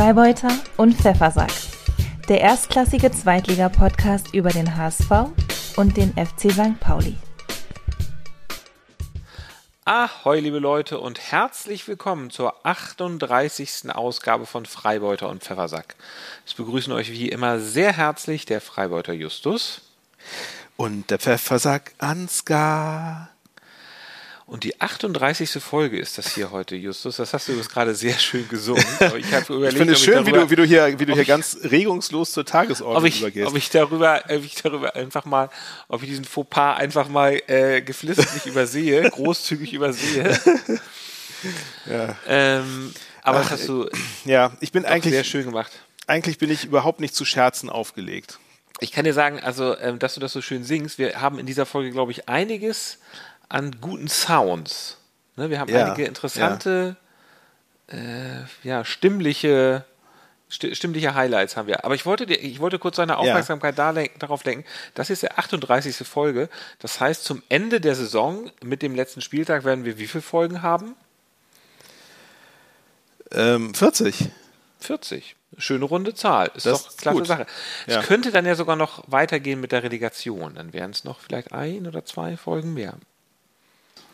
Freibeuter 0.00 0.48
und 0.78 0.94
Pfeffersack. 0.94 1.52
Der 2.26 2.40
erstklassige 2.40 3.12
Zweitliga-Podcast 3.12 4.32
über 4.32 4.48
den 4.48 4.74
HSV 4.74 5.10
und 5.76 5.94
den 5.98 6.14
FC 6.14 6.50
St. 6.50 6.80
Pauli. 6.80 7.18
Ahoi, 9.84 10.40
liebe 10.40 10.58
Leute, 10.58 10.98
und 10.98 11.20
herzlich 11.20 11.86
willkommen 11.86 12.30
zur 12.30 12.64
38. 12.64 13.94
Ausgabe 13.94 14.46
von 14.46 14.64
Freibeuter 14.64 15.28
und 15.28 15.44
Pfeffersack. 15.44 15.96
Es 16.46 16.54
begrüßen 16.54 16.94
euch 16.94 17.12
wie 17.12 17.28
immer 17.28 17.60
sehr 17.60 17.92
herzlich 17.92 18.46
der 18.46 18.62
Freibeuter 18.62 19.12
Justus. 19.12 19.82
Und 20.78 21.10
der 21.10 21.18
Pfeffersack 21.18 21.92
Ansgar. 21.98 23.28
Und 24.50 24.64
die 24.64 24.80
38. 24.80 25.62
Folge 25.62 25.96
ist 25.96 26.18
das 26.18 26.34
hier 26.34 26.50
heute, 26.50 26.74
Justus. 26.74 27.18
Das 27.18 27.32
hast 27.32 27.46
du 27.46 27.52
übrigens 27.52 27.70
gerade 27.70 27.94
sehr 27.94 28.18
schön 28.18 28.48
gesungen. 28.48 28.84
Aber 28.98 29.16
ich, 29.16 29.26
ich 29.30 29.76
finde 29.76 29.92
es 29.92 30.00
schön, 30.00 30.14
darüber, 30.24 30.26
wie, 30.26 30.32
du, 30.32 30.50
wie 30.50 30.56
du 30.56 30.64
hier, 30.64 30.98
wie 30.98 31.06
du 31.06 31.14
hier 31.14 31.24
ganz 31.24 31.58
regungslos 31.62 32.32
zur 32.32 32.44
Tagesordnung 32.44 32.96
ob 33.00 33.06
ich, 33.06 33.20
übergehst. 33.20 33.46
Ob 33.46 33.56
ich, 33.56 33.70
darüber, 33.70 34.24
ob 34.28 34.44
ich 34.44 34.56
darüber 34.56 34.96
einfach 34.96 35.24
mal, 35.24 35.50
ob 35.86 36.02
ich 36.02 36.08
diesen 36.08 36.24
Fauxpas 36.24 36.78
einfach 36.78 37.08
mal 37.08 37.40
äh, 37.46 37.80
geflissentlich 37.80 38.46
übersehe, 38.46 39.08
großzügig 39.10 39.72
übersehe. 39.72 40.36
ja. 41.86 42.16
Ähm, 42.26 42.92
aber 43.22 43.38
Ach, 43.38 43.42
das 43.42 43.52
hast 43.52 43.68
du 43.68 43.88
ja, 44.24 44.50
ich 44.58 44.72
bin 44.72 44.84
eigentlich 44.84 45.14
sehr 45.14 45.22
schön 45.22 45.44
gemacht. 45.44 45.70
Eigentlich 46.08 46.38
bin 46.38 46.50
ich 46.50 46.64
überhaupt 46.64 46.98
nicht 46.98 47.14
zu 47.14 47.24
Scherzen 47.24 47.70
aufgelegt. 47.70 48.40
Ich 48.80 48.90
kann 48.90 49.04
dir 49.04 49.14
sagen, 49.14 49.38
also, 49.38 49.78
ähm, 49.78 50.00
dass 50.00 50.14
du 50.14 50.20
das 50.20 50.32
so 50.32 50.40
schön 50.40 50.64
singst. 50.64 50.98
Wir 50.98 51.20
haben 51.20 51.38
in 51.38 51.46
dieser 51.46 51.66
Folge, 51.66 51.92
glaube 51.92 52.10
ich, 52.10 52.28
einiges 52.28 52.98
an 53.50 53.76
guten 53.80 54.08
Sounds. 54.08 54.96
Ne, 55.36 55.50
wir 55.50 55.60
haben 55.60 55.70
ja, 55.70 55.86
einige 55.86 56.06
interessante, 56.06 56.96
ja. 57.90 57.98
Äh, 57.98 58.44
ja, 58.62 58.84
stimmliche, 58.84 59.84
sti 60.48 60.74
stimmliche 60.74 61.14
Highlights 61.14 61.56
haben 61.56 61.66
wir. 61.66 61.84
Aber 61.84 61.94
ich 61.94 62.06
wollte, 62.06 62.26
dir, 62.26 62.36
ich 62.36 62.60
wollte 62.60 62.78
kurz 62.78 62.96
deine 62.96 63.18
Aufmerksamkeit 63.18 63.76
ja. 63.76 63.92
da, 63.92 64.04
darauf 64.18 64.44
lenken. 64.44 64.64
Das 64.94 65.10
ist 65.10 65.22
der 65.22 65.38
38. 65.38 65.96
Folge. 66.06 66.48
Das 66.78 67.00
heißt, 67.00 67.24
zum 67.24 67.42
Ende 67.48 67.80
der 67.80 67.96
Saison 67.96 68.50
mit 68.62 68.82
dem 68.82 68.94
letzten 68.94 69.20
Spieltag 69.20 69.64
werden 69.64 69.84
wir 69.84 69.98
wie 69.98 70.06
viele 70.06 70.22
Folgen 70.22 70.62
haben? 70.62 70.94
Ähm, 73.32 73.74
40. 73.74 74.30
40. 74.80 75.36
Schöne 75.58 75.84
runde 75.84 76.14
Zahl. 76.14 76.50
Ist 76.54 76.66
das 76.66 76.84
doch 76.84 76.96
klasse 76.96 77.18
gut. 77.18 77.26
Sache. 77.26 77.46
Es 77.86 77.94
ja. 77.94 78.02
könnte 78.02 78.30
dann 78.30 78.46
ja 78.46 78.54
sogar 78.54 78.76
noch 78.76 79.02
weitergehen 79.08 79.60
mit 79.60 79.72
der 79.72 79.82
Relegation. 79.82 80.54
Dann 80.54 80.72
wären 80.72 80.92
es 80.92 81.02
noch 81.02 81.18
vielleicht 81.18 81.52
ein 81.52 81.88
oder 81.88 82.04
zwei 82.04 82.36
Folgen 82.36 82.74
mehr. 82.74 82.94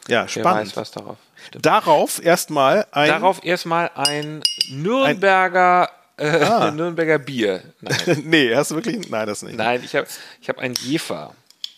Ja, 0.09 0.29
spannend. 0.29 0.47
Wer 0.47 0.67
weiß, 0.67 0.77
was 0.77 0.91
darauf 0.91 1.17
stimmt. 1.47 1.67
Darauf 1.67 2.25
erstmal 2.25 2.87
ein. 2.93 3.09
Darauf 3.09 3.45
erstmal 3.45 3.91
ein 3.95 4.43
Nürnberger. 4.71 5.91
Ein, 6.17 6.25
äh, 6.25 6.45
ah. 6.45 6.71
Nürnberger 6.75 7.19
Bier. 7.19 7.63
Nein. 7.81 8.23
nee, 8.25 8.55
hast 8.55 8.71
du 8.71 8.77
wirklich? 8.77 9.09
Nein, 9.09 9.27
das 9.27 9.43
nicht. 9.43 9.57
Nein, 9.57 9.83
ich 9.85 9.95
habe 9.95 10.07
ich 10.41 10.48
hab 10.48 10.59
ein 10.59 10.75
Jefer. 10.75 11.35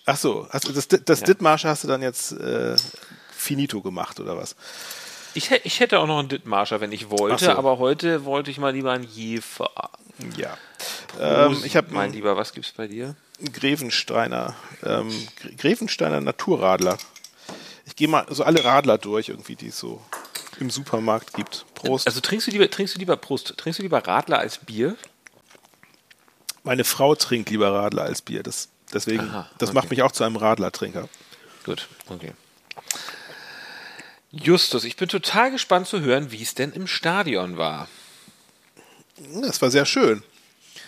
Ach 0.07 0.17
so, 0.17 0.47
hast, 0.51 0.75
das, 0.75 0.89
das 0.89 1.20
ja. 1.20 1.27
Dithmarscher 1.27 1.69
hast 1.69 1.85
du 1.85 1.89
dann 1.89 2.03
jetzt 2.03 2.33
äh, 2.33 2.77
finito 3.31 3.83
gemacht 3.83 4.20
oder 4.20 4.37
was? 4.37 4.57
Ich, 5.35 5.51
ich 5.51 5.81
hätte 5.81 5.98
auch 5.98 6.07
noch 6.07 6.19
einen 6.19 6.29
Dithmarscher, 6.29 6.81
wenn 6.81 6.92
ich 6.92 7.11
wollte, 7.11 7.45
so. 7.45 7.51
aber 7.53 7.79
heute 7.79 8.25
wollte 8.25 8.51
ich 8.51 8.59
mal 8.59 8.73
lieber 8.73 8.92
einen 8.92 9.05
Jefer. 9.05 9.70
Ja. 10.37 10.57
Ähm, 11.20 11.63
ich 11.65 11.77
habe 11.77 11.92
mein 11.92 12.13
lieber, 12.13 12.37
was 12.37 12.53
gibt's 12.53 12.73
bei 12.73 12.89
dir? 12.89 13.15
Grevensteiner, 13.53 14.57
ähm, 14.83 15.13
Grevensteiner 15.59 16.20
Naturradler. 16.20 16.97
Ich 17.89 17.97
gehe 17.97 18.06
mal 18.06 18.27
so 18.28 18.44
alle 18.44 18.62
Radler 18.62 18.98
durch, 18.98 19.31
irgendwie, 19.31 19.56
die 19.56 19.69
es 19.69 19.78
so 19.78 20.03
im 20.61 20.69
Supermarkt 20.69 21.33
gibt. 21.33 21.64
Prost. 21.75 22.06
Also 22.06 22.20
trinkst 22.20 22.47
du 22.47 22.50
lieber, 22.50 22.69
trinkst 22.69 22.95
du 22.95 22.98
lieber 22.98 23.17
Prost, 23.17 23.56
trinkst 23.56 23.78
du 23.78 23.83
lieber 23.83 24.06
Radler 24.06 24.39
als 24.39 24.58
Bier? 24.58 24.95
Meine 26.64 26.84
Frau 26.84 27.14
trinkt 27.14 27.48
lieber 27.48 27.72
Radler 27.72 28.03
als 28.03 28.20
Bier. 28.20 28.42
Das, 28.42 28.69
deswegen, 28.92 29.30
Aha, 29.30 29.48
das 29.56 29.70
okay. 29.70 29.75
macht 29.75 29.91
mich 29.91 30.03
auch 30.03 30.13
zu 30.13 30.23
einem 30.23 30.36
Radlertrinker. 30.36 31.08
Gut, 31.64 31.89
okay. 32.11 32.33
Justus, 34.33 34.84
ich 34.84 34.96
bin 34.96 35.08
total 35.08 35.51
gespannt 35.51 35.86
zu 35.86 36.02
hören, 36.02 36.30
wie 36.30 36.42
es 36.42 36.55
denn 36.55 36.73
im 36.73 36.86
Stadion 36.86 37.57
war. 37.57 37.89
Es 39.42 39.63
war 39.63 39.70
sehr 39.70 39.86
schön. 39.86 40.23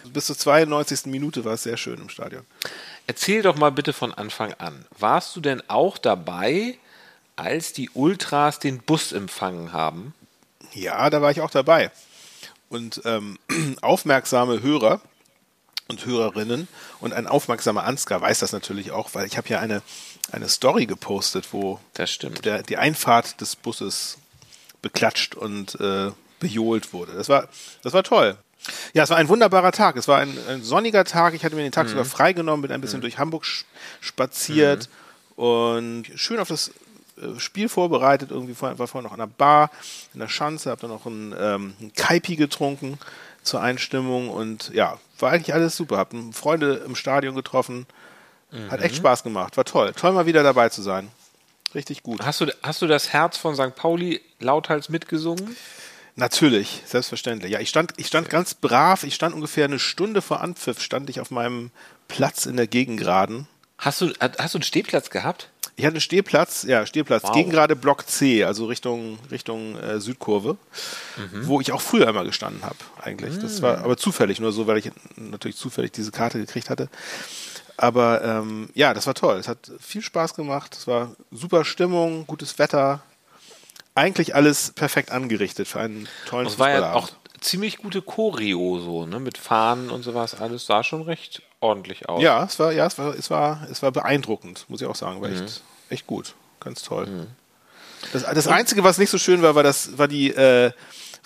Bis 0.04 0.26
zur 0.26 0.36
92. 0.36 1.06
Minute 1.06 1.46
war 1.46 1.54
es 1.54 1.62
sehr 1.62 1.78
schön 1.78 1.98
im 1.98 2.10
Stadion. 2.10 2.44
Erzähl 3.06 3.42
doch 3.42 3.56
mal 3.56 3.72
bitte 3.72 3.94
von 3.94 4.12
Anfang 4.12 4.52
an. 4.54 4.84
Warst 4.98 5.34
du 5.34 5.41
denn 5.41 5.62
auch 5.69 5.96
dabei, 5.98 6.78
als 7.40 7.72
die 7.72 7.90
Ultras 7.90 8.58
den 8.58 8.78
Bus 8.78 9.12
empfangen 9.12 9.72
haben? 9.72 10.14
Ja, 10.72 11.08
da 11.10 11.22
war 11.22 11.30
ich 11.30 11.40
auch 11.40 11.50
dabei. 11.50 11.90
Und 12.68 13.00
ähm, 13.04 13.38
aufmerksame 13.80 14.62
Hörer 14.62 15.00
und 15.88 16.06
Hörerinnen 16.06 16.68
und 17.00 17.12
ein 17.12 17.26
aufmerksamer 17.26 17.84
Ansgar 17.84 18.20
weiß 18.20 18.38
das 18.38 18.52
natürlich 18.52 18.92
auch, 18.92 19.14
weil 19.14 19.26
ich 19.26 19.36
habe 19.36 19.48
ja 19.48 19.58
eine, 19.58 19.82
eine 20.30 20.48
Story 20.48 20.86
gepostet, 20.86 21.48
wo 21.52 21.80
der, 22.44 22.62
die 22.62 22.76
Einfahrt 22.76 23.40
des 23.40 23.56
Busses 23.56 24.18
beklatscht 24.82 25.34
und 25.34 25.80
äh, 25.80 26.12
bejohlt 26.38 26.92
wurde. 26.92 27.12
Das 27.14 27.28
war, 27.28 27.48
das 27.82 27.92
war 27.92 28.04
toll. 28.04 28.36
Ja, 28.92 29.02
es 29.04 29.10
war 29.10 29.16
ein 29.16 29.28
wunderbarer 29.28 29.72
Tag. 29.72 29.96
Es 29.96 30.06
war 30.06 30.18
ein, 30.18 30.36
ein 30.48 30.62
sonniger 30.62 31.04
Tag. 31.04 31.34
Ich 31.34 31.44
hatte 31.44 31.56
mir 31.56 31.62
den 31.62 31.72
Tag 31.72 31.86
mhm. 31.86 31.90
sogar 31.90 32.04
freigenommen, 32.04 32.62
bin 32.62 32.72
ein 32.72 32.80
bisschen 32.80 32.98
mhm. 32.98 33.02
durch 33.02 33.18
Hamburg 33.18 33.44
spaziert 34.00 34.88
mhm. 35.36 35.42
und 35.42 36.06
schön 36.14 36.38
auf 36.38 36.48
das 36.48 36.70
Spiel 37.38 37.69
vorbereitet. 37.69 38.31
Irgendwie 38.31 38.60
war 38.60 38.76
vorher 38.76 39.03
noch 39.03 39.12
an 39.12 39.19
der 39.19 39.26
Bar 39.26 39.70
in 40.14 40.20
der 40.20 40.28
Schanze, 40.28 40.70
habe 40.70 40.81
dann 40.82 40.91
noch 40.91 41.06
ein, 41.06 41.34
ähm, 41.38 41.75
ein 41.81 41.92
Kaipi 41.94 42.36
getrunken 42.36 42.98
zur 43.42 43.62
Einstimmung 43.62 44.28
und 44.28 44.70
ja, 44.75 44.98
war 45.19 45.32
eigentlich 45.32 45.54
alles 45.54 45.76
super. 45.76 45.97
Hab 45.98 46.14
Freunde 46.32 46.82
im 46.86 46.94
Stadion 46.94 47.34
getroffen. 47.34 47.86
Hat 48.69 48.82
echt 48.82 48.94
mhm. 48.94 48.98
Spaß 48.98 49.22
gemacht. 49.22 49.56
War 49.56 49.64
toll. 49.64 49.92
Toll 49.94 50.12
mal 50.12 50.26
wieder 50.26 50.42
dabei 50.42 50.69
zu 50.70 50.82
sein. 50.82 51.08
Richtig 51.75 52.03
gut. 52.03 52.20
Hast 52.25 52.41
du, 52.41 52.47
hast 52.62 52.82
du 52.82 52.86
das 52.86 53.12
Herz 53.12 53.37
von 53.37 53.54
St. 53.54 53.76
Pauli 53.76 54.20
lauthals 54.41 54.88
mitgesungen? 54.88 55.56
Natürlich, 56.16 56.82
selbstverständlich. 56.84 57.52
Ja, 57.52 57.60
ich 57.60 57.69
stand, 57.69 57.94
ich 57.97 58.08
stand 58.08 58.28
ganz 58.28 58.54
brav. 58.54 59.04
Ich 59.04 59.14
stand 59.14 59.34
ungefähr 59.34 59.66
eine 59.66 59.78
Stunde 59.78 60.20
vor 60.20 60.41
Anpfiff, 60.41 60.81
stand 60.81 61.08
ich 61.08 61.20
auf 61.20 61.31
meinem 61.31 61.70
Platz 62.08 62.47
in 62.47 62.56
der 62.56 62.66
Gegengraden. 62.66 63.47
Hast 63.78 64.00
du, 64.00 64.12
hast 64.20 64.54
du 64.54 64.58
einen 64.58 64.64
Stehplatz 64.64 65.10
gehabt? 65.10 65.50
Ich 65.76 65.84
hatte 65.84 65.94
einen 65.94 66.00
Stehplatz, 66.00 66.64
ja, 66.64 66.84
Stehplatz, 66.86 67.22
wow. 67.22 67.32
Gegengrade 67.32 67.76
Block 67.76 68.06
C, 68.06 68.44
also 68.44 68.66
Richtung, 68.66 69.19
Richtung 69.31 69.78
äh, 69.78 70.00
Südkurve, 70.00 70.56
mhm. 71.16 71.47
wo 71.47 71.60
ich 71.60 71.72
auch 71.72 71.81
früher 71.81 72.08
immer 72.08 72.25
gestanden 72.25 72.62
habe, 72.62 72.76
eigentlich. 73.00 73.36
Mhm. 73.36 73.41
Das 73.41 73.62
war 73.62 73.78
aber 73.78 73.97
zufällig, 73.97 74.41
nur 74.41 74.53
so, 74.53 74.66
weil 74.66 74.78
ich 74.78 74.91
natürlich 75.16 75.56
zufällig 75.56 75.92
diese 75.92 76.10
Karte 76.10 76.38
gekriegt 76.38 76.70
hatte. 76.70 76.88
Aber 77.76 78.22
ähm, 78.22 78.69
ja, 78.75 78.92
das 78.92 79.06
war 79.06 79.14
toll. 79.14 79.38
Es 79.38 79.48
hat 79.48 79.70
viel 79.81 80.03
Spaß 80.03 80.34
gemacht. 80.34 80.76
Es 80.76 80.86
war 80.86 81.16
super 81.31 81.64
Stimmung, 81.64 82.26
gutes 82.26 82.58
Wetter 82.58 83.02
eigentlich 83.94 84.34
alles 84.34 84.72
perfekt 84.72 85.10
angerichtet 85.10 85.66
für 85.66 85.81
einen 85.81 86.08
tollen 86.26 86.47
Es 86.47 86.58
war 86.58 86.70
ja 86.70 86.92
auch 86.92 87.10
ziemlich 87.41 87.78
gute 87.78 88.02
Choreo 88.02 88.78
so, 88.81 89.06
ne, 89.06 89.19
mit 89.19 89.38
Fahnen 89.38 89.91
und 89.91 90.02
sowas, 90.02 90.34
alles 90.34 90.66
sah 90.66 90.84
schon 90.84 91.02
recht 91.02 91.42
ordentlich 91.60 92.09
aus. 92.09 92.22
Ja, 92.22 92.44
es 92.44 92.59
war, 92.59 92.72
ja, 92.72 92.87
es 92.87 92.98
war, 92.98 93.15
es 93.15 93.31
war, 93.31 93.66
es 93.71 93.82
war 93.82 93.93
beeindruckend, 93.93 94.65
muss 94.69 94.81
ich 94.81 94.87
auch 94.87 94.97
sagen, 94.97 95.21
war 95.21 95.28
mhm. 95.28 95.43
echt, 95.44 95.62
echt 95.88 96.06
gut, 96.06 96.34
ganz 96.59 96.82
toll. 96.82 97.06
Mhm. 97.06 97.26
Das, 98.12 98.25
das 98.25 98.48
Einzige, 98.48 98.82
was 98.82 98.98
nicht 98.98 99.10
so 99.10 99.19
schön 99.19 99.43
war, 99.43 99.54
war 99.54 99.62
das, 99.62 99.99
war 99.99 100.09
die, 100.09 100.31
äh, 100.31 100.72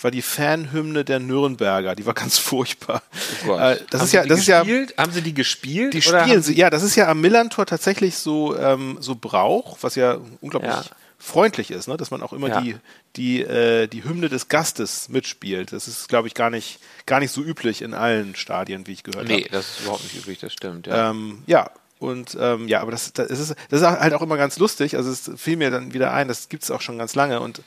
war 0.00 0.11
die 0.11 0.23
Fanhymne 0.23 1.05
der 1.05 1.21
Nürnberger. 1.21 1.94
Die 1.94 2.05
war 2.05 2.15
ganz 2.15 2.39
furchtbar. 2.39 3.03
Oh 3.47 3.56
äh, 3.56 3.78
das 3.91 4.00
haben 4.00 4.06
ist 4.06 4.12
ja, 4.12 4.27
das 4.27 4.41
ist 4.41 4.47
ja. 4.49 4.65
Haben 4.99 5.12
sie 5.12 5.23
die 5.23 5.34
gespielt? 5.34 5.94
Die 5.94 6.03
spielen 6.03 6.43
sie. 6.43 6.55
Ja, 6.56 6.69
das 6.69 6.83
ist 6.83 6.97
ja 6.97 7.09
am 7.09 7.21
Millantor 7.21 7.67
tatsächlich 7.67 8.17
so 8.17 8.56
ähm, 8.59 8.99
so 9.00 9.15
Brauch, 9.15 9.78
was 9.83 9.94
ja 9.94 10.19
unglaublich 10.41 10.73
ja 10.73 10.84
freundlich 11.25 11.71
ist, 11.71 11.89
ne? 11.89 11.97
dass 11.97 12.11
man 12.11 12.23
auch 12.23 12.33
immer 12.33 12.49
ja. 12.49 12.61
die, 12.61 12.77
die, 13.17 13.43
äh, 13.43 13.87
die 13.87 14.05
Hymne 14.05 14.29
des 14.29 14.49
Gastes 14.49 15.09
mitspielt. 15.09 15.73
Das 15.73 15.89
ist, 15.89 16.09
glaube 16.09 16.29
ich, 16.29 16.35
gar 16.35 16.50
nicht, 16.50 16.79
gar 17.06 17.19
nicht 17.19 17.32
so 17.32 17.43
üblich 17.43 17.82
in 17.82 17.94
allen 17.94 18.35
Stadien, 18.37 18.87
wie 18.87 18.93
ich 18.93 19.03
gehört 19.03 19.29
habe. 19.29 19.41
Nee, 19.41 19.49
das 19.50 19.71
ist 19.71 19.81
überhaupt 19.81 20.05
nicht 20.05 20.17
üblich, 20.17 20.38
das 20.38 20.53
stimmt. 20.53 20.87
Ja, 20.87 21.11
ähm, 21.11 21.43
ja 21.47 21.71
und 21.99 22.37
ähm, 22.38 22.69
ja, 22.69 22.82
aber 22.82 22.91
das, 22.91 23.15
das, 23.15 23.31
ist, 23.31 23.55
das 23.71 23.81
ist 23.81 23.87
halt 23.87 24.12
auch 24.12 24.21
immer 24.21 24.37
ganz 24.37 24.59
lustig. 24.59 24.97
Also 24.97 25.11
es 25.11 25.31
fiel 25.37 25.56
mir 25.56 25.71
dann 25.71 25.94
wieder 25.94 26.12
ein, 26.12 26.29
das 26.29 26.50
gibt 26.50 26.62
es 26.62 26.71
auch 26.71 26.82
schon 26.82 26.99
ganz 26.99 27.15
lange 27.15 27.41
und 27.41 27.62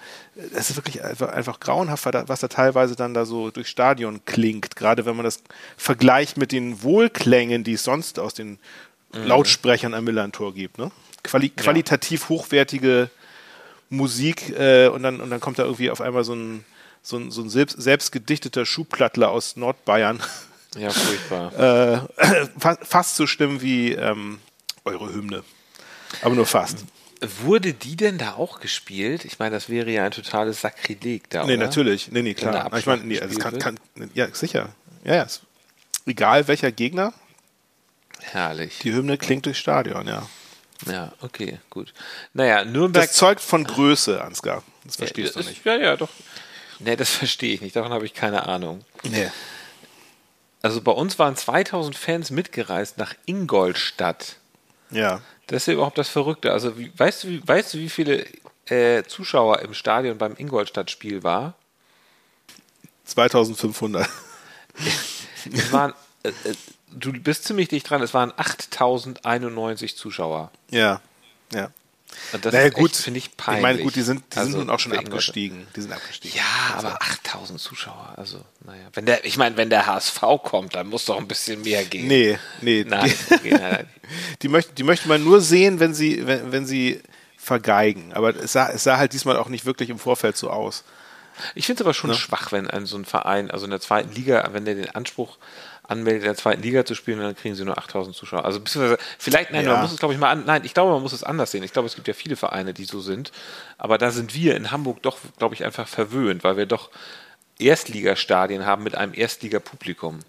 es 0.53 0.69
ist 0.69 0.75
wirklich 0.75 1.03
einfach, 1.03 1.30
einfach 1.30 1.60
grauenhaft, 1.60 2.06
was 2.06 2.42
da 2.42 2.48
teilweise 2.48 2.95
dann 2.95 3.15
da 3.15 3.25
so 3.25 3.50
durch 3.50 3.68
Stadion 3.68 4.24
klingt. 4.25 4.75
Gerade 4.75 5.07
wenn 5.07 5.15
man 5.15 5.24
das 5.24 5.42
vergleicht 5.77 6.38
mit 6.38 6.51
den 6.51 6.83
Wohlklängen, 6.83 7.63
die 7.63 7.74
es 7.74 7.83
sonst 7.83 8.19
aus 8.19 8.36
den 8.36 8.60
mhm. 9.13 9.25
Lautsprechern 9.25 9.95
am 9.95 10.03
Millantor 10.03 10.53
gibt. 10.53 10.77
Ne? 10.77 10.92
Quali 11.24 11.50
qualitativ 11.50 12.30
hochwertige 12.30 13.10
Musik 13.89 14.50
äh, 14.57 14.88
und, 14.88 15.04
dann, 15.04 15.22
und 15.22 15.30
dann 15.30 15.39
kommt 15.39 15.60
da 15.60 15.63
irgendwie 15.63 15.89
auf 15.89 16.01
einmal 16.01 16.24
so 16.24 16.34
ein, 16.34 16.66
so 17.01 17.18
ein, 17.18 17.31
so 17.31 17.42
ein 17.42 17.50
selbst, 17.50 17.81
selbst 17.81 18.12
gedichteter 18.12 18.66
Schuhplattler 18.66 19.30
aus 19.30 19.56
Nordbayern. 19.56 20.22
Ja, 20.78 20.92
furchtbar. 20.92 22.07
äh, 22.19 22.78
fast 22.84 23.16
so 23.16 23.25
schlimm 23.25 23.62
wie 23.62 23.94
ähm, 23.94 24.39
eure 24.84 25.12
Hymne. 25.12 25.44
Aber 26.22 26.36
nur 26.36 26.45
fast. 26.45 26.84
Wurde 27.42 27.74
die 27.74 27.95
denn 27.95 28.19
da 28.19 28.34
auch 28.34 28.60
gespielt? 28.60 29.25
Ich 29.25 29.39
meine, 29.39 29.56
das 29.56 29.69
wäre 29.69 29.89
ja 29.89 30.06
ein 30.06 30.12
totales 30.12 30.62
Sakrileg 30.62 31.30
da. 31.30 31.45
Nee, 31.45 31.56
oder? 31.56 31.66
natürlich. 31.66 32.12
Nee, 32.12 32.22
nee, 32.22 32.36
klar. 32.36 32.72
Ich 32.78 32.86
meine, 32.86 33.04
nee, 33.06 33.19
also 33.19 33.39
kann, 33.39 33.57
kann, 33.57 33.80
ja, 34.13 34.28
sicher. 34.34 34.69
Ja, 35.04 35.16
ja. 35.16 35.28
Egal 36.06 36.48
welcher 36.48 36.72
Gegner. 36.72 37.13
Herrlich. 38.22 38.80
Die 38.80 38.94
Hymne 38.94 39.18
klingt 39.18 39.45
durchs 39.45 39.60
Stadion, 39.60 40.07
ja. 40.07 40.28
Ja, 40.85 41.12
okay, 41.21 41.59
gut. 41.69 41.94
Naja, 42.33 42.63
Nürnberg. 42.63 43.06
Das 43.06 43.15
zeugt 43.15 43.41
von 43.41 43.63
Größe, 43.63 44.21
Ansgar. 44.21 44.63
Das 44.85 44.97
verstehst 44.97 45.35
ja, 45.35 45.41
du 45.41 45.47
nicht. 45.47 45.65
Ja, 45.65 45.75
ja, 45.75 45.95
doch. 45.97 46.09
Nee, 46.79 46.95
das 46.95 47.09
verstehe 47.12 47.53
ich 47.53 47.62
nicht. 47.62 47.75
Davon 47.75 47.91
habe 47.91 48.06
ich 48.06 48.13
keine 48.13 48.45
Ahnung. 48.47 48.83
Nee. 49.03 49.31
Also 50.62 50.81
bei 50.81 50.91
uns 50.91 51.18
waren 51.19 51.35
2000 51.35 51.95
Fans 51.95 52.29
mitgereist 52.29 52.97
nach 52.97 53.13
Ingolstadt. 53.25 54.38
Ja. 54.91 55.21
Das 55.47 55.63
ist 55.63 55.68
ja 55.68 55.74
überhaupt 55.74 55.97
das 55.97 56.09
Verrückte. 56.09 56.51
Also, 56.51 56.77
wie, 56.77 56.91
weißt, 56.97 57.24
du, 57.24 57.27
wie, 57.29 57.47
weißt 57.47 57.74
du, 57.74 57.77
wie 57.77 57.89
viele 57.89 58.25
äh, 58.65 59.03
Zuschauer 59.03 59.59
im 59.59 59.74
Stadion 59.74 60.18
beim 60.18 60.35
Ingolstadt-Spiel 60.35 61.24
war? 61.24 61.56
2500. 63.06 64.09
es 65.53 65.71
waren, 65.71 65.94
äh, 66.24 66.29
äh, 66.29 66.53
du 66.92 67.12
bist 67.13 67.45
ziemlich 67.45 67.68
dicht 67.68 67.89
dran, 67.89 68.01
es 68.01 68.13
waren 68.13 68.34
8091 68.36 69.95
Zuschauer. 69.98 70.51
Ja, 70.72 71.01
ja. 71.54 71.72
Und 72.31 72.45
das 72.45 72.54
naja, 72.54 72.68
ist 72.68 72.74
gut, 72.74 72.95
finde 72.95 73.18
ich 73.19 73.36
peinlich. 73.36 73.60
Ich 73.60 73.62
meine, 73.63 73.80
gut, 73.80 73.95
die 73.95 74.01
sind, 74.01 74.24
die 74.34 74.38
also, 74.38 74.51
sind 74.51 74.60
nun 74.60 74.69
auch 74.69 74.80
schon 74.80 74.98
abgestiegen. 74.98 75.68
Die 75.75 75.81
sind 75.81 75.92
abgestiegen. 75.92 76.38
Ja, 76.38 76.75
Also, 76.75 76.88
aber 76.88 77.01
8000 77.01 77.60
Zuschauer, 77.60 78.13
also, 78.16 78.42
naja. 78.66 78.88
Wenn 78.94 79.06
der, 79.06 79.25
ich 79.25 79.38
meine, 79.38 79.57
wenn 79.57 79.69
der 79.69 79.86
HSV 79.86 80.22
kommt, 80.44 80.75
dann 80.75 80.88
muss 80.88 81.06
doch 81.06 81.18
ein 81.18 81.28
bisschen 81.28 81.62
mehr 81.62 81.84
gehen. 81.84 82.07
Nee, 82.07 82.39
nee. 82.62 82.84
Nein, 82.88 83.13
die, 83.44 83.51
nein. 83.51 83.89
die, 84.42 84.48
möchte, 84.48 84.74
die 84.74 84.84
möchte 84.84 85.07
man 85.10 85.24
nur 85.24 85.42
sehen, 85.42 85.80
wenn 85.80 85.94
sie, 85.94 86.25
wenn, 86.25 86.51
wenn 86.51 86.66
sie 86.66 87.01
vergeigen. 87.38 88.13
Aber 88.13 88.36
es 88.36 88.54
sah, 88.54 88.69
es 88.69 88.84
sah 88.84 88.98
halt 88.98 89.13
diesmal 89.13 89.38
auch 89.38 89.50
nicht 89.50 89.66
wirklich 89.66 89.89
im 89.89 90.00
Vorfeld 90.00 90.38
so 90.38 90.50
aus. 90.50 90.86
Ich 91.56 91.66
finde 91.66 91.81
es 91.84 91.86
aber 91.86 91.94
schon 91.94 92.10
Ne? 92.10 92.16
schwach, 92.16 92.51
wenn 92.51 92.68
ein, 92.69 92.86
so 92.86 92.98
ein 92.98 93.06
Verein, 93.06 93.51
also 93.51 93.66
in 93.66 93.72
der 93.72 93.81
zweiten 93.81 94.12
Liga, 94.13 94.50
wenn 94.54 94.66
der 94.66 94.75
den 94.75 94.89
Anspruch 94.89 95.38
anmeldet, 95.88 96.24
in 96.24 96.28
der 96.28 96.36
zweiten 96.36 96.62
Liga 96.62 96.86
zu 96.86 96.95
spielen, 96.95 97.19
dann 97.19 97.36
kriegen 97.36 97.56
sie 97.56 97.63
nur 97.66 97.78
8000 97.78 98.16
Zuschauer. 98.16 98.45
Also 98.45 98.60
beziehungsweise, 98.60 98.98
vielleicht, 99.18 99.51
nein, 99.51 99.66
Ja. 99.66 99.74
man 99.74 99.81
muss 99.81 99.92
es 99.94 100.00
glaube 100.00 100.13
ich 100.13 100.19
mal 100.19 100.30
an, 100.30 100.44
nein, 100.45 100.63
ich 100.66 100.74
glaube, 100.74 100.92
man 100.92 101.01
muss 101.01 101.13
es 101.13 101.24
anders 101.24 101.51
sehen. 101.51 101.63
Ich 101.63 101.74
glaube, 101.74 101.88
es 101.88 101.95
gibt 101.95 102.07
ja 102.07 102.13
viele 102.13 102.36
Vereine, 102.36 102.74
die 102.74 102.86
so 102.86 103.00
sind. 103.01 103.31
Aber 103.78 103.98
da 103.98 104.12
sind 104.12 104.34
wir 104.34 104.56
in 104.56 104.72
Hamburg 104.72 105.01
doch, 105.01 105.18
glaube 105.38 105.56
ich, 105.56 105.63
einfach 105.63 105.88
verwöhnt, 105.88 106.44
weil 106.44 106.57
wir 106.57 106.66
doch 106.66 106.89
Erstligastadien 107.60 108.66
haben 108.66 108.84
mit 108.84 108.95
einem 108.95 109.13
Erstligapublikum. 109.13 110.19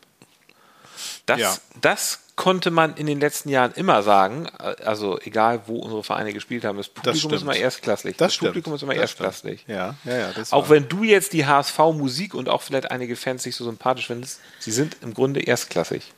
Das, 1.26 1.38
Ja. 1.40 1.56
das 1.80 2.20
konnte 2.38 2.70
man 2.70 2.94
in 2.94 3.06
den 3.06 3.18
letzten 3.18 3.48
Jahren 3.48 3.72
immer 3.74 4.04
sagen, 4.04 4.48
also 4.84 5.18
egal 5.20 5.62
wo 5.66 5.78
unsere 5.80 6.04
Vereine 6.04 6.32
gespielt 6.32 6.64
haben, 6.64 6.78
das 6.78 6.88
Publikum 6.88 7.12
ist 7.14 7.20
stimmt. 7.20 7.42
immer 7.42 7.56
erstklassig. 7.56 8.16
Das 8.16 8.32
stimmt. 8.32 8.50
Publikum 8.52 8.74
ist 8.74 8.82
immer 8.82 8.94
Das 8.94 9.00
erstklassig. 9.02 9.64
Ja, 9.66 9.96
ja, 10.04 10.16
ja. 10.18 10.32
Das 10.32 10.52
Auch 10.52 10.70
wenn 10.70 10.88
du 10.88 11.02
jetzt 11.02 11.32
die 11.32 11.46
HSV-Musik 11.46 12.34
und 12.34 12.48
auch 12.48 12.62
vielleicht 12.62 12.92
einige 12.92 13.16
Fans 13.16 13.44
nicht 13.44 13.56
so 13.56 13.64
sympathisch 13.64 14.06
findest, 14.06 14.40
sie 14.60 14.70
sind 14.70 14.98
im 15.02 15.14
Grunde 15.14 15.40
erstklassig. 15.40 16.12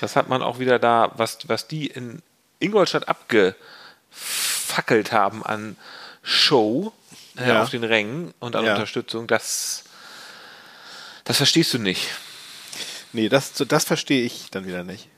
Das 0.00 0.16
hat 0.16 0.28
man 0.28 0.42
auch 0.42 0.58
wieder 0.58 0.80
da, 0.80 1.12
was, 1.16 1.38
was 1.46 1.68
die 1.68 1.86
in 1.86 2.20
Ingolstadt 2.58 3.06
abgefackelt 3.08 5.12
haben 5.12 5.44
an 5.46 5.76
Show 6.22 6.92
äh, 7.38 7.48
Ja. 7.48 7.62
auf 7.62 7.70
den 7.70 7.84
Rängen 7.84 8.34
und 8.40 8.56
an 8.56 8.64
Ja. 8.64 8.72
Unterstützung, 8.74 9.28
das, 9.28 9.84
das 11.22 11.36
verstehst 11.36 11.72
du 11.72 11.78
nicht. 11.78 12.08
Nee, 13.14 13.28
das, 13.28 13.52
das 13.54 13.84
verstehe 13.84 14.24
ich 14.24 14.50
dann 14.50 14.66
wieder 14.66 14.84
nicht. 14.84 15.08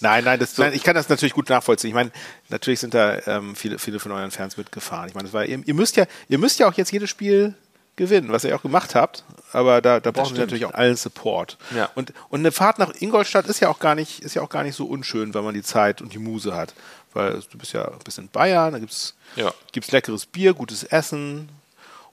Nein, 0.00 0.24
nein, 0.24 0.40
das, 0.40 0.58
nein, 0.58 0.72
ich 0.72 0.82
kann 0.82 0.94
das 0.96 1.08
natürlich 1.08 1.34
gut 1.34 1.48
nachvollziehen. 1.48 1.88
Ich 1.88 1.94
meine, 1.94 2.10
natürlich 2.48 2.80
sind 2.80 2.92
da 2.94 3.18
ähm, 3.26 3.54
viele, 3.54 3.78
viele 3.78 4.00
von 4.00 4.10
euren 4.12 4.30
Fans 4.30 4.56
mitgefahren. 4.56 5.08
Ich 5.08 5.14
meine, 5.14 5.26
das 5.26 5.32
war, 5.32 5.44
ihr, 5.44 5.62
ihr 5.64 5.74
müsst 5.74 5.96
ja, 5.96 6.06
ihr 6.28 6.38
müsst 6.38 6.58
ja 6.58 6.68
auch 6.68 6.74
jetzt 6.74 6.90
jedes 6.90 7.08
Spiel 7.10 7.54
gewinnen, 7.94 8.32
was 8.32 8.44
ihr 8.44 8.56
auch 8.56 8.62
gemacht 8.62 8.94
habt. 8.94 9.24
Aber 9.52 9.80
da, 9.80 10.00
da 10.00 10.10
brauchen 10.10 10.34
wir 10.34 10.40
natürlich 10.40 10.64
auch 10.64 10.74
allen 10.74 10.96
Support. 10.96 11.56
Ja. 11.74 11.88
Und, 11.94 12.12
und 12.30 12.40
eine 12.40 12.50
Fahrt 12.50 12.78
nach 12.78 12.92
Ingolstadt 12.98 13.46
ist 13.46 13.60
ja 13.60 13.68
auch 13.68 13.78
gar 13.78 13.94
nicht, 13.94 14.20
ist 14.20 14.34
ja 14.34 14.42
auch 14.42 14.48
gar 14.48 14.62
nicht 14.64 14.74
so 14.74 14.86
unschön, 14.86 15.34
wenn 15.34 15.44
man 15.44 15.54
die 15.54 15.62
Zeit 15.62 16.00
und 16.02 16.12
die 16.14 16.18
Muse 16.18 16.54
hat. 16.54 16.74
Weil 17.12 17.40
du 17.50 17.58
bist 17.58 17.72
ja 17.72 17.84
ein 17.86 17.98
bisschen 18.04 18.24
in 18.24 18.30
Bayern, 18.30 18.72
da 18.72 18.78
gibt's, 18.78 19.14
Ja. 19.36 19.52
gibt's 19.72 19.90
leckeres 19.92 20.26
Bier, 20.26 20.54
gutes 20.54 20.82
Essen. 20.84 21.48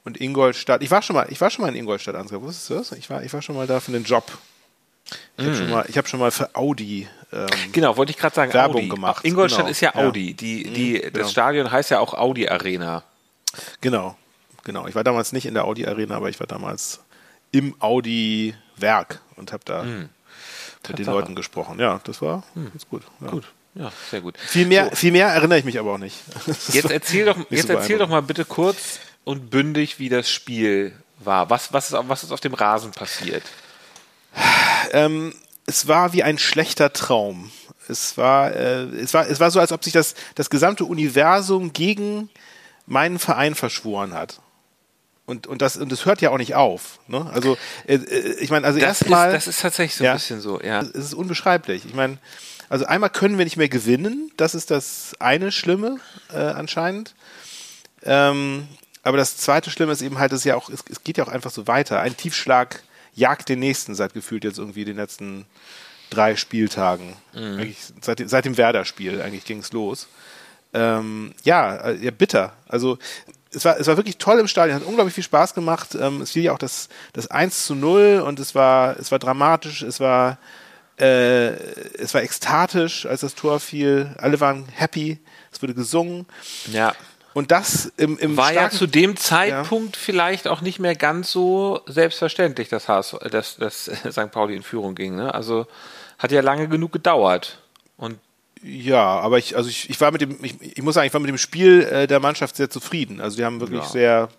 Und 0.04 0.20
Ingolstadt, 0.22 0.82
ich 0.84 0.92
war 0.92 1.02
schon 1.02 1.16
mal, 1.16 1.28
ich 1.30 1.42
war 1.42 1.50
schon 1.50 1.64
mal 1.64 1.70
in 1.70 1.76
Ingolstadt, 1.76 2.16
Ansgar, 2.16 2.42
wusstest 2.42 2.70
du 2.70 2.74
das? 2.76 2.92
Ich 2.94 3.10
war, 3.10 3.24
ich 3.24 3.34
war 3.34 3.42
schon 3.42 3.56
mal 3.56 3.68
da 3.68 3.80
für 3.80 3.92
den 3.92 4.04
Job. 4.04 4.26
Ich 5.38 5.46
habe 5.46 5.56
schon, 5.56 5.70
mal- 5.70 5.86
ich 5.88 5.98
hab 5.98 6.08
schon 6.08 6.20
mal 6.20 6.32
für 6.32 6.56
Audi 6.56 7.08
ähm, 7.32 7.48
Genau, 7.74 7.98
wollte 7.98 8.12
ich 8.12 8.18
gerade 8.18 8.34
sagen, 8.36 8.54
Werbung 8.54 8.78
Audi. 8.82 8.90
gemacht, 8.90 9.26
Ingolstadt 9.26 9.60
genau. 9.62 9.72
ist 9.72 9.82
ja 9.82 9.92
Ja. 9.96 10.08
Audi. 10.08 10.34
Die, 10.34 10.64
die, 10.64 10.94
genau. 11.00 11.10
Das 11.20 11.32
Stadion 11.32 11.72
heißt 11.72 11.92
ja 11.92 12.00
auch 12.00 12.14
Audi 12.14 12.48
Arena. 12.48 13.04
Genau, 13.82 14.16
genau. 14.64 14.88
Ich 14.88 14.96
war 14.96 15.04
damals 15.04 15.32
nicht 15.34 15.46
in 15.46 15.54
der 15.54 15.66
Audi 15.66 15.86
Arena, 15.86 16.16
aber 16.16 16.30
ich 16.30 16.40
war 16.40 16.48
damals 16.48 17.00
im 17.52 17.76
Audi 17.80 18.54
Werk 18.78 19.20
und 19.36 19.52
habe 19.52 19.64
da 19.66 19.84
mit 19.84 21.00
den. 21.00 21.06
Leuten 21.06 21.36
gesprochen. 21.36 21.80
Ja, 21.80 22.00
das 22.06 22.22
war 22.22 22.44
ganz 22.56 22.88
gut. 22.90 23.04
Ja. 23.20 23.28
Gut, 23.30 23.44
ja, 23.76 23.92
sehr 24.10 24.22
gut. 24.22 24.38
Viel 24.38 24.66
mehr, 24.66 24.96
viel 24.96 25.12
mehr 25.12 25.28
erinnere 25.28 25.60
ich 25.60 25.66
mich 25.66 25.80
aber 25.80 25.94
auch 25.94 25.98
nicht. 25.98 26.16
Jetzt 26.72 26.92
erzähl 26.92 27.26
doch, 27.26 27.38
jetzt 27.50 27.68
so 27.68 27.74
erzähl 27.74 27.98
doch 27.98 28.10
mal 28.10 28.22
bitte 28.22 28.46
kurz 28.46 29.00
und 29.26 29.50
bündig, 29.50 30.00
wie 30.00 30.08
das 30.10 30.30
Spiel 30.30 30.94
war. 31.20 31.50
Was, 31.50 31.74
was, 31.74 31.92
ist, 31.92 32.00
was 32.08 32.24
ist 32.24 32.32
auf 32.32 32.40
dem 32.40 32.54
Rasen 32.54 32.92
passiert? 32.92 33.44
Ähm, 34.92 35.34
es 35.66 35.88
war 35.88 36.14
wie 36.14 36.24
ein 36.24 36.38
schlechter 36.38 36.94
Traum. 36.94 37.52
Es 37.90 38.18
war, 38.18 38.54
äh, 38.54 38.84
es 38.84 39.14
war, 39.14 39.28
es 39.28 39.40
war 39.40 39.50
so, 39.52 39.60
als 39.60 39.72
ob 39.72 39.84
sich 39.84 39.94
das, 39.94 40.16
das 40.36 40.50
gesamte 40.50 40.86
Universum 40.86 41.74
gegen 41.74 42.30
meinen 42.86 43.20
Verein 43.20 43.56
verschworen 43.56 44.14
hat. 44.14 44.42
Und, 45.26 45.46
und, 45.48 45.62
das, 45.62 45.76
und 45.76 45.92
das 45.92 46.06
hört 46.06 46.22
ja 46.22 46.30
auch 46.30 46.38
nicht 46.38 46.56
auf. 46.56 47.00
Ne? 47.08 47.30
Also, 47.34 47.58
äh, 47.86 47.96
äh, 47.96 48.40
ich 48.40 48.50
meine, 48.50 48.66
also 48.66 48.80
Das 48.80 49.02
ist, 49.02 49.02
erstmal. 49.02 49.32
das 49.32 49.48
ist 49.48 49.62
tatsächlich 49.62 49.96
so 49.98 50.04
Ja. 50.06 50.12
ein 50.12 50.18
bisschen 50.18 50.40
so, 50.40 50.62
ja. 50.62 50.80
Es 50.82 50.90
ist 50.92 51.14
unbeschreiblich. 51.14 51.86
Ich 51.86 51.94
meine, 51.94 52.18
also 52.70 52.86
einmal 52.86 53.10
können 53.10 53.38
wir 53.38 53.44
nicht 53.46 53.58
mehr 53.58 53.68
gewinnen. 53.70 54.32
Das 54.38 54.56
ist 54.56 54.72
das 54.72 55.14
eine 55.20 55.52
Schlimme 55.52 55.98
äh, 56.34 56.38
anscheinend. 56.38 57.14
Ähm, 58.04 58.68
aber 59.04 59.18
das 59.18 59.38
zweite 59.38 59.70
Schlimme 59.70 59.92
ist 59.94 60.02
eben 60.02 60.18
halt, 60.20 60.32
es, 60.32 60.40
ist 60.40 60.46
ja 60.46 60.56
auch, 60.56 60.70
es, 60.70 60.84
es 60.90 61.04
geht 61.04 61.18
ja 61.18 61.26
auch 61.26 61.30
einfach 61.30 61.52
so 61.52 61.68
weiter. 61.68 62.00
Ein 62.00 62.16
Tiefschlag 62.16 62.84
jagt 63.18 63.50
den 63.50 63.60
nächsten 63.60 63.94
seit 63.96 64.14
gefühlt 64.14 64.44
jetzt 64.46 64.58
irgendwie 64.60 64.86
den 64.86 64.96
letzten 64.96 65.46
drei 66.10 66.36
Spieltagen. 66.38 67.14
Eigentlich 67.34 67.78
Seit, 68.02 68.20
dem- 68.20 68.30
seit 68.30 68.46
dem 68.46 68.56
Werder-Spiel 68.58 69.22
eigentlich 69.22 69.44
ging 69.44 69.60
es 69.60 69.74
los. 69.74 70.08
Ähm, 70.74 71.34
ja, 71.44 71.76
äh, 71.78 71.98
ja, 71.98 72.12
bitter. 72.12 72.54
Also 72.68 72.98
es 73.52 73.66
war, 73.66 73.80
es 73.80 73.88
war 73.88 73.98
wirklich 73.98 74.18
toll 74.18 74.40
im 74.40 74.48
Stadion, 74.48 74.76
hat 74.80 74.86
unglaublich 74.88 75.16
viel 75.16 75.24
Spaß 75.24 75.54
gemacht. 75.54 75.96
Ähm, 76.00 76.22
es 76.22 76.32
fiel 76.32 76.44
ja 76.44 76.54
auch 76.54 76.58
das, 76.60 76.88
das 77.14 77.28
1 77.28 77.66
zu 77.66 77.76
0 77.76 78.22
und 78.26 78.40
es 78.40 78.56
war, 78.56 78.98
es 79.00 79.12
war 79.12 79.20
dramatisch, 79.20 79.82
es 79.82 80.00
war, 80.00 80.38
äh, 81.00 81.48
es 81.98 82.14
war 82.14 82.22
ekstatisch, 82.22 83.06
als 83.06 83.22
das 83.22 83.36
Tor 83.36 83.60
fiel. 83.60 84.14
Alle 84.18 84.40
waren 84.40 84.66
happy, 84.74 85.20
es 85.52 85.62
wurde 85.62 85.74
gesungen. 85.74 86.26
ja. 86.72 86.94
Und 87.38 87.52
das 87.52 87.92
im, 87.98 88.18
im 88.18 88.36
War 88.36 88.48
ja 88.52 88.62
starken- 88.62 88.78
zu 88.78 88.88
dem 88.88 89.16
Zeitpunkt 89.16 89.96
vielleicht 89.96 90.48
auch 90.48 90.62
nicht 90.62 90.80
mehr 90.80 90.96
ganz 90.96 91.32
so 91.32 91.82
selbstverständlich, 91.86 92.68
dass, 92.68 92.88
HS, 92.88 93.16
dass, 93.30 93.58
dass 93.58 93.86
St. 94.12 94.32
Pauli 94.32 94.56
in 94.56 94.64
Führung 94.64 94.96
ging. 94.96 95.16
Ne? 95.16 95.32
Also 95.32 95.68
hat 96.18 96.32
ja 96.32 96.42
lange 96.42 96.68
genug 96.68 96.94
gedauert. 96.94 97.60
Und 97.96 98.18
Ja, 98.64 99.20
aber 99.20 99.38
ich, 99.38 99.56
also 99.56 99.70
ich, 99.70 99.88
ich 99.88 100.02
war 100.02 100.10
mit 100.10 100.22
dem, 100.22 100.44
ich, 100.44 100.56
ich 100.60 100.82
muss 100.82 100.96
sagen, 100.96 101.06
ich 101.06 101.14
war 101.14 101.22
mit 101.22 101.30
dem 101.30 101.38
Spiel 101.38 101.84
äh, 101.84 102.08
der 102.08 102.20
Mannschaft 102.20 102.56
sehr 102.56 102.72
zufrieden. 102.72 103.22
Also 103.22 103.38
die 103.38 103.46
haben 103.46 103.60
wirklich 103.60 103.84
Ja. 103.84 103.88
sehr, 103.90 104.30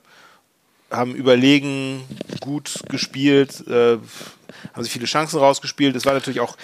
haben 0.90 1.14
überlegen, 1.14 2.02
gut 2.40 2.80
gespielt, 2.88 3.64
äh, 3.68 3.98
haben 4.72 4.82
sich 4.82 4.92
viele 4.92 5.06
Chancen 5.06 5.38
rausgespielt. 5.38 5.94
Es 5.94 6.04
war 6.04 6.14
natürlich 6.14 6.40
auch 6.40 6.56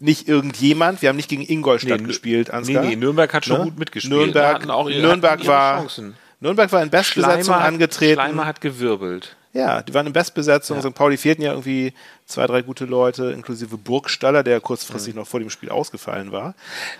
nicht 0.00 0.28
irgendjemand. 0.28 1.02
Wir 1.02 1.08
haben 1.08 1.16
nicht 1.16 1.28
gegen 1.28 1.42
Ingolstadt 1.42 2.00
Nee, 2.00 2.06
gespielt, 2.06 2.48
nee, 2.48 2.54
Ansgar. 2.54 2.84
nee, 2.84 2.96
Nürnberg 2.96 3.32
hat 3.32 3.44
schon 3.46 3.58
Ne? 3.58 3.64
gut 3.64 3.78
mitgespielt. 3.78 4.14
Nürnberg, 4.14 4.54
Hatten 4.56 4.70
auch 4.70 4.88
ihre- 4.88 5.02
Nürnberg 5.02 5.46
war, 5.46 5.78
Chancen. 5.80 6.16
Nürnberg 6.40 6.70
war 6.72 6.82
in 6.82 6.90
Bestbesetzung 6.90 7.44
Schleimer 7.44 7.60
hat, 7.62 7.68
angetreten. 7.68 8.14
Schleimer 8.14 8.46
hat 8.46 8.60
gewirbelt. 8.60 9.36
Ja, 9.52 9.82
die 9.82 9.94
waren 9.94 10.06
in 10.08 10.12
Bestbesetzung. 10.12 10.80
St. 10.82 10.94
Pauli 10.94 11.16
fehlten 11.16 11.42
ja 11.42 11.52
irgendwie 11.52 11.92
zwei, 12.26 12.46
drei 12.48 12.62
gute 12.62 12.86
Leute, 12.86 13.30
inklusive 13.30 13.78
Burgstaller, 13.78 14.42
der 14.42 14.60
kurzfristig 14.60 15.14
noch 15.14 15.28
vor 15.28 15.38
dem 15.38 15.48
Spiel 15.48 15.70
ausgefallen 15.70 16.32
war. 16.32 16.54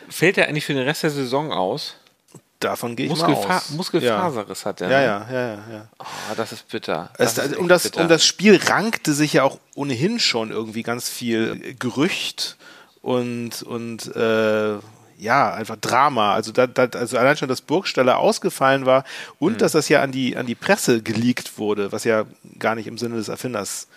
Fällt 0.08 0.38
er 0.38 0.46
eigentlich 0.48 0.64
für 0.64 0.74
den 0.74 0.84
Rest 0.84 1.02
der 1.02 1.10
Saison 1.10 1.50
aus? 1.52 1.96
Davon 2.60 2.94
gehe 2.94 3.06
ich 3.06 3.10
Muskelfa 3.10 3.48
mal 3.48 3.56
aus. 3.56 3.70
Muskelfaserriss 3.70 4.64
hat 4.64 4.80
er. 4.80 4.88
Ja, 4.88 5.00
ne? 5.00 5.04
ja, 5.04 5.40
ja, 5.40 5.48
ja. 5.48 5.72
ja. 5.72 5.88
Oh, 5.98 6.34
das 6.36 6.52
ist 6.52 6.68
bitter. 6.68 7.10
Es, 7.18 7.36
ist 7.36 7.56
um, 7.56 7.66
das, 7.68 7.82
bitter. 7.82 8.02
um 8.02 8.08
das 8.08 8.24
Spiel 8.24 8.56
rankte 8.56 9.12
sich 9.12 9.34
ja 9.34 9.42
auch 9.42 9.58
ohnehin 9.74 10.20
schon 10.20 10.50
irgendwie 10.52 10.84
ganz 10.84 11.08
viel 11.08 11.74
Gerücht 11.78 12.56
und, 13.04 13.62
und 13.62 14.16
äh, 14.16 14.78
ja, 15.18 15.52
einfach 15.52 15.76
Drama. 15.76 16.32
Also, 16.32 16.52
da, 16.52 16.66
da, 16.66 16.86
also 16.98 17.18
allein 17.18 17.36
schon, 17.36 17.50
dass 17.50 17.60
Burgstaller 17.60 18.16
ausgefallen 18.18 18.86
war 18.86 19.04
und 19.38 19.60
dass 19.60 19.72
das 19.72 19.90
ja 19.90 20.02
an 20.02 20.10
die, 20.10 20.38
an 20.38 20.46
die 20.46 20.54
Presse 20.54 21.02
geleakt 21.02 21.58
wurde, 21.58 21.92
was 21.92 22.04
ja 22.04 22.24
gar 22.58 22.74
nicht 22.74 22.86
im 22.86 22.96
Sinne 22.96 23.16
des 23.16 23.28
Erfinders 23.28 23.88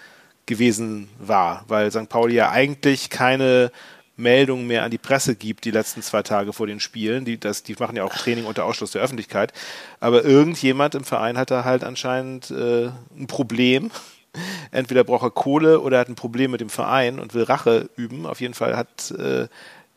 gewesen 0.46 1.08
war, 1.20 1.64
weil 1.70 1.90
St. 1.90 2.10
Pauli 2.10 2.36
ja 2.36 2.52
eigentlich 2.52 3.10
keine 3.10 3.72
Meldungen 4.18 4.68
mehr 4.68 4.84
an 4.84 4.92
die 4.92 4.98
Presse 4.98 5.36
gibt, 5.36 5.64
die 5.64 5.72
letzten 5.72 6.02
zwei 6.02 6.24
Tage 6.24 6.52
vor 6.52 6.68
den 6.68 6.82
Spielen. 6.82 7.24
Die, 7.24 7.40
das, 7.40 7.64
die 7.64 7.76
machen 7.80 7.96
ja 7.96 8.04
auch 8.04 8.14
Training 8.14 8.46
unter 8.46 8.66
Ausschluss 8.66 8.92
der 8.92 9.02
Öffentlichkeit. 9.02 9.54
Aber 10.02 10.26
irgendjemand 10.26 10.96
im 10.96 11.06
Verein 11.06 11.38
hat 11.38 11.50
da 11.50 11.64
halt 11.64 11.86
anscheinend 11.86 12.52
äh, 12.52 12.88
ein 13.18 13.28
Problem. 13.28 13.90
Entweder 14.72 15.04
braucht 15.04 15.24
er 15.24 15.32
Kohle 15.32 15.80
oder 15.80 16.00
hat 16.00 16.10
ein 16.10 16.16
Problem 16.16 16.52
mit 16.52 16.62
dem 16.62 16.70
Verein 16.70 17.20
und 17.20 17.34
will 17.34 17.44
Rache 17.44 17.90
üben. 17.96 18.26
Auf 18.26 18.42
jeden 18.42 18.54
Fall 18.54 18.76
hat 18.76 19.12
äh, 19.12 19.48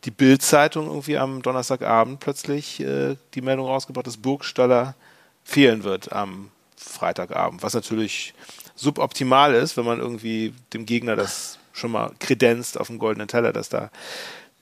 die 0.04 0.11
Bild-Zeitung 0.11 0.87
irgendwie 0.87 1.18
am 1.18 1.42
Donnerstagabend 1.42 2.20
plötzlich 2.20 2.80
äh, 2.80 3.16
die 3.35 3.42
Meldung 3.42 3.66
rausgebracht, 3.66 4.06
dass 4.06 4.16
Burgstaller 4.16 4.94
fehlen 5.44 5.85
wird 5.85 6.12
am 6.12 6.50
Freitagabend, 6.76 7.62
was 7.62 7.75
natürlich 7.75 8.35
suboptimal 8.75 9.54
ist, 9.54 9.76
wenn 9.76 9.85
man 9.85 10.00
irgendwie 10.00 10.54
dem 10.73 10.87
Gegner 10.87 11.16
das 11.16 11.59
schon 11.73 11.92
mal 11.92 12.12
kredenzt 12.18 12.80
auf 12.80 12.87
dem 12.87 12.99
goldenen 12.99 13.28
Teller, 13.28 13.52
dass 13.52 13.68
da 13.68 13.90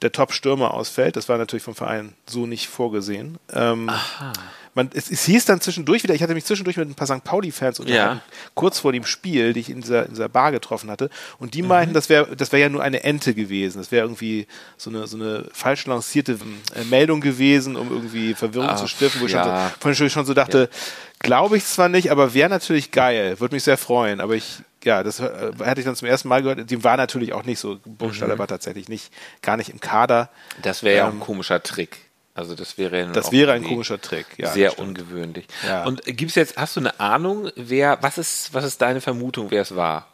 der 0.03 0.13
Top-Stürmer 0.13 0.75
ausfällt. 0.75 1.17
Das 1.17 1.29
war 1.29 1.39
natürlich 1.39 1.63
vom 1.63 1.75
Verein 1.75 2.15
so 2.27 2.47
nicht 2.47 2.69
vorgesehen. 2.69 3.39
Ähm, 3.53 3.89
Aha. 3.89 4.33
Man, 4.79 4.91
es, 4.95 5.11
es, 5.11 5.25
hieß 5.25 5.45
dann 5.45 5.61
zwischendurch 5.61 6.05
wieder, 6.05 6.15
ich 6.15 6.23
hatte 6.23 6.35
mich 6.35 6.45
zwischendurch 6.45 6.77
mit 6.77 6.89
ein 6.89 6.95
paar 6.95 7.09
St. 7.09 7.25
Pauli-Fans 7.25 7.81
unterhalten, 7.81 8.21
ja. 8.25 8.37
kurz 8.55 8.79
vor 8.79 8.93
dem 8.93 9.05
Spiel, 9.05 9.53
die 9.53 9.59
ich 9.59 9.71
in 9.71 9.81
dieser, 9.81 10.05
in 10.05 10.11
dieser 10.11 10.29
Bar 10.29 10.53
getroffen 10.53 10.89
hatte. 10.89 11.11
Und 11.41 11.55
die 11.55 11.63
mhm. 11.63 11.69
meinten, 11.69 11.95
das 11.95 12.09
wäre 12.09 12.37
das 12.37 12.53
wär 12.53 12.61
ja 12.61 12.69
nur 12.69 12.85
eine 12.85 13.03
Ente 13.03 13.35
gewesen. 13.35 13.79
Das 13.79 13.91
wäre 13.91 14.05
irgendwie 14.05 14.47
so 14.77 14.91
eine, 14.91 15.09
so 15.09 15.17
eine 15.17 15.47
falsch 15.53 15.85
lancierte 15.87 16.39
äh, 16.77 16.85
Meldung 16.85 17.21
gewesen, 17.21 17.75
um 17.75 17.91
irgendwie 17.91 18.35
Verwirrung 18.35 18.69
Ach, 18.71 18.77
zu 18.77 18.87
stiften, 18.87 19.21
wo 19.21 19.27
ich 19.27 19.33
ja. 19.33 19.73
schon, 19.83 19.95
so, 19.95 20.09
schon 20.09 20.27
so 20.27 20.33
dachte, 20.33 20.69
ja. 20.71 20.79
glaube 21.19 21.57
ich 21.57 21.65
zwar 21.65 21.89
nicht, 21.89 22.13
aber 22.13 22.33
wäre 22.33 22.49
natürlich 22.49 22.93
geil. 22.93 23.41
Würde 23.41 23.57
mich 23.57 23.65
sehr 23.65 23.79
freuen. 23.79 24.21
Aber 24.21 24.37
ich 24.37 24.63
ja, 24.85 25.03
das 25.03 25.19
äh, 25.19 25.51
hatte 25.65 25.81
ich 25.81 25.87
dann 25.87 25.97
zum 25.97 26.07
ersten 26.07 26.29
Mal 26.29 26.43
gehört. 26.43 26.71
Die 26.71 26.85
war 26.85 26.97
natürlich 26.97 27.33
auch 27.33 27.45
nicht 27.45 27.59
so. 27.59 27.81
Burgstaller 27.85 28.37
mhm. 28.37 28.39
war 28.39 28.47
tatsächlich 28.47 28.89
nicht, 28.89 29.13
gar 29.43 29.57
nicht 29.57 29.71
im 29.71 29.81
Kader. 29.81 30.31
Das 30.63 30.85
wäre 30.85 30.99
ja 30.99 31.03
ähm, 31.03 31.09
auch 31.09 31.15
ein 31.15 31.21
komischer 31.21 31.63
Trick. 31.63 32.08
Also 32.39 32.55
das 32.55 32.79
wäre 32.79 33.11
das 33.13 33.33
wäre 33.33 33.51
ein 33.51 33.65
komischer 33.65 34.01
Trick, 34.01 34.27
ja. 34.37 34.53
Sehr 34.53 34.79
ungewöhnlich. 34.79 35.49
Ja. 35.67 35.85
Und 35.85 36.05
gibt's 36.05 36.37
jetzt, 36.37 36.57
hast 36.57 36.77
du 36.77 36.81
eine 36.81 37.01
Ahnung, 37.01 37.51
wer, 37.57 37.99
was 38.01 38.17
ist, 38.17 38.55
was 38.55 38.63
ist 38.65 38.81
deine 38.81 39.01
Vermutung, 39.01 39.51
wer 39.51 39.63
es 39.63 39.75
war? 39.75 40.07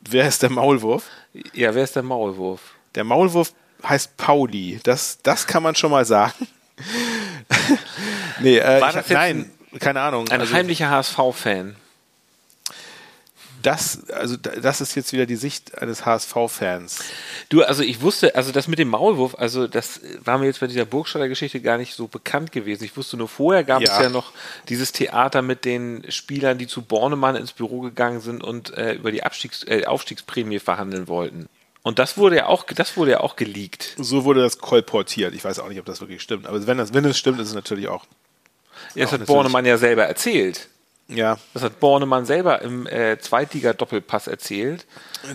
Wer 0.00 0.26
ist 0.26 0.42
der 0.42 0.48
Maulwurf? 0.48 1.10
Ja, 1.52 1.74
wer 1.74 1.84
ist 1.84 1.96
der 1.96 2.02
Maulwurf? 2.02 2.62
Der 2.94 3.04
Maulwurf 3.04 3.52
heißt 3.86 4.16
Pauli. 4.16 4.80
Das, 4.84 5.18
das 5.22 5.46
kann 5.46 5.62
man 5.62 5.74
schon 5.74 5.90
mal 5.90 6.06
sagen. 6.06 6.48
nee, 8.40 8.56
äh, 8.56 8.78
ich, 8.78 9.08
nein, 9.10 9.50
keine 9.80 10.00
Ahnung. 10.00 10.30
Ein 10.30 10.40
also, 10.40 10.54
heimlicher 10.54 10.88
HSV-Fan 10.88 11.76
das, 13.62 14.10
also 14.10 14.36
das 14.36 14.80
ist 14.80 14.94
jetzt 14.94 15.12
wieder 15.12 15.26
die 15.26 15.36
Sicht 15.36 15.78
eines 15.78 16.04
HSV-Fans. 16.04 16.98
Du, 17.48 17.62
also 17.62 17.82
ich 17.82 18.02
wusste, 18.02 18.34
also 18.34 18.52
das 18.52 18.68
mit 18.68 18.78
dem 18.78 18.88
Maulwurf, 18.88 19.34
also 19.38 19.66
das 19.66 20.00
war 20.24 20.38
mir 20.38 20.46
jetzt 20.46 20.60
bei 20.60 20.66
dieser 20.66 20.84
Burgstaller-Geschichte 20.84 21.60
gar 21.60 21.78
nicht 21.78 21.94
so 21.94 22.08
bekannt 22.08 22.52
gewesen. 22.52 22.84
Ich 22.84 22.96
wusste 22.96 23.16
nur 23.16 23.28
vorher 23.28 23.64
gab 23.64 23.82
ja. 23.82 23.92
es 23.92 24.02
ja 24.02 24.10
noch 24.10 24.32
dieses 24.68 24.92
Theater 24.92 25.42
mit 25.42 25.64
den 25.64 26.04
Spielern, 26.10 26.58
die 26.58 26.66
zu 26.66 26.82
Bornemann 26.82 27.36
ins 27.36 27.52
Büro 27.52 27.80
gegangen 27.80 28.20
sind 28.20 28.42
und 28.42 28.76
äh, 28.76 28.94
über 28.94 29.12
die 29.12 29.22
Abstiegs 29.22 29.64
äh, 29.66 29.84
Aufstiegsprämie 29.86 30.58
verhandeln 30.58 31.08
wollten. 31.08 31.48
Und 31.82 31.98
das 31.98 32.16
wurde 32.16 32.36
ja 32.36 32.46
auch, 32.46 32.64
das 32.64 32.96
wurde 32.96 33.12
ja 33.12 33.20
auch 33.20 33.36
geleakt. 33.36 33.94
So 33.98 34.24
wurde 34.24 34.40
das 34.40 34.58
kolportiert. 34.58 35.34
Ich 35.34 35.44
weiß 35.44 35.58
auch 35.58 35.68
nicht, 35.68 35.80
ob 35.80 35.84
das 35.86 36.00
wirklich 36.00 36.22
stimmt. 36.22 36.46
Aber 36.46 36.64
wenn, 36.66 36.78
das, 36.78 36.94
wenn 36.94 37.04
es 37.04 37.18
stimmt, 37.18 37.40
ist 37.40 37.48
es 37.48 37.54
natürlich 37.54 37.88
auch. 37.88 38.04
Ja, 38.94 39.04
das 39.04 39.12
hat 39.12 39.26
Bornemann 39.26 39.64
ja 39.64 39.78
selber 39.78 40.04
erzählt. 40.04 40.68
Ja. 41.14 41.38
Das 41.54 41.62
hat 41.62 41.80
Bornemann 41.80 42.24
selber 42.24 42.62
im 42.62 42.86
äh, 42.86 43.18
Zweitliga-Doppelpass 43.18 44.26
erzählt. 44.26 44.86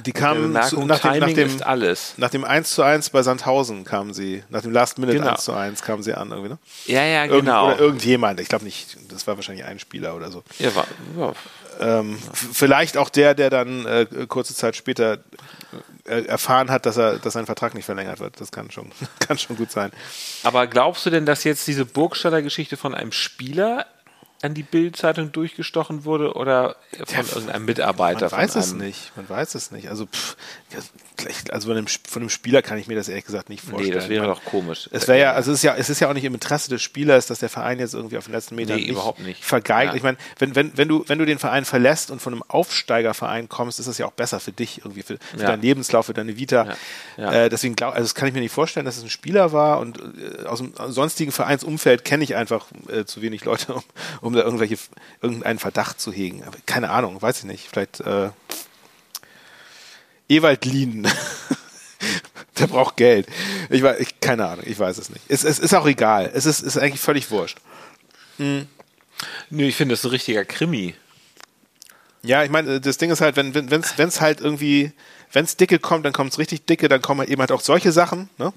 Die 0.06 0.12
kamen 0.12 0.52
nach, 0.52 0.70
dem, 0.70 0.88
nach, 0.88 1.00
dem, 1.00 1.62
alles. 1.64 2.14
nach 2.18 2.30
dem 2.30 2.44
1 2.44 2.72
zu 2.72 2.84
1 2.84 3.10
bei 3.12 3.24
Sandhausen 3.24 3.86
kamen 3.86 4.14
sie, 4.14 4.44
nach 4.50 4.62
dem 4.62 4.72
Last 4.72 4.98
Minute 4.98 5.20
genau. 5.20 5.32
1 5.32 5.44
zu 5.44 5.54
1 5.54 5.82
kamen 5.82 6.04
sie 6.04 6.14
an 6.14 6.32
irgendwie, 6.32 6.50
ne? 6.50 6.58
Ja, 6.86 7.04
ja, 7.04 7.26
Irgend, 7.26 7.46
genau. 7.46 7.68
Oder 7.68 7.80
irgendjemand, 7.80 8.40
ich 8.40 8.50
glaube 8.50 8.66
nicht, 8.66 8.98
das 9.10 9.28
war 9.28 9.36
wahrscheinlich 9.38 9.66
ein 9.66 9.80
Spieler 9.80 10.16
oder 10.16 10.32
so. 10.32 10.44
Ja, 10.60 10.76
war, 10.76 10.88
ja. 11.18 11.34
Ähm, 11.80 12.18
vielleicht 12.34 12.98
auch 12.98 13.10
der, 13.10 13.36
der 13.36 13.50
dann 13.50 13.86
äh, 13.86 14.06
kurze 14.28 14.56
Zeit 14.56 14.76
später 14.76 15.20
äh, 16.06 16.24
erfahren 16.24 16.72
hat, 16.72 16.86
dass 16.86 16.98
er, 16.98 17.20
dass 17.20 17.34
sein 17.34 17.46
Vertrag 17.46 17.74
nicht 17.74 17.86
verlängert 17.86 18.20
wird. 18.20 18.40
Das 18.40 18.52
kann 18.52 18.72
schon, 18.72 18.92
kann 19.20 19.38
schon 19.38 19.58
gut 19.58 19.72
sein. 19.72 19.92
Aber 20.44 20.68
glaubst 20.68 21.06
du 21.06 21.10
denn, 21.10 21.26
dass 21.26 21.44
jetzt 21.44 21.68
diese 21.68 21.86
Burgstaller 21.86 22.42
Geschichte 22.42 22.78
von 22.78 22.96
einem 22.96 23.12
Spieler 23.12 23.86
an 24.42 24.54
die 24.54 24.64
Bildzeitung 24.64 25.32
durchgestochen 25.32 26.06
wurde 26.06 26.34
oder 26.34 26.76
von 27.06 27.26
ja, 27.26 27.34
irgendeinem 27.34 27.66
Mitarbeiter? 27.66 28.30
Man 28.30 28.40
weiß 28.40 28.56
es 28.56 28.74
nicht. 28.74 29.12
Man 29.16 29.28
weiß 29.28 29.56
es 29.56 29.72
nicht. 29.72 29.90
Also, 29.90 30.06
pff, 30.06 30.38
also 31.52 31.68
von 31.68 31.76
dem, 31.76 31.88
von 31.88 32.22
dem, 32.22 32.30
Spieler 32.30 32.62
kann 32.62 32.78
ich 32.78 32.88
mir 32.88 32.96
das 32.96 33.08
ehrlich 33.08 33.26
gesagt 33.26 33.50
nicht 33.50 33.64
vorstellen. 33.64 33.90
Nee, 33.90 33.96
das 33.96 34.10
wäre 34.10 34.28
doch 34.28 34.44
komisch. 34.44 34.90
Es 34.92 35.08
wäre 35.08 35.20
ja, 35.20 35.32
also 35.34 35.52
es 35.52 35.60
ist 35.60 35.64
ja, 35.64 35.76
es 35.76 35.90
ist 35.90 36.02
ja 36.02 36.10
auch 36.10 36.14
nicht 36.14 36.26
im 36.26 36.34
Interesse 36.34 36.70
des 36.70 36.82
Spielers, 36.82 37.26
dass 37.26 37.40
der 37.40 37.50
Verein 37.50 37.80
jetzt 37.80 37.94
irgendwie 37.94 38.18
auf 38.18 38.26
den 38.26 38.34
letzten 38.34 38.56
Metern 38.56 38.76
nee, 38.76 38.84
nicht, 38.84 38.92
überhaupt 38.92 39.20
nicht 39.20 39.44
vergeigt. 39.44 39.94
Ja. 39.94 39.96
Ich 39.96 40.04
meine, 40.04 40.18
wenn, 40.40 40.56
wenn, 40.56 40.78
wenn 40.78 40.88
du, 40.88 41.06
wenn 41.08 41.20
du 41.20 41.26
den 41.26 41.40
Verein 41.40 41.64
verlässt 41.64 42.12
und 42.12 42.22
von 42.22 42.34
einem 42.34 42.44
Aufsteigerverein 42.48 43.48
kommst, 43.48 43.80
ist 43.80 43.88
das 43.88 43.98
ja 43.98 44.06
auch 44.06 44.12
besser 44.12 44.40
für 44.40 44.52
dich 44.52 44.80
irgendwie, 44.80 45.04
für, 45.04 45.18
für 45.18 45.40
ja. 45.40 45.48
deinen 45.48 45.62
Lebenslauf, 45.62 46.08
für 46.08 46.14
deine 46.14 46.38
Vita. 46.38 46.76
Äh, 47.16 47.50
deswegen 47.50 47.76
glaube, 47.76 47.96
also 47.96 48.04
das 48.04 48.16
kann 48.16 48.28
ich 48.28 48.34
mir 48.34 48.42
nicht 48.42 48.54
vorstellen, 48.54 48.86
dass 48.86 48.98
es 48.98 49.04
ein 49.04 49.10
Spieler 49.10 49.54
war 49.54 49.80
und 49.80 50.00
äh, 50.00 50.46
aus 50.46 50.60
dem 50.60 50.74
sonstigen 50.88 51.32
Vereinsumfeld 51.32 52.04
kenne 52.04 52.24
ich 52.26 52.36
einfach 52.36 52.68
äh, 52.90 53.06
zu 53.06 53.22
wenig 53.22 53.46
Leute, 53.46 53.74
um, 53.74 53.84
um 54.22 54.34
da 54.34 54.42
irgendwelche, 54.42 54.78
irgendeinen 55.22 55.60
Verdacht 55.60 56.02
zu 56.02 56.12
hegen. 56.12 56.44
Aber 56.44 56.58
keine 56.66 56.90
Ahnung, 56.90 57.22
weiß 57.22 57.40
ich 57.40 57.46
nicht. 57.46 57.70
Vielleicht, 57.70 58.02
äh, 58.02 58.30
Ewald 60.30 60.66
Lien. 60.66 61.08
Der 62.60 62.68
braucht 62.68 62.98
Geld. 62.98 63.28
Ich 63.70 63.84
weiß, 63.84 64.00
ich, 64.00 64.20
keine 64.20 64.48
Ahnung, 64.48 64.66
ich 64.68 64.80
weiß 64.80 64.98
es 64.98 65.10
nicht. 65.10 65.24
Es, 65.28 65.44
es 65.44 65.60
ist 65.60 65.74
auch 65.74 65.86
egal. 65.86 66.32
Es 66.34 66.46
ist, 66.46 66.62
ist 66.62 66.78
eigentlich 66.78 67.02
völlig 67.02 67.30
wurscht. 67.30 67.60
Hm. 68.38 68.68
Nö, 69.50 69.66
ich 69.66 69.76
finde 69.76 69.94
das 69.94 70.04
ein 70.04 70.10
richtiger 70.10 70.46
Krimi. 70.46 70.96
Ja, 72.24 72.44
ich 72.44 72.50
meine, 72.50 72.82
das 72.82 72.98
Ding 72.98 73.12
ist 73.12 73.22
halt, 73.22 73.36
wenn 73.36 73.50
es 73.50 73.72
wenn, 73.72 73.84
wenn's 73.96 74.22
halt 74.22 74.42
irgendwie, 74.42 74.92
wenn 75.32 75.46
es 75.46 75.56
dicke 75.56 75.80
kommt, 75.80 76.06
dann 76.06 76.14
kommt 76.14 76.32
es 76.32 76.40
richtig 76.40 76.66
dicke, 76.66 76.90
dann 76.90 77.02
kommen 77.02 77.22
halt 77.22 77.30
eben 77.30 77.40
halt 77.40 77.52
auch 77.52 77.62
solche 77.62 77.92
Sachen, 77.92 78.30
ne? 78.38 78.54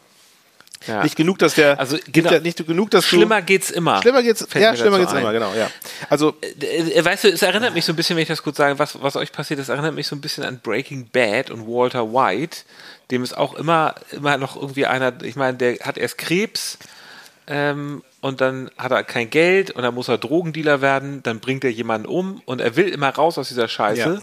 Ja. 0.87 1.03
Nicht 1.03 1.17
genug, 1.17 1.39
dass 1.39 1.55
der. 1.55 1.79
Also 1.79 1.99
genau, 2.11 2.33
ja 2.33 2.41
nicht 2.41 2.67
genug, 2.67 2.91
dass 2.91 3.05
schlimmer 3.05 3.41
du, 3.41 3.47
geht's 3.47 3.71
immer. 3.71 4.01
Schlimmer 4.01 4.23
geht's. 4.23 4.47
Ja, 4.55 4.75
schlimmer 4.75 4.99
geht's 4.99 5.13
ein. 5.13 5.21
immer. 5.21 5.33
Genau. 5.33 5.53
Ja. 5.55 5.71
Also 6.09 6.35
äh, 6.41 6.93
äh, 6.93 7.05
weißt 7.05 7.25
du, 7.25 7.29
es 7.29 7.43
erinnert 7.43 7.75
mich 7.75 7.85
so 7.85 7.93
ein 7.93 7.97
bisschen, 7.97 8.17
wenn 8.17 8.23
ich 8.23 8.29
das 8.29 8.43
kurz 8.43 8.57
sage, 8.57 8.79
was 8.79 9.03
was 9.03 9.17
euch 9.17 9.31
passiert, 9.31 9.61
es 9.61 9.69
erinnert 9.69 9.95
mich 9.95 10.07
so 10.07 10.17
ein 10.17 10.23
bisschen 10.23 10.43
an 10.45 10.59
Breaking 10.63 11.09
Bad 11.13 11.51
und 11.51 11.67
Walter 11.67 12.13
White, 12.13 12.59
dem 13.11 13.23
ist 13.23 13.37
auch 13.37 13.55
immer 13.55 13.95
immer 14.11 14.39
noch 14.39 14.57
irgendwie 14.57 14.87
einer. 14.87 15.23
Ich 15.23 15.37
meine, 15.37 15.59
der 15.59 15.77
hat 15.81 15.99
erst 15.99 16.19
Krebs. 16.19 16.79
Ähm, 17.47 18.03
und 18.21 18.41
dann 18.43 18.71
hat 18.77 18.93
er 18.93 19.03
kein 19.03 19.29
Geld 19.29 19.71
und 19.71 19.83
dann 19.83 19.95
muss 19.95 20.09
er 20.09 20.19
Drogendealer 20.19 20.83
werden, 20.83 21.23
dann 21.23 21.41
bringt 21.41 21.65
er 21.65 21.71
jemanden 21.71 22.07
um 22.07 22.43
und 22.45 22.61
er 22.61 22.77
will 22.77 22.89
immer 22.89 23.09
raus 23.09 23.39
aus 23.39 23.49
dieser 23.49 23.67
Scheiße. 23.67 24.01
Ja 24.01 24.21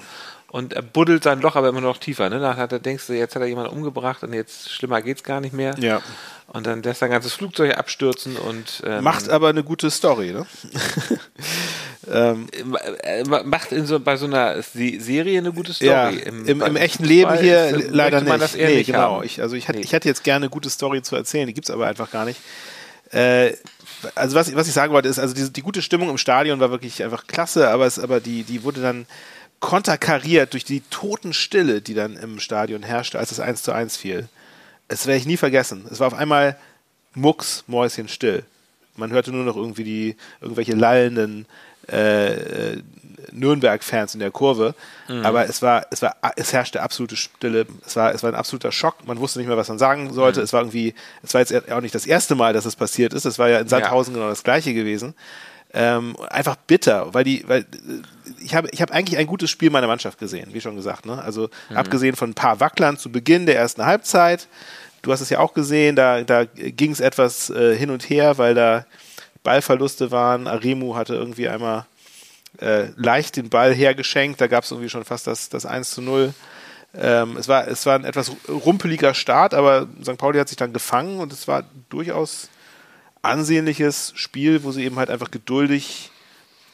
und 0.50 0.74
er 0.74 0.82
buddelt 0.82 1.24
sein 1.24 1.42
Loch 1.42 1.56
aber 1.56 1.70
immer 1.70 1.82
noch 1.82 1.98
tiefer. 1.98 2.30
Ne? 2.30 2.40
Dann 2.40 2.58
hat 2.58 2.72
er, 2.72 2.80
denkst 2.80 3.08
du, 3.08 3.14
jetzt 3.14 3.36
hat 3.36 3.42
er 3.42 3.48
jemanden 3.48 3.72
umgebracht 3.72 4.24
und 4.24 4.34
jetzt 4.34 4.72
schlimmer 4.72 5.02
geht's 5.02 5.24
gar 5.24 5.42
nicht 5.42 5.54
mehr. 5.54 5.76
Ja. 5.80 6.02
Und 6.48 6.66
dann 6.66 6.82
lässt 6.82 7.02
er 7.02 7.08
ein 7.08 7.12
ganzes 7.12 7.34
Flugzeug 7.34 7.78
abstürzen 7.78 8.38
und 8.38 8.82
ähm, 8.86 9.04
macht 9.04 9.30
aber 9.30 9.50
eine 9.50 9.64
gute 9.64 9.92
Story, 9.92 10.32
ne? 10.32 10.46
ähm, 12.12 12.48
äh, 13.04 13.24
macht 13.26 13.74
in 13.74 13.86
so, 13.86 14.00
bei 14.00 14.16
so 14.16 14.28
einer 14.28 14.62
Serie 14.62 15.40
eine 15.40 15.52
gute 15.52 15.74
Story. 15.74 15.90
Ja, 15.90 16.10
Im, 16.10 16.46
im, 16.46 16.62
im 16.62 16.76
echten 16.78 17.04
Leben 17.04 17.38
hier 17.38 17.68
ist, 17.68 17.92
leider 17.92 18.22
nicht. 18.22 18.42
Das 18.42 18.56
nee, 18.56 18.78
nicht 18.78 18.88
genau. 18.88 19.22
Ich, 19.24 19.42
also 19.42 19.58
ich, 19.58 19.68
nee. 19.68 19.82
ich 19.82 19.92
hätte 19.92 20.08
jetzt 20.08 20.24
gerne 20.24 20.46
eine 20.46 20.50
gute 20.50 20.70
Story 20.70 21.02
zu 21.02 21.18
erzählen, 21.18 21.48
die 21.48 21.54
gibt's 21.54 21.70
aber 21.70 21.86
einfach 21.86 22.12
gar 22.12 22.24
nicht. 22.24 22.40
Äh, 23.12 23.52
also 24.16 24.36
was, 24.36 24.56
was 24.56 24.70
ich 24.70 24.74
sagen 24.74 24.94
wollte 24.94 25.10
ist, 25.10 25.20
also 25.20 25.34
die, 25.34 25.52
die 25.52 25.62
gute 25.62 25.82
Stimmung 25.82 26.10
im 26.10 26.18
Stadion 26.18 26.62
war 26.62 26.72
wirklich 26.72 27.04
einfach 27.04 27.28
klasse, 27.28 27.70
aber 27.70 27.86
es, 27.86 28.00
aber 28.00 28.22
die, 28.22 28.44
die 28.44 28.64
wurde 28.64 28.82
dann 28.82 29.06
konterkariert 29.60 30.54
durch 30.54 30.64
die 30.64 30.82
Totenstille, 30.92 31.82
die 31.82 31.94
dann 31.94 32.16
im 32.16 32.40
Stadion 32.40 32.84
herrschte, 32.84 33.20
als 33.20 33.32
es 33.32 33.40
1 33.40 33.64
zu 33.64 33.74
1 33.74 33.98
fiel. 33.98 34.30
Das 34.88 35.06
werde 35.06 35.20
ich 35.20 35.26
nie 35.26 35.38
vergessen. 35.38 35.86
Es 35.92 36.00
war 36.00 36.08
auf 36.08 36.14
einmal 36.14 36.58
Mucks, 37.14 37.64
Mäuschen 37.68 38.08
still. 38.08 38.44
Man 38.96 39.12
hörte 39.12 39.32
nur 39.32 39.44
noch 39.44 39.56
irgendwie 39.56 39.84
die 39.84 40.16
irgendwelche 40.42 40.74
lallenden 40.74 41.46
äh, 41.92 42.74
äh, 42.74 42.84
Nürnberg-Fans 43.32 44.14
in 44.14 44.20
der 44.20 44.32
Kurve. 44.32 44.76
Mhm. 45.08 45.26
Aber 45.26 45.48
es 45.48 45.62
war, 45.62 45.86
es 45.92 46.02
war, 46.02 46.16
es 46.36 46.54
herrschte 46.54 46.82
absolute 46.82 47.16
Stille. 47.16 47.66
Es 47.86 47.96
war, 47.96 48.14
es 48.14 48.24
war 48.24 48.32
ein 48.32 48.36
absoluter 48.36 48.72
Schock. 48.72 49.06
Man 49.06 49.20
wusste 49.20 49.40
nicht 49.40 49.48
mehr, 49.48 49.58
was 49.58 49.70
man 49.70 49.80
sagen 49.80 50.14
sollte. 50.14 50.40
Mhm. 50.40 50.44
Es 50.44 50.54
war 50.54 50.62
irgendwie, 50.62 50.94
es 51.24 51.34
war 51.34 51.42
jetzt 51.42 51.72
auch 51.72 51.82
nicht 51.82 51.96
das 51.96 52.06
erste 52.06 52.36
Mal, 52.36 52.54
dass 52.54 52.66
es 52.66 52.76
passiert 52.76 53.14
ist. 53.14 53.26
Es 53.26 53.40
war 53.40 53.50
ja 53.50 53.60
in 53.60 53.68
Sandhausen 53.68 54.14
ja. 54.14 54.20
genau 54.20 54.30
das 54.30 54.44
Gleiche 54.44 54.74
gewesen. 54.74 55.14
Ähm, 55.74 56.16
einfach 56.30 56.56
bitter, 56.56 57.14
weil 57.14 57.26
die, 57.26 57.44
weil 57.48 57.66
ich 58.40 58.56
habe, 58.56 58.70
ich 58.72 58.82
habe 58.82 58.94
eigentlich 58.94 59.20
ein 59.20 59.28
gutes 59.28 59.50
Spiel 59.50 59.70
meiner 59.70 59.88
Mannschaft 59.88 60.18
gesehen, 60.18 60.54
wie 60.54 60.62
schon 60.62 60.78
gesagt. 60.78 61.06
Ne? 61.06 61.22
Also 61.22 61.50
mhm. 61.70 61.78
abgesehen 61.78 62.16
von 62.16 62.30
ein 62.30 62.36
paar 62.36 62.60
Wacklern 62.60 62.98
zu 62.98 63.12
Beginn 63.12 63.46
der 63.46 63.58
ersten 63.58 63.86
Halbzeit. 63.86 64.48
Du 65.02 65.12
hast 65.12 65.22
es 65.22 65.30
ja 65.30 65.40
auch 65.40 65.54
gesehen, 65.54 65.96
da, 65.96 66.22
da 66.22 66.46
ging 66.46 66.92
es 66.92 67.00
etwas 67.00 67.50
äh, 67.50 67.76
hin 67.76 67.90
und 67.90 68.10
her, 68.10 68.38
weil 68.38 68.56
da 68.56 68.86
Ballverluste 69.44 70.12
waren. 70.12 70.48
Aremu 70.48 70.96
hatte 70.96 71.16
irgendwie 71.16 71.48
einmal 71.50 71.86
äh, 72.60 72.88
leicht 72.96 73.36
den 73.36 73.50
Ball 73.50 73.74
hergeschenkt. 73.74 74.42
Da 74.42 74.48
gab 74.48 74.64
es 74.64 74.72
irgendwie 74.72 74.90
schon 74.90 75.06
fast 75.06 75.28
das, 75.28 75.50
das 75.50 75.66
1 75.66 75.92
zu 75.92 76.02
0. 76.02 76.34
Ähm, 76.96 77.38
es, 77.38 77.48
war, 77.48 77.68
es 77.68 77.86
war 77.86 77.96
ein 77.96 78.06
etwas 78.06 78.32
rumpeliger 78.48 79.14
Start, 79.14 79.54
aber 79.54 79.88
St. 80.02 80.18
Pauli 80.18 80.40
hat 80.40 80.50
sich 80.50 80.58
dann 80.58 80.74
gefangen 80.74 81.20
und 81.20 81.32
es 81.32 81.48
war 81.48 81.64
durchaus 81.90 82.50
ansehnliches 83.22 84.14
Spiel, 84.16 84.64
wo 84.64 84.72
sie 84.72 84.84
eben 84.84 84.98
halt 84.98 85.10
einfach 85.10 85.32
geduldig 85.32 86.12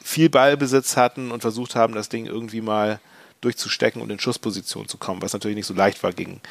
viel 0.04 0.30
Ballbesitz 0.30 0.98
hatten 0.98 1.32
und 1.32 1.42
versucht 1.42 1.76
haben, 1.76 1.94
das 1.94 2.10
Ding 2.10 2.26
irgendwie 2.26 2.62
mal 2.62 3.00
durchzustecken 3.42 4.02
und 4.02 4.10
in 4.10 4.20
Schussposition 4.20 4.88
zu 4.88 4.98
kommen, 4.98 5.22
was 5.22 5.34
natürlich 5.34 5.56
nicht 5.56 5.66
so 5.66 5.74
leicht 5.74 6.02
war 6.04 6.12
gegen 6.12 6.42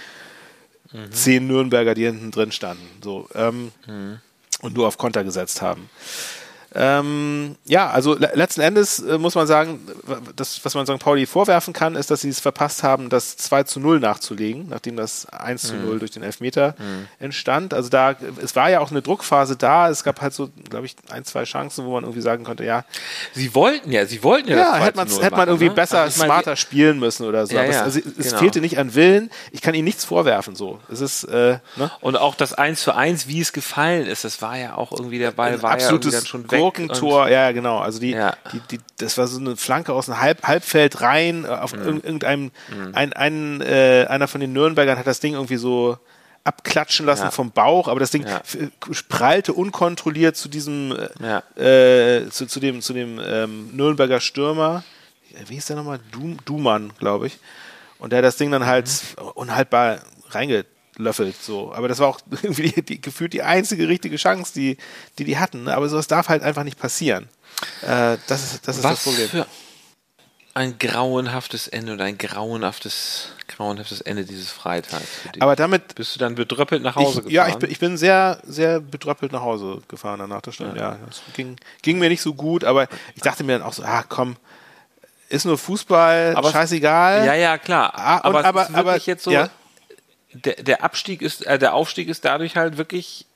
mhm. 0.92 1.12
zehn 1.12 1.46
Nürnberger, 1.46 1.94
die 1.94 2.04
hinten 2.04 2.30
drin 2.30 2.52
standen. 2.52 2.86
So, 3.02 3.28
ähm, 3.34 3.72
mhm. 3.86 4.20
und 4.60 4.74
nur 4.74 4.86
auf 4.86 4.98
Konter 4.98 5.24
gesetzt 5.24 5.62
haben. 5.62 5.88
Ähm, 6.74 7.56
ja, 7.64 7.90
also 7.90 8.14
le 8.14 8.30
letzten 8.34 8.62
Endes 8.62 8.98
äh, 9.00 9.18
muss 9.18 9.34
man 9.34 9.46
sagen, 9.46 9.80
das, 10.36 10.64
was 10.64 10.74
man 10.74 10.86
St. 10.86 10.98
Pauli 10.98 11.26
vorwerfen 11.26 11.72
kann, 11.74 11.96
ist, 11.96 12.10
dass 12.10 12.22
sie 12.22 12.30
es 12.30 12.40
verpasst 12.40 12.82
haben, 12.82 13.10
das 13.10 13.36
2 13.36 13.64
zu 13.64 13.80
0 13.80 14.00
nachzulegen, 14.00 14.68
nachdem 14.68 14.96
das 14.96 15.26
1 15.26 15.62
zu 15.62 15.74
0 15.74 15.94
mhm. 15.94 15.98
durch 15.98 16.10
den 16.12 16.22
Elfmeter 16.22 16.74
mhm. 16.78 17.08
entstand. 17.18 17.74
Also 17.74 17.90
da, 17.90 18.16
es 18.42 18.56
war 18.56 18.70
ja 18.70 18.80
auch 18.80 18.90
eine 18.90 19.02
Druckphase 19.02 19.56
da. 19.56 19.90
Es 19.90 20.02
gab 20.02 20.20
halt 20.20 20.32
so, 20.32 20.50
glaube 20.70 20.86
ich, 20.86 20.96
ein, 21.10 21.24
zwei 21.24 21.44
Chancen, 21.44 21.84
wo 21.84 21.92
man 21.92 22.04
irgendwie 22.04 22.22
sagen 22.22 22.44
konnte, 22.44 22.64
ja. 22.64 22.84
Sie 23.34 23.54
wollten 23.54 23.92
ja, 23.92 24.06
sie 24.06 24.22
wollten 24.22 24.48
ja, 24.48 24.56
ja 24.56 24.74
hätte, 24.76 25.00
hätte 25.00 25.36
man 25.36 25.48
irgendwie 25.48 25.68
ne? 25.68 25.74
besser, 25.74 26.02
also 26.02 26.22
smarter 26.22 26.56
spielen 26.56 26.98
müssen 26.98 27.26
oder 27.26 27.46
so. 27.46 27.54
Ja, 27.54 27.64
ja, 27.64 27.82
also, 27.82 27.98
es 27.98 28.28
genau. 28.28 28.38
fehlte 28.38 28.60
nicht 28.60 28.78
an 28.78 28.94
Willen. 28.94 29.30
Ich 29.50 29.60
kann 29.60 29.74
ihnen 29.74 29.84
nichts 29.84 30.04
vorwerfen, 30.04 30.56
so. 30.56 30.80
Es 30.90 31.00
ist, 31.00 31.24
äh, 31.24 31.58
ne? 31.76 31.90
Und 32.00 32.16
auch 32.16 32.34
das 32.34 32.54
1 32.54 32.80
zu 32.80 32.94
1, 32.94 33.28
wie 33.28 33.40
es 33.40 33.52
gefallen 33.52 34.06
ist, 34.06 34.24
das 34.24 34.40
war 34.40 34.56
ja 34.56 34.76
auch 34.76 34.92
irgendwie 34.92 35.18
der 35.18 35.32
Ball, 35.32 35.62
war 35.62 35.78
ja 35.78 35.90
dann 35.90 36.26
schon 36.26 36.50
weg. 36.50 36.61
Gurkentor, 36.62 37.28
ja, 37.28 37.52
genau. 37.52 37.78
Also 37.78 37.98
die, 38.00 38.10
ja. 38.10 38.36
die, 38.52 38.60
die, 38.70 38.80
das 38.98 39.18
war 39.18 39.26
so 39.26 39.38
eine 39.40 39.56
Flanke 39.56 39.92
aus 39.92 40.08
einem 40.08 40.20
Halb, 40.20 40.42
Halbfeld 40.42 41.00
rein, 41.00 41.44
äh, 41.44 41.48
auf 41.48 41.74
mhm. 41.74 42.00
irgendeinem, 42.02 42.44
mhm. 42.44 42.90
ein, 42.94 43.12
ein, 43.12 43.60
äh, 43.60 44.06
einer 44.08 44.28
von 44.28 44.40
den 44.40 44.52
Nürnbergern 44.52 44.98
hat 44.98 45.06
das 45.06 45.20
Ding 45.20 45.34
irgendwie 45.34 45.56
so 45.56 45.98
abklatschen 46.44 47.06
lassen 47.06 47.24
ja. 47.24 47.30
vom 47.30 47.52
Bauch, 47.52 47.88
aber 47.88 48.00
das 48.00 48.10
Ding 48.10 48.26
ja. 48.26 48.42
prallte 49.08 49.52
unkontrolliert 49.52 50.36
zu 50.36 50.48
diesem, 50.48 50.96
ja. 51.20 51.42
äh, 51.56 52.28
zu, 52.30 52.46
zu 52.46 52.58
dem, 52.58 52.80
zu 52.80 52.92
dem 52.92 53.20
ähm, 53.24 53.70
Nürnberger 53.76 54.20
Stürmer. 54.20 54.82
Wie 55.46 55.54
hieß 55.54 55.66
der 55.66 55.76
nochmal? 55.76 56.00
Du, 56.10 56.36
Dumann, 56.44 56.92
glaube 56.98 57.28
ich. 57.28 57.38
Und 57.98 58.10
der 58.10 58.18
hat 58.18 58.24
das 58.24 58.36
Ding 58.36 58.50
dann 58.50 58.66
halt 58.66 58.90
mhm. 59.18 59.28
unhaltbar 59.34 60.00
reinge 60.30 60.64
löffelt. 60.96 61.40
So. 61.42 61.72
Aber 61.72 61.88
das 61.88 61.98
war 61.98 62.08
auch 62.08 62.20
irgendwie 62.42 62.70
die, 62.70 62.82
die, 62.82 63.00
gefühlt 63.00 63.32
die 63.32 63.42
einzige 63.42 63.88
richtige 63.88 64.16
Chance, 64.16 64.52
die 64.54 64.76
die, 65.18 65.24
die 65.24 65.38
hatten. 65.38 65.64
Ne? 65.64 65.74
Aber 65.74 65.88
sowas 65.88 66.06
darf 66.06 66.28
halt 66.28 66.42
einfach 66.42 66.64
nicht 66.64 66.78
passieren. 66.78 67.28
Äh, 67.82 68.16
das 68.26 68.42
ist, 68.42 68.68
das, 68.68 68.78
ist 68.78 68.84
Was 68.84 68.92
das 68.92 69.04
Problem. 69.04 69.28
Für 69.28 69.46
ein 70.54 70.78
grauenhaftes 70.78 71.66
Ende 71.68 71.94
oder 71.94 72.04
ein 72.04 72.18
grauenhaftes, 72.18 73.28
grauenhaftes 73.48 74.02
Ende 74.02 74.24
dieses 74.24 74.50
Freitags. 74.50 75.06
Aber 75.40 75.56
damit 75.56 75.94
bist 75.94 76.14
du 76.14 76.18
dann 76.18 76.34
bedröppelt 76.34 76.82
nach 76.82 76.94
Hause 76.94 77.20
ich, 77.20 77.26
gefahren? 77.28 77.32
Ja, 77.32 77.48
ich 77.48 77.56
bin, 77.56 77.70
ich 77.70 77.78
bin 77.78 77.96
sehr, 77.96 78.38
sehr 78.44 78.80
bedröppelt 78.80 79.32
nach 79.32 79.40
Hause 79.40 79.80
gefahren 79.88 80.18
danach 80.18 80.42
der 80.42 80.52
Stunde. 80.52 80.76
Ja, 80.78 80.92
ja 80.92 80.98
das 81.06 81.22
ging, 81.32 81.56
ging 81.80 81.98
mir 81.98 82.10
nicht 82.10 82.20
so 82.20 82.34
gut, 82.34 82.64
aber 82.64 82.86
ich 83.14 83.22
dachte 83.22 83.44
mir 83.44 83.58
dann 83.58 83.62
auch 83.62 83.72
so, 83.72 83.82
ah 83.82 84.04
komm, 84.06 84.36
ist 85.30 85.46
nur 85.46 85.56
Fußball, 85.56 86.36
aber 86.36 86.50
scheißegal. 86.50 87.24
Ja, 87.24 87.34
ja, 87.34 87.56
klar. 87.56 87.92
Ah, 87.94 88.20
aber, 88.22 88.40
und, 88.40 88.44
aber, 88.44 88.68
aber 88.74 88.98
jetzt 88.98 89.24
so, 89.24 89.30
ja? 89.30 89.48
Der, 90.32 90.54
der 90.62 90.82
Abstieg 90.82 91.22
ist, 91.22 91.46
äh, 91.46 91.58
der 91.58 91.74
Aufstieg 91.74 92.08
ist 92.08 92.24
dadurch 92.24 92.56
halt 92.56 92.76
wirklich 92.78 93.26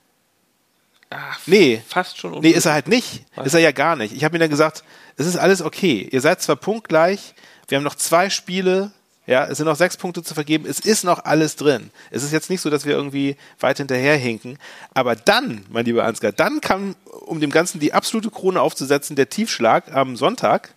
ach, 1.10 1.38
nee. 1.46 1.82
fast 1.86 2.18
schon 2.18 2.30
unmöglich. 2.30 2.52
Nee, 2.52 2.58
ist 2.58 2.66
er 2.66 2.72
halt 2.72 2.88
nicht. 2.88 3.24
Was? 3.34 3.46
Ist 3.48 3.54
er 3.54 3.60
ja 3.60 3.72
gar 3.72 3.96
nicht. 3.96 4.14
Ich 4.14 4.24
habe 4.24 4.36
ihm 4.36 4.40
dann 4.40 4.50
gesagt, 4.50 4.84
es 5.16 5.26
ist 5.26 5.36
alles 5.36 5.62
okay. 5.62 6.08
Ihr 6.10 6.20
seid 6.20 6.42
zwar 6.42 6.56
punktgleich, 6.56 7.34
wir 7.68 7.76
haben 7.76 7.84
noch 7.84 7.94
zwei 7.94 8.30
Spiele, 8.30 8.92
ja, 9.26 9.44
es 9.46 9.56
sind 9.56 9.66
noch 9.66 9.76
sechs 9.76 9.96
Punkte 9.96 10.22
zu 10.22 10.34
vergeben, 10.34 10.66
es 10.68 10.78
ist 10.78 11.02
noch 11.02 11.24
alles 11.24 11.56
drin. 11.56 11.90
Es 12.10 12.22
ist 12.22 12.32
jetzt 12.32 12.48
nicht 12.48 12.60
so, 12.60 12.70
dass 12.70 12.84
wir 12.84 12.92
irgendwie 12.92 13.36
weit 13.58 13.78
hinterherhinken. 13.78 14.56
Aber 14.94 15.16
dann, 15.16 15.66
mein 15.68 15.84
lieber 15.84 16.04
Ansgar, 16.04 16.30
dann 16.30 16.60
kam, 16.60 16.94
um 17.26 17.40
dem 17.40 17.50
Ganzen 17.50 17.80
die 17.80 17.92
absolute 17.92 18.30
Krone 18.30 18.60
aufzusetzen, 18.60 19.16
der 19.16 19.28
Tiefschlag 19.28 19.92
am 19.92 20.16
Sonntag 20.16 20.75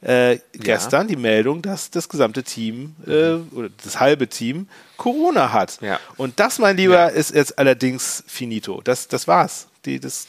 äh, 0.00 0.38
gestern 0.52 1.08
ja. 1.08 1.14
die 1.14 1.20
Meldung, 1.20 1.60
dass 1.60 1.90
das 1.90 2.08
gesamte 2.08 2.44
Team 2.44 2.94
äh, 3.06 3.34
oder 3.54 3.68
das 3.82 3.98
halbe 3.98 4.28
Team 4.28 4.68
Corona 4.96 5.52
hat. 5.52 5.80
Ja. 5.80 5.98
Und 6.16 6.38
das, 6.38 6.58
mein 6.58 6.76
Lieber, 6.76 6.94
ja. 6.94 7.06
ist 7.08 7.34
jetzt 7.34 7.58
allerdings 7.58 8.22
finito. 8.26 8.80
Das, 8.82 9.08
das 9.08 9.26
war's. 9.26 9.66
Die, 9.84 9.98
das, 9.98 10.28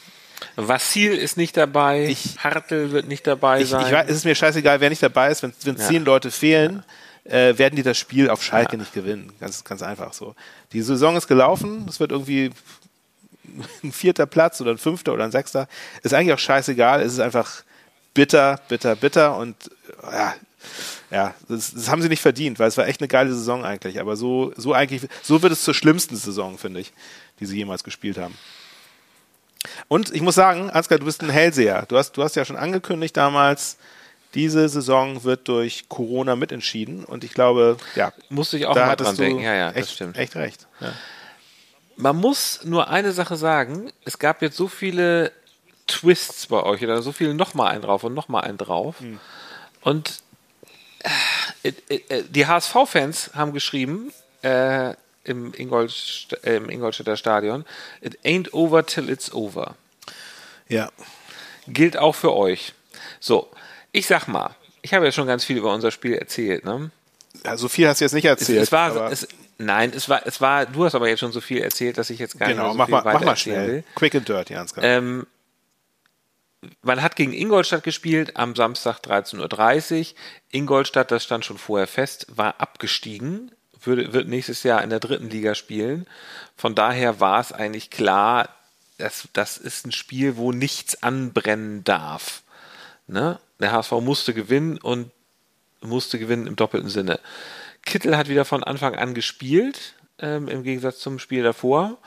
Vassil 0.56 1.13
ist 1.13 1.38
nicht 1.38 1.58
dabei, 1.58 2.08
ich, 2.08 2.38
Hartl 2.39 2.91
wird 2.91 3.08
nicht 3.08 3.28
dabei 3.28 3.62
ich, 3.62 3.70
sein. 3.70 3.86
Ich 3.86 3.91
weiß, 3.91 4.06
es 4.10 4.17
ist 4.17 4.26
mir 4.26 4.36
scheißegal, 4.36 4.80
wer 4.80 4.89
nicht 4.89 5.04
dabei 5.04 5.32
ist. 5.32 5.43
Wenn, 5.43 5.54
wenn 5.63 5.78
zehn 5.78 6.04
Leute 6.04 6.32
fehlen, 6.32 6.84
äh, 7.26 7.58
werden 7.58 7.76
die 7.76 7.84
das 7.84 7.98
Spiel 7.98 8.30
auf 8.30 8.43
Schalke 8.43 8.78
nicht 8.78 8.93
gewinnen. 8.93 9.34
Ganz, 9.39 9.63
ganz 9.63 9.84
einfach 9.84 10.13
so. 10.13 10.36
Die 10.74 10.82
Saison 10.82 11.15
ist 11.15 11.28
gelaufen. 11.28 11.86
Es 11.88 12.00
wird 12.00 12.12
irgendwie 12.12 12.52
ein 13.84 13.91
vierter 13.91 14.26
Platz 14.26 14.62
oder 14.62 14.72
ein 14.72 14.78
fünfter 14.78 15.13
oder 15.13 15.26
ein 15.26 15.32
sechster. 15.32 15.67
Ist 16.04 16.13
eigentlich 16.13 16.34
auch 16.34 16.39
scheißegal. 16.39 17.02
Es 17.02 17.13
ist 17.13 17.20
einfach 17.20 17.63
bitter, 18.13 18.60
bitter, 18.67 18.95
bitter 18.95 19.38
und 19.38 19.56
ja, 20.04 20.36
ja 21.12 21.34
das, 21.48 21.74
das, 21.74 21.89
haben 21.89 22.02
sie 22.02 22.10
nicht 22.10 22.22
verdient, 22.22 22.60
weil 22.60 22.67
es 22.67 22.78
war 22.78 22.88
echt 22.88 23.02
eine 23.02 23.08
geile 23.08 23.34
Saison 23.34 23.63
eigentlich. 23.63 24.00
Aber 24.00 24.15
so, 24.15 24.54
so 24.58 24.74
eigentlich, 24.74 25.08
so 25.22 25.41
wird 25.41 25.54
es 25.54 25.63
zur 25.63 25.74
schlimmsten 25.74 26.15
Saison, 26.15 26.58
finde 26.58 26.80
ich, 26.80 26.91
die 27.39 27.45
sie 27.45 27.58
jemals 27.58 27.84
gespielt 27.84 28.17
haben. 28.17 28.36
Und 29.88 30.13
ich 30.13 30.22
muss 30.22 30.36
sagen, 30.36 30.69
Ansgar, 30.69 31.00
du 31.00 31.06
bist 31.06 31.22
ein 31.22 31.30
Hellseher. 31.30 31.86
Du 31.88 31.98
hast, 31.98 32.13
du 32.13 32.24
hast 32.24 32.36
ja 32.36 32.45
schon 32.45 32.56
angekündigt 32.56 33.17
damals, 33.17 33.78
diese 34.34 34.69
Saison 34.69 35.24
wird 35.24 35.48
durch 35.48 35.89
Corona 35.89 36.36
mitentschieden. 36.36 37.04
Und 37.04 37.24
ich 37.24 37.34
glaube, 37.34 37.78
ja. 37.95 38.13
Musste 38.30 38.58
ich 38.58 38.65
auch 38.65 38.76
mal 38.76 38.95
dran 38.95 39.15
denken. 39.15 39.41
Ja, 39.41 39.56
ja, 39.56 39.67
das 39.69 39.78
echt, 39.78 39.91
stimmt. 39.91 40.17
Echt 40.17 40.36
recht. 40.36 40.67
Ja. 40.80 40.93
Man 41.95 42.15
muss 42.15 42.62
nur 42.63 42.89
eine 42.89 43.12
Sache 43.12 43.36
sagen. 43.36 43.91
Es 44.06 44.19
gab 44.19 44.41
jetzt 44.41 44.56
so 44.56 44.67
viele 44.67 45.34
Twists 45.89 46.47
bei 46.47 46.63
euch 46.63 46.84
oder 46.84 47.02
so 47.02 47.12
viel 47.12 47.34
nochmal 47.34 47.71
einen 47.71 47.82
drauf 47.82 48.04
und 48.04 48.13
nochmal 48.13 48.43
einen 48.43 48.58
drauf. 48.58 48.99
Hm. 48.99 49.19
Und 49.82 50.21
äh, 51.63 51.71
äh, 51.89 52.23
die 52.23 52.47
HSV-Fans 52.47 53.32
haben 53.34 53.54
geschrieben 53.54 54.12
äh, 54.41 54.93
im, 55.23 55.54
Ingolst 55.54 56.38
äh, 56.43 56.58
im 56.58 56.69
Ingolstädter 56.69 57.17
Stadion, 57.17 57.65
it 58.02 58.17
ain't 58.23 58.54
over 58.54 58.86
till 58.86 59.10
it's 59.10 59.32
over. 59.34 59.75
Ja. 60.67 60.89
Gilt 61.67 61.97
auch 61.97 62.15
für 62.15 62.34
euch. 62.34 62.73
So, 63.19 63.49
ich 63.91 64.08
sag 64.08 64.28
mal, 64.28 64.56
ich 64.82 64.93
habe 64.93 65.06
ja 65.06 65.12
schon 65.12 65.28
ganz 65.28 65.43
viel 65.43 65.58
über 65.58 65.73
unser 65.73 65.91
Spiel 65.91 66.15
erzählt, 66.15 66.65
ne? 66.65 66.91
Ja, 67.45 67.58
so 67.58 67.67
viel 67.67 67.88
hast 67.88 68.02
du 68.02 68.06
jetzt 68.06 68.13
nicht 68.13 68.25
erzählt. 68.25 68.58
Es, 68.58 68.67
es 68.67 68.71
war, 68.71 69.12
es, 69.12 69.28
nein, 69.58 69.91
es 69.95 70.10
war, 70.10 70.25
es 70.25 70.41
war, 70.41 70.65
du 70.65 70.86
hast 70.86 70.95
aber 70.95 71.08
jetzt 71.10 71.19
schon 71.19 71.32
so 71.32 71.41
viel 71.41 71.62
erzählt, 71.62 71.97
dass 71.97 72.10
ich 72.10 72.19
jetzt 72.19 72.38
gar 72.39 72.49
genau, 72.49 72.69
nicht 72.69 72.78
mehr 72.78 72.86
so 72.86 72.86
viel 72.86 72.95
mal, 72.95 73.06
weiter 73.06 73.19
mach 73.19 73.25
mal 73.25 73.38
schnell. 73.38 73.67
Will. 73.67 73.84
Quick 73.95 74.15
and 74.15 74.28
dirty, 74.28 74.56
Ansgar. 74.56 74.84
Ähm, 74.84 75.28
man 76.82 77.02
hat 77.02 77.15
gegen 77.15 77.34
Ingolstadt 77.34 77.84
gespielt 77.84 78.36
am 78.36 78.56
Samstag 78.56 79.00
13.30 79.00 80.00
Uhr. 80.00 80.17
Ingolstadt, 80.52 81.12
das 81.12 81.24
stand 81.24 81.45
schon 81.45 81.58
vorher 81.58 81.88
fest, 81.88 82.28
war 82.30 82.60
abgestiegen, 82.60 83.52
würde, 83.82 84.13
wird 84.13 84.28
nächstes 84.28 84.63
Jahr 84.63 84.84
in 84.84 84.89
der 84.89 85.00
dritten 85.00 85.30
Liga 85.30 85.56
spielen. 85.56 86.06
Von 86.58 86.76
daher 86.76 87.19
war 87.19 87.39
es 87.39 87.54
eigentlich 87.54 87.89
klar, 87.89 88.50
dass, 88.98 89.30
das 89.34 89.58
ist 89.58 89.86
ein 89.86 89.91
Spiel, 89.91 90.36
wo 90.36 90.52
nichts 90.52 91.02
anbrennen 91.02 91.84
darf. 91.86 92.43
Ne? 93.08 93.39
Der 93.60 93.72
HSV 93.72 93.91
musste 94.02 94.34
gewinnen 94.34 94.78
und 94.78 95.12
musste 95.82 96.19
gewinnen 96.19 96.48
im 96.48 96.58
doppelten 96.58 96.89
Sinne. 96.89 97.19
Kittel 97.86 98.17
hat 98.17 98.28
wieder 98.28 98.43
von 98.43 98.63
Anfang 98.63 98.95
an 98.95 99.13
gespielt, 99.13 99.93
ähm, 100.19 100.50
im 100.50 100.63
Gegensatz 100.63 101.00
zum 101.00 101.19
Spiel 101.19 101.43
davor. 101.43 101.98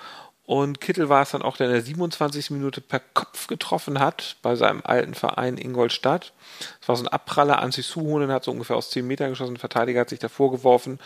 Und 0.44 0.80
Kittel 0.80 1.08
war 1.08 1.22
es 1.22 1.30
dann 1.30 1.42
auch, 1.42 1.56
der 1.56 1.68
in 1.68 1.72
der 1.72 1.82
27. 1.82 2.50
Minute 2.50 2.80
per 2.80 3.00
Kopf 3.00 3.46
getroffen 3.46 4.00
hat 4.00 4.36
bei 4.42 4.56
seinem 4.56 4.80
alten 4.82 5.14
Verein 5.14 5.56
Ingolstadt. 5.56 6.32
Es 6.80 6.88
war 6.88 6.96
so 6.96 7.04
ein 7.04 7.08
Abpraller, 7.08 7.60
Ansi 7.60 7.82
Suhonen 7.82 8.32
hat 8.32 8.44
so 8.44 8.50
ungefähr 8.50 8.76
aus 8.76 8.90
10 8.90 9.06
Metern 9.06 9.30
geschossen, 9.30 9.54
der 9.54 9.60
Verteidiger 9.60 10.00
hat 10.00 10.10
sich 10.10 10.18
davor 10.18 10.50
geworfen. 10.50 10.98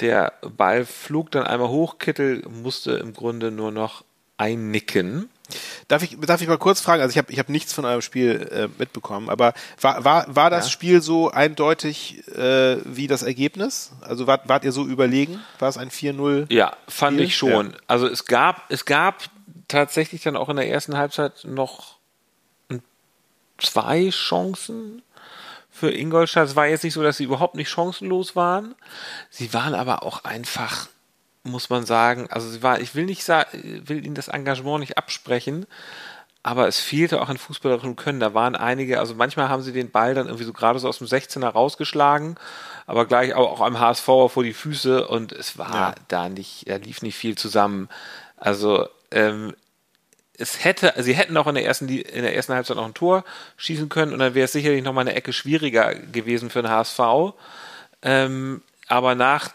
Der 0.00 0.32
Ball 0.42 0.84
flog 0.84 1.30
dann 1.30 1.46
einmal 1.46 1.68
hoch, 1.68 1.98
Kittel 1.98 2.42
musste 2.48 2.92
im 2.92 3.12
Grunde 3.12 3.50
nur 3.50 3.72
noch 3.72 4.04
einnicken. 4.36 5.28
Darf 5.88 6.02
ich, 6.02 6.18
darf 6.20 6.40
ich 6.40 6.48
mal 6.48 6.58
kurz 6.58 6.80
fragen? 6.80 7.02
Also 7.02 7.12
ich 7.12 7.18
habe 7.18 7.32
ich 7.32 7.38
hab 7.38 7.48
nichts 7.48 7.72
von 7.72 7.84
eurem 7.84 8.02
Spiel 8.02 8.48
äh, 8.50 8.68
mitbekommen, 8.78 9.30
aber 9.30 9.54
war, 9.80 10.04
war, 10.04 10.34
war 10.34 10.50
das 10.50 10.66
ja. 10.66 10.70
Spiel 10.72 11.00
so 11.00 11.30
eindeutig 11.30 12.26
äh, 12.28 12.78
wie 12.84 13.06
das 13.06 13.22
Ergebnis? 13.22 13.92
Also 14.00 14.26
wart, 14.26 14.48
wart 14.48 14.64
ihr 14.64 14.72
so 14.72 14.84
überlegen? 14.84 15.40
War 15.60 15.68
es 15.68 15.78
ein 15.78 15.90
4-0? 15.90 16.52
Ja, 16.52 16.76
fand 16.88 17.16
Spiel? 17.16 17.26
ich 17.26 17.36
schon. 17.36 17.70
Ja. 17.70 17.76
Also 17.86 18.08
es 18.08 18.24
gab, 18.24 18.64
es 18.70 18.84
gab 18.84 19.22
tatsächlich 19.68 20.22
dann 20.22 20.36
auch 20.36 20.48
in 20.48 20.56
der 20.56 20.68
ersten 20.68 20.96
Halbzeit 20.96 21.44
noch 21.44 21.96
zwei 23.58 24.10
Chancen 24.10 25.02
für 25.70 25.90
Ingolstadt. 25.90 26.48
Es 26.48 26.56
war 26.56 26.66
jetzt 26.66 26.84
nicht 26.84 26.94
so, 26.94 27.02
dass 27.02 27.18
sie 27.18 27.24
überhaupt 27.24 27.54
nicht 27.54 27.68
chancenlos 27.68 28.34
waren. 28.34 28.74
Sie 29.30 29.52
waren 29.52 29.74
aber 29.74 30.02
auch 30.02 30.24
einfach 30.24 30.88
muss 31.46 31.70
man 31.70 31.86
sagen, 31.86 32.28
also 32.30 32.48
sie 32.48 32.62
war, 32.62 32.80
ich 32.80 32.94
will 32.94 33.06
nicht 33.06 33.24
sagen, 33.24 33.82
will 33.86 34.04
ihnen 34.04 34.14
das 34.14 34.28
Engagement 34.28 34.80
nicht 34.80 34.98
absprechen, 34.98 35.66
aber 36.42 36.68
es 36.68 36.78
fehlte 36.78 37.20
auch 37.20 37.28
an 37.28 37.38
fußballerischem 37.38 37.96
Können. 37.96 38.20
Da 38.20 38.32
waren 38.32 38.54
einige, 38.54 39.00
also 39.00 39.16
manchmal 39.16 39.48
haben 39.48 39.62
sie 39.62 39.72
den 39.72 39.90
Ball 39.90 40.14
dann 40.14 40.26
irgendwie 40.26 40.44
so 40.44 40.52
gerade 40.52 40.78
so 40.78 40.88
aus 40.88 40.98
dem 40.98 41.08
16er 41.08 41.48
rausgeschlagen, 41.48 42.36
aber 42.86 43.04
gleich 43.06 43.34
auch, 43.34 43.50
auch 43.50 43.66
am 43.66 43.80
HSV 43.80 44.04
vor 44.04 44.44
die 44.44 44.52
Füße 44.52 45.08
und 45.08 45.32
es 45.32 45.58
war 45.58 45.74
ja. 45.74 45.94
da 46.08 46.28
nicht, 46.28 46.68
da 46.68 46.76
lief 46.76 47.02
nicht 47.02 47.16
viel 47.16 47.36
zusammen. 47.36 47.88
Also 48.36 48.86
ähm, 49.10 49.54
es 50.38 50.64
hätte, 50.64 50.94
sie 50.98 51.14
hätten 51.14 51.36
auch 51.36 51.46
in 51.46 51.54
der 51.54 51.64
ersten, 51.64 51.88
in 51.88 52.22
der 52.22 52.36
ersten 52.36 52.54
Halbzeit 52.54 52.76
noch 52.76 52.84
ein 52.84 52.94
Tor 52.94 53.24
schießen 53.56 53.88
können 53.88 54.12
und 54.12 54.18
dann 54.18 54.34
wäre 54.34 54.44
es 54.44 54.52
sicherlich 54.52 54.84
noch 54.84 54.92
mal 54.92 55.00
eine 55.00 55.14
Ecke 55.14 55.32
schwieriger 55.32 55.94
gewesen 55.94 56.50
für 56.50 56.62
den 56.62 56.70
HSV. 56.70 57.00
Ähm, 58.02 58.62
aber 58.88 59.14
nach, 59.14 59.50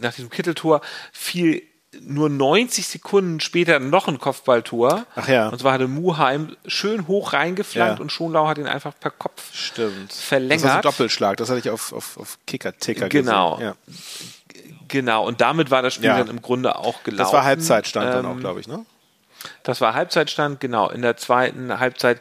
nach 0.00 0.14
diesem 0.14 0.30
Kitteltor 0.30 0.80
fiel 1.12 1.62
nur 2.00 2.28
90 2.28 2.86
Sekunden 2.86 3.40
später 3.40 3.78
noch 3.78 4.08
ein 4.08 4.18
Kopfballtor. 4.18 5.06
Ach 5.14 5.28
ja. 5.28 5.48
Und 5.48 5.58
zwar 5.58 5.74
hatte 5.74 5.88
Muheim 5.88 6.56
schön 6.66 7.06
hoch 7.06 7.32
reingeflankt 7.32 7.98
ja. 7.98 8.02
und 8.02 8.10
Schonlau 8.10 8.48
hat 8.48 8.58
ihn 8.58 8.66
einfach 8.66 8.94
per 8.98 9.10
Kopf 9.10 9.54
Stimmt. 9.54 10.12
verlängert. 10.12 10.64
Das 10.64 10.70
war 10.70 10.76
ein 10.76 10.82
Doppelschlag, 10.82 11.36
das 11.36 11.50
hatte 11.50 11.60
ich 11.60 11.70
auf, 11.70 11.92
auf, 11.92 12.16
auf 12.16 12.38
Kicker-Ticker 12.46 13.08
genau. 13.08 13.56
gesehen. 13.56 13.58
Genau. 13.58 13.70
Ja. 13.70 14.84
Genau, 14.88 15.26
und 15.26 15.40
damit 15.40 15.70
war 15.70 15.82
das 15.82 15.94
Spiel 15.94 16.06
ja. 16.06 16.18
dann 16.18 16.28
im 16.28 16.42
Grunde 16.42 16.76
auch 16.76 17.02
gelaufen. 17.02 17.24
Das 17.24 17.32
war 17.32 17.44
Halbzeitstand 17.44 18.06
ähm, 18.06 18.12
dann 18.12 18.26
auch, 18.26 18.38
glaube 18.38 18.60
ich, 18.60 18.68
ne? 18.68 18.84
Das 19.62 19.80
war 19.80 19.94
Halbzeitstand, 19.94 20.60
genau. 20.60 20.88
In 20.88 21.02
der 21.02 21.16
zweiten 21.16 21.78
Halbzeit, 21.78 22.20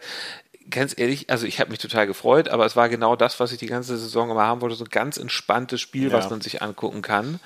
ganz 0.69 0.97
ehrlich, 0.97 1.29
also 1.29 1.45
ich 1.45 1.59
habe 1.59 1.71
mich 1.71 1.79
total 1.79 2.07
gefreut, 2.07 2.49
aber 2.49 2.65
es 2.65 2.75
war 2.75 2.89
genau 2.89 3.15
das, 3.15 3.39
was 3.39 3.51
ich 3.51 3.57
die 3.57 3.67
ganze 3.67 3.97
Saison 3.97 4.31
immer 4.31 4.43
haben 4.43 4.61
wollte, 4.61 4.75
so 4.75 4.85
ein 4.85 4.89
ganz 4.89 5.17
entspanntes 5.17 5.81
Spiel, 5.81 6.09
ja. 6.09 6.13
was 6.13 6.29
man 6.29 6.41
sich 6.41 6.61
angucken 6.61 7.01
kann. 7.01 7.39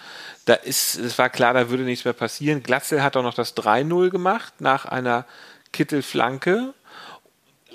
Da 0.45 0.53
ist, 0.53 0.95
es 0.95 1.17
war 1.17 1.29
klar, 1.29 1.53
da 1.53 1.69
würde 1.69 1.83
nichts 1.83 2.05
mehr 2.05 2.13
passieren. 2.13 2.63
Glatzel 2.63 3.03
hat 3.03 3.17
auch 3.17 3.23
noch 3.23 3.33
das 3.33 3.55
3-0 3.57 4.09
gemacht 4.09 4.53
nach 4.59 4.85
einer 4.85 5.25
Kittelflanke. 5.73 6.73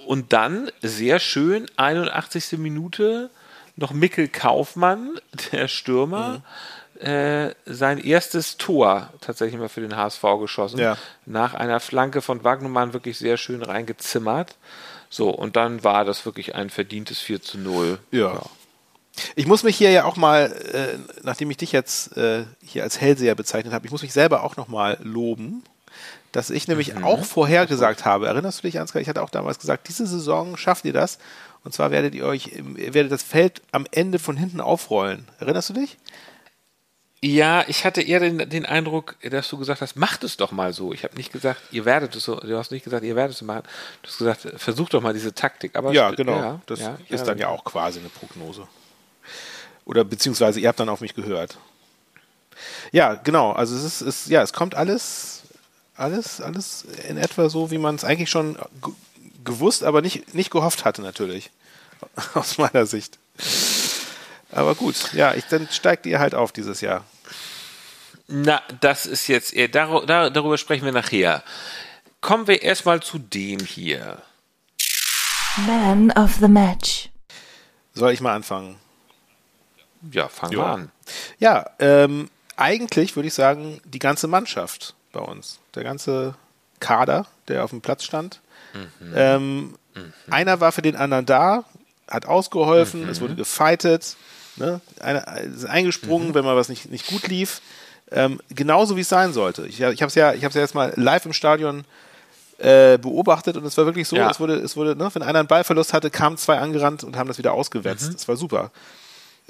Und 0.07 0.33
dann, 0.33 0.71
sehr 0.81 1.21
schön, 1.21 1.67
81. 1.77 2.59
Minute, 2.59 3.31
noch 3.77 3.93
Mikkel 3.93 4.29
Kaufmann, 4.29 5.21
der 5.53 5.69
Stürmer, 5.69 6.39
mhm 6.39 6.43
äh, 7.03 7.55
sein 7.67 7.99
erstes 7.99 8.57
Tor 8.57 9.13
tatsächlich 9.21 9.59
mal 9.59 9.69
für 9.69 9.81
den 9.81 9.97
HSV 9.97 10.23
geschossen. 10.41 10.79
Ja. 10.79 10.97
Nach 11.27 11.55
einer 11.55 11.81
Flanke 11.81 12.23
von 12.23 12.45
Wagnermann 12.45 12.93
wirklich 12.93 13.19
sehr 13.19 13.37
schön 13.37 13.63
reingezimmert. 13.63 14.57
So, 15.13 15.29
und 15.29 15.57
dann 15.57 15.85
war 15.85 16.07
das 16.07 16.25
wirklich 16.25 16.55
ein 16.55 16.71
verdientes 16.71 17.19
4 17.19 17.43
zu 17.43 17.59
0. 17.59 17.99
Ja. 18.13 18.33
ja. 18.33 18.43
Ich 19.37 19.47
muss 19.47 19.63
mich 19.63 19.77
hier 19.77 19.91
ja 19.91 20.05
auch 20.07 20.17
mal, 20.17 20.51
äh, 20.73 20.97
nachdem 21.23 21.51
ich 21.51 21.59
dich 21.59 21.71
jetzt 21.71 22.17
äh, 22.17 22.45
hier 22.65 22.83
als 22.83 22.99
Hellseher 22.99 23.35
bezeichnet 23.35 23.75
habe, 23.75 23.85
ich 23.85 23.93
muss 23.93 24.01
mich 24.01 24.15
selber 24.15 24.43
auch 24.43 24.57
nochmal 24.57 24.97
loben, 25.03 25.65
dass 26.33 26.49
ich 26.49 26.67
nämlich 26.67 26.95
mhm. 26.95 27.05
auch 27.05 27.27
vorhergesagt 27.27 28.07
habe. 28.07 28.29
Erinnerst 28.29 28.61
du 28.61 28.63
dich, 28.63 28.81
Ansgar? 28.81 29.03
Ich 29.03 29.09
hatte 29.09 29.23
auch 29.23 29.29
damals 29.29 29.59
gesagt, 29.59 29.87
diese 29.87 30.07
Saison 30.07 30.57
schafft 30.57 30.87
ihr 30.87 30.95
das. 30.95 31.19
Und 31.63 31.75
zwar 31.75 31.91
werdet 31.91 32.15
ihr 32.15 32.25
euch, 32.25 32.53
ihr 32.57 32.95
werdet 32.95 33.13
das 33.13 33.23
Feld 33.23 33.61
am 33.71 33.85
Ende 33.91 34.19
von 34.19 34.39
hinten 34.39 34.63
aufrollen. 34.63 35.29
Erinnerst 35.41 35.69
du 35.69 35.75
dich? 35.75 35.99
Ja, 37.25 37.65
ich 37.69 37.85
hatte 37.85 38.03
eher 38.03 38.19
den, 38.19 38.51
den, 38.51 38.67
Eindruck, 38.67 39.15
dass 39.23 39.49
du 39.49 39.57
gesagt 39.57 39.81
hast, 39.81 39.95
macht 39.95 40.25
es 40.25 40.37
doch 40.37 40.51
mal 40.51 40.73
so. 40.73 40.93
Ich 40.93 41.05
habe 41.05 41.15
nicht 41.15 41.33
gesagt, 41.33 41.61
ihr 41.71 41.85
werdet 41.85 42.17
es 42.17 42.25
so, 42.25 42.35
du 42.35 42.59
hast 42.59 42.73
nicht 42.73 42.83
gesagt, 42.83 43.05
ihr 43.05 43.15
werdet 43.15 43.37
es 43.37 43.43
machen. 43.43 43.63
Du 44.03 44.09
hast 44.09 44.19
gesagt, 44.19 44.41
versucht 44.57 44.93
doch 44.93 45.01
mal 45.01 45.15
diese 45.15 45.33
Taktik. 45.33 45.77
Aber 45.77 45.93
ja, 45.93 46.11
genau. 46.11 46.37
Ja, 46.37 46.61
das 46.67 46.81
ja, 46.81 46.99
ist 47.09 47.21
ja, 47.21 47.27
dann 47.27 47.39
ja 47.39 47.49
auch 47.49 47.63
quasi 47.63 48.01
eine 48.01 48.09
Prognose. 48.09 48.67
Oder 49.85 50.03
beziehungsweise 50.03 50.59
ihr 50.59 50.69
habt 50.69 50.81
dann 50.81 50.89
auf 50.89 51.01
mich 51.01 51.15
gehört. 51.15 51.59
Ja, 52.91 53.15
genau. 53.15 53.53
Also 53.53 53.77
es 53.77 53.85
ist, 53.85 54.01
ist 54.01 54.29
ja, 54.29 54.43
es 54.43 54.53
kommt 54.53 54.75
alles, 54.75 55.43
alles, 55.95 56.41
alles 56.41 56.85
in 57.09 57.19
etwa 57.19 57.49
so, 57.49 57.71
wie 57.71 57.79
man 57.79 57.95
es 57.95 58.05
eigentlich 58.05 58.31
schon 58.31 58.59
gewusst, 59.45 59.85
aber 59.85 60.03
nicht, 60.03 60.35
nicht 60.35 60.51
gehofft 60.51 60.85
hatte, 60.85 61.03
natürlich. 61.03 61.51
Aus 62.35 62.59
meiner 62.59 62.85
Sicht. 62.85 63.19
Aber 64.53 64.75
gut, 64.75 65.13
ja, 65.15 65.35
ich, 65.35 65.47
dann 65.47 65.69
steigt 65.71 66.07
ihr 66.07 66.19
halt 66.19 66.35
auf 66.35 66.53
dieses 66.53 66.81
Jahr. 66.81 67.05
Na, 68.29 68.63
das 68.81 69.07
ist 69.07 69.27
jetzt, 69.29 69.53
eher, 69.53 69.69
dar, 69.69 70.07
dar, 70.07 70.31
darüber 70.31 70.59
sprechen 70.59 70.85
wir 70.85 70.93
nachher. 70.93 71.43
Kommen 72.21 72.47
wir 72.47 72.63
erstmal 72.63 73.01
zu 73.01 73.19
dem 73.19 73.61
hier. 73.61 74.23
Man 75.67 76.11
of 76.13 76.37
the 76.41 76.49
Match. 76.49 77.11
Soll 77.95 78.13
ich 78.13 78.21
mal 78.21 78.35
anfangen? 78.35 78.77
Ja, 80.11 80.29
fangen 80.29 80.53
wir 80.53 80.67
an. 80.67 80.93
Ja, 81.39 81.71
ähm, 81.79 82.31
eigentlich 82.57 83.17
würde 83.17 83.29
ich 83.29 83.35
sagen, 83.35 83.81
die 83.85 83.99
ganze 83.99 84.29
Mannschaft 84.29 84.95
bei 85.13 85.21
uns. 85.21 85.61
Der 85.75 85.85
ganze 85.85 86.35
Kader, 86.81 87.27
der 87.49 87.65
auf 87.65 87.71
dem 87.71 87.81
Platz 87.81 88.05
stand. 88.05 88.41
Mhm. 88.73 89.13
Ähm, 89.15 89.75
mhm. 89.95 90.13
Einer 90.31 90.61
war 90.61 90.73
für 90.73 90.83
den 90.83 90.97
anderen 90.97 91.27
da, 91.27 91.65
hat 92.09 92.27
ausgeholfen, 92.27 93.05
mhm. 93.05 93.09
es 93.09 93.21
wurde 93.21 93.35
gefightet. 93.35 94.17
Ne? 94.57 94.81
Eine, 95.01 95.25
ist 95.55 95.65
eingesprungen, 95.65 96.29
mhm. 96.29 96.35
wenn 96.35 96.45
mal 96.45 96.57
was 96.57 96.69
nicht, 96.69 96.91
nicht 96.91 97.07
gut 97.07 97.29
lief. 97.29 97.61
Ähm, 98.11 98.41
genauso 98.51 98.97
wie 98.97 99.01
es 99.01 99.09
sein 99.09 99.33
sollte. 99.33 99.67
Ich, 99.67 99.81
ich 99.81 100.03
habe 100.03 100.09
es 100.09 100.15
ja, 100.15 100.35
ich 100.35 100.43
ja 100.43 100.51
jetzt 100.53 100.75
mal 100.75 100.93
live 100.97 101.25
im 101.25 101.33
Stadion 101.33 101.85
äh, 102.59 102.99
beobachtet 102.99 103.57
und 103.57 103.65
es 103.65 103.77
war 103.77 103.87
wirklich 103.87 104.07
so, 104.07 104.17
ja. 104.17 104.31
es 104.31 104.39
wurde, 104.39 104.55
es 104.57 104.77
wurde, 104.77 104.95
ne, 104.95 105.11
wenn 105.15 105.23
einer 105.23 105.39
einen 105.39 105.49
Ballverlust 105.49 105.93
hatte, 105.93 106.11
kamen 106.11 106.37
zwei 106.37 106.59
angerannt 106.59 107.05
und 107.05 107.17
haben 107.17 107.29
das 107.29 107.39
wieder 107.39 107.53
ausgewetzt. 107.53 108.09
Mhm. 108.09 108.13
Das 108.13 108.29
war 108.29 108.37
super. 108.37 108.71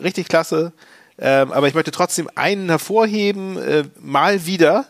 Richtig 0.03 0.29
klasse. 0.29 0.73
Ähm, 1.19 1.53
aber 1.53 1.69
ich 1.69 1.75
möchte 1.75 1.91
trotzdem 1.91 2.31
einen 2.37 2.69
hervorheben, 2.69 3.59
äh, 3.59 3.85
mal 4.01 4.47
wieder, 4.47 4.87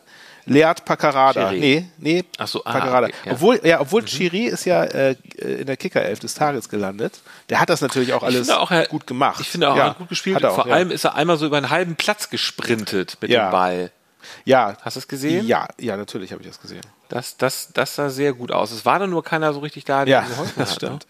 Leat 0.46 0.84
Pacarada. 0.84 1.50
Chiri. 1.50 1.60
Nee, 1.60 1.86
nee, 1.98 2.24
Ach 2.38 2.48
so, 2.48 2.64
ah, 2.64 2.72
Pacarada. 2.72 3.06
Okay, 3.08 3.16
ja. 3.24 3.32
Obwohl, 3.32 3.60
ja, 3.62 3.80
obwohl 3.80 4.02
mhm. 4.02 4.06
Chiri 4.06 4.44
ist 4.46 4.64
ja 4.64 4.84
äh, 4.84 5.16
in 5.38 5.66
der 5.66 5.76
Kickerelf 5.76 6.18
des 6.18 6.34
Tages 6.34 6.68
gelandet. 6.68 7.20
Der 7.48 7.60
hat 7.60 7.70
das 7.70 7.80
natürlich 7.80 8.12
auch 8.12 8.22
alles 8.22 8.50
auch, 8.50 8.70
er, 8.70 8.86
gut 8.86 9.06
gemacht. 9.06 9.40
Ich 9.40 9.48
finde 9.48 9.70
auch, 9.70 9.76
ja, 9.76 9.84
er 9.84 9.90
hat 9.90 9.98
gut 9.98 10.08
gespielt. 10.08 10.44
Auch, 10.44 10.56
Vor 10.56 10.66
ja. 10.66 10.74
allem 10.74 10.90
ist 10.90 11.04
er 11.04 11.14
einmal 11.14 11.36
so 11.36 11.46
über 11.46 11.56
einen 11.56 11.70
halben 11.70 11.96
Platz 11.96 12.30
gesprintet 12.30 13.18
mit 13.20 13.30
dem 13.30 13.50
Ball. 13.50 13.90
Ja. 14.44 14.76
Hast 14.82 14.96
du 14.96 15.00
es 15.00 15.08
gesehen? 15.08 15.46
Ja, 15.46 15.68
ja, 15.78 15.96
natürlich 15.96 16.32
habe 16.32 16.42
ich 16.42 16.48
das 16.48 16.60
gesehen. 16.60 16.82
Das, 17.08 17.36
das, 17.36 17.68
das 17.74 17.94
sah 17.94 18.08
sehr 18.08 18.32
gut 18.32 18.52
aus. 18.52 18.72
Es 18.72 18.86
war 18.86 18.98
dann 18.98 19.10
nur 19.10 19.22
keiner 19.22 19.52
so 19.52 19.60
richtig 19.60 19.84
da, 19.84 20.04
der 20.04 20.20
ja, 20.20 20.28
geholfen 20.28 20.54
das 20.56 20.72
hat. 20.72 20.82
Ne? 20.82 20.88
Stimmt. 20.88 21.02
Ne? 21.02 21.08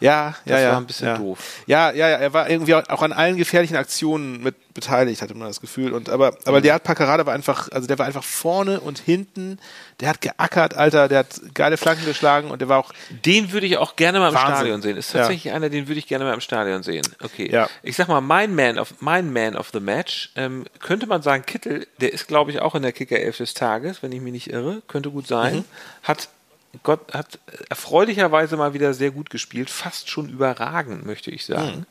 Ja, 0.00 0.10
ja, 0.10 0.34
das 0.46 0.62
ja. 0.62 0.70
war 0.70 0.76
ein 0.78 0.86
bisschen 0.86 1.08
ja. 1.08 1.18
doof. 1.18 1.38
Ja, 1.66 1.92
ja, 1.92 2.08
ja, 2.08 2.16
er 2.16 2.32
war 2.32 2.50
irgendwie 2.50 2.74
auch 2.74 3.02
an 3.02 3.12
allen 3.12 3.36
gefährlichen 3.36 3.76
Aktionen 3.76 4.42
mit 4.42 4.56
beteiligt, 4.74 5.22
hatte 5.22 5.34
man 5.34 5.48
das 5.48 5.60
Gefühl. 5.60 5.92
Und 5.92 6.08
aber, 6.08 6.36
aber 6.44 6.58
mhm. 6.58 6.62
der 6.62 6.74
hat 6.74 6.82
Paccarada 6.82 7.26
war 7.26 7.34
einfach, 7.34 7.68
also 7.70 7.86
der 7.86 7.98
war 7.98 8.06
einfach 8.06 8.24
vorne 8.24 8.80
und 8.80 8.98
hinten. 8.98 9.58
Der 10.00 10.08
hat 10.08 10.20
geackert, 10.20 10.74
Alter. 10.74 11.08
Der 11.08 11.20
hat 11.20 11.40
geile 11.54 11.76
Flanken 11.76 12.04
geschlagen 12.04 12.50
und 12.50 12.60
der 12.60 12.68
war 12.68 12.78
auch. 12.78 12.92
Den 13.24 13.52
würde 13.52 13.66
ich 13.66 13.76
auch 13.76 13.94
gerne 13.94 14.18
mal 14.18 14.28
im 14.28 14.34
Wahnsinn. 14.34 14.56
Stadion 14.56 14.82
sehen. 14.82 14.96
Ist 14.96 15.12
tatsächlich 15.12 15.44
ja. 15.44 15.54
einer, 15.54 15.68
den 15.68 15.86
würde 15.88 15.98
ich 15.98 16.06
gerne 16.06 16.24
mal 16.24 16.34
im 16.34 16.40
Stadion 16.40 16.82
sehen. 16.82 17.06
Okay. 17.22 17.50
Ja. 17.50 17.68
Ich 17.82 17.96
sag 17.96 18.08
mal, 18.08 18.20
mein 18.20 18.54
Man 18.54 18.78
of, 18.78 18.94
mein 19.00 19.32
Man 19.32 19.56
of 19.56 19.70
the 19.72 19.80
Match 19.80 20.32
ähm, 20.34 20.64
könnte 20.80 21.06
man 21.06 21.22
sagen, 21.22 21.44
Kittel. 21.46 21.86
Der 22.00 22.12
ist, 22.12 22.26
glaube 22.26 22.50
ich, 22.50 22.60
auch 22.60 22.74
in 22.74 22.82
der 22.82 22.92
Kicker 22.92 23.20
11 23.20 23.36
des 23.36 23.54
Tages, 23.54 24.02
wenn 24.02 24.10
ich 24.12 24.20
mich 24.20 24.32
nicht 24.32 24.50
irre. 24.50 24.82
Könnte 24.88 25.10
gut 25.10 25.26
sein. 25.26 25.41
Mhm. 25.50 25.64
Hat 26.02 26.28
Gott 26.82 27.12
hat 27.12 27.38
erfreulicherweise 27.68 28.56
mal 28.56 28.72
wieder 28.72 28.94
sehr 28.94 29.10
gut 29.10 29.28
gespielt, 29.28 29.68
fast 29.68 30.08
schon 30.08 30.30
überragend, 30.30 31.04
möchte 31.04 31.30
ich 31.30 31.44
sagen. 31.44 31.80
Mhm 31.80 31.86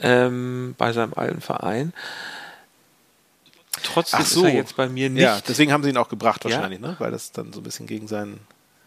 ähm, 0.00 0.74
bei 0.78 0.92
seinem 0.92 1.14
alten 1.14 1.40
Verein. 1.40 1.92
Trotzdem 3.82 4.22
so. 4.24 4.44
ist 4.44 4.50
er 4.50 4.54
jetzt 4.54 4.76
bei 4.76 4.88
mir 4.88 5.10
nicht. 5.10 5.22
Ja, 5.22 5.40
deswegen 5.46 5.72
haben 5.72 5.82
sie 5.82 5.90
ihn 5.90 5.96
auch 5.96 6.08
gebracht 6.08 6.44
wahrscheinlich, 6.44 6.80
ja. 6.80 6.88
ne? 6.88 6.96
weil 6.98 7.10
das 7.10 7.32
dann 7.32 7.52
so 7.52 7.60
ein 7.60 7.62
bisschen 7.62 7.86
gegen 7.86 8.06
seinen 8.06 8.40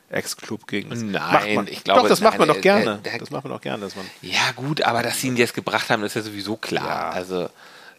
Ex-Club 0.10 0.68
ging. 0.68 0.90
Nein, 1.12 1.68
ich 1.70 1.84
glaube, 1.84 2.02
doch, 2.02 2.10
das 2.10 2.22
macht 2.22 2.38
man 2.38 2.48
doch 2.48 2.62
gerne. 2.62 3.00
Der, 3.04 3.12
der, 3.14 3.20
das 3.20 3.32
macht 3.32 3.44
man 3.44 3.54
doch 3.54 3.62
gerne, 3.62 3.84
dass 3.84 3.96
man. 3.96 4.06
Ja 4.22 4.52
gut, 4.56 4.84
aber 4.84 5.02
dass 5.02 5.20
sie 5.20 5.28
ihn 5.28 5.38
jetzt 5.38 5.56
gebracht 5.56 5.90
haben, 5.90 6.04
ist 6.04 6.16
ja 6.16 6.22
sowieso 6.22 6.56
klar. 6.56 6.86
Ja. 6.86 7.10
Also 7.10 7.50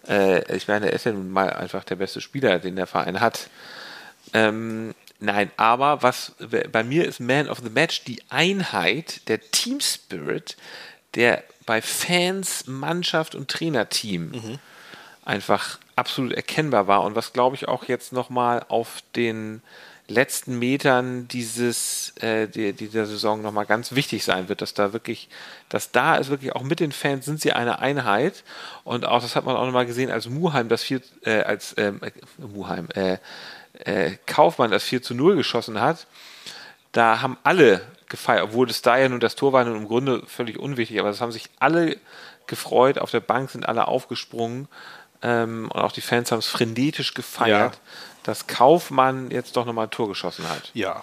äh, 0.09 0.57
ich 0.57 0.69
meine, 0.69 0.87
er 0.87 0.93
ist 0.93 1.05
ja 1.05 1.13
nun 1.13 1.31
mal 1.31 1.51
einfach 1.51 1.83
der 1.85 1.97
beste 1.97 2.21
Spieler, 2.21 2.59
den 2.61 2.77
der 2.77 2.87
Verein 2.87 3.21
hat. 3.21 3.51
Ähm, 4.33 4.95
nein, 5.21 5.51
aber 5.57 6.03
was 6.03 6.33
bei 6.73 6.85
mir 6.85 7.07
ist 7.07 7.21
Man 7.21 7.49
of 7.49 7.59
the 7.63 7.71
Match 7.71 8.05
die 8.05 8.23
Einheit, 8.29 9.29
der 9.29 9.41
Team 9.41 9.81
Spirit, 9.81 10.57
der 11.15 11.43
bei 11.65 11.83
Fans, 11.83 12.67
Mannschaft 12.67 13.35
und 13.35 13.51
Trainerteam 13.51 14.31
mhm. 14.31 14.59
einfach 15.25 15.79
absolut 15.97 16.33
erkennbar 16.33 16.87
war 16.87 17.03
und 17.03 17.17
was 17.17 17.33
glaube 17.33 17.57
ich 17.57 17.69
auch 17.69 17.85
jetzt 17.85 18.13
nochmal 18.13 18.65
auf 18.69 19.03
den 19.17 19.63
letzten 20.09 20.59
Metern 20.59 21.27
dieses 21.29 22.15
äh, 22.21 22.47
die, 22.47 22.73
dieser 22.73 23.07
Saison 23.07 23.43
nochmal 23.43 23.67
ganz 23.67 23.95
wichtig 23.95 24.25
sein 24.25 24.49
wird, 24.49 24.63
dass 24.63 24.75
da 24.75 24.93
wirklich, 24.93 25.29
dass 25.69 25.91
da 25.91 26.17
ist 26.17 26.31
wirklich 26.31 26.55
auch 26.55 26.63
mit 26.63 26.81
den 26.81 26.93
Fans 26.93 27.25
sind 27.25 27.41
sie 27.41 27.53
eine 27.53 27.81
Einheit 27.81 28.45
und 28.85 29.05
auch 29.05 29.21
das 29.21 29.35
hat 29.35 29.45
man 29.45 29.57
auch 29.57 29.65
nochmal 29.67 29.87
gesehen, 29.87 30.11
als 30.11 30.29
Muheim 30.29 30.69
das 30.69 30.85
4, 30.85 31.01
äh, 31.23 31.43
als 31.43 31.75
ähm, 31.77 32.01
äh, 32.03 32.13
Muheim, 32.39 32.89
äh, 32.95 33.19
äh, 33.85 34.17
Kaufmann 34.27 34.71
das 34.71 34.85
4 34.85 35.03
zu 35.03 35.15
0 35.15 35.37
geschossen 35.37 35.81
hat, 35.81 36.07
da 36.93 37.21
haben 37.21 37.37
alle 37.43 37.83
gefeiert, 38.09 38.45
obwohl 38.45 38.67
das 38.67 38.83
da 38.83 38.97
ja 38.97 39.09
nun 39.09 39.21
das 39.21 39.35
Tor 39.35 39.53
war 39.53 39.65
nun 39.65 39.77
im 39.77 39.89
Grunde 39.89 40.23
völlig 40.27 40.59
unwichtig, 40.59 41.01
aber 41.01 41.11
es 41.11 41.21
haben 41.21 41.33
sich 41.33 41.51
alle 41.59 41.97
gefreut, 42.47 42.99
auf 42.99 43.11
der 43.11 43.21
Bank 43.21 43.51
sind 43.51 43.69
alle 43.69 43.89
aufgesprungen 43.89 44.69
ähm, 45.23 45.69
und 45.73 45.81
auch 45.81 45.93
die 45.93 46.01
Fans 46.01 46.31
haben 46.31 46.39
es 46.39 46.47
frenetisch 46.47 47.15
gefeiert, 47.15 47.75
ja. 47.75 47.81
dass 48.23 48.47
Kaufmann 48.47 49.31
jetzt 49.31 49.57
doch 49.57 49.65
nochmal 49.65 49.87
ein 49.87 49.91
Tor 49.91 50.09
geschossen 50.09 50.49
hat. 50.49 50.71
Ja. 50.75 51.03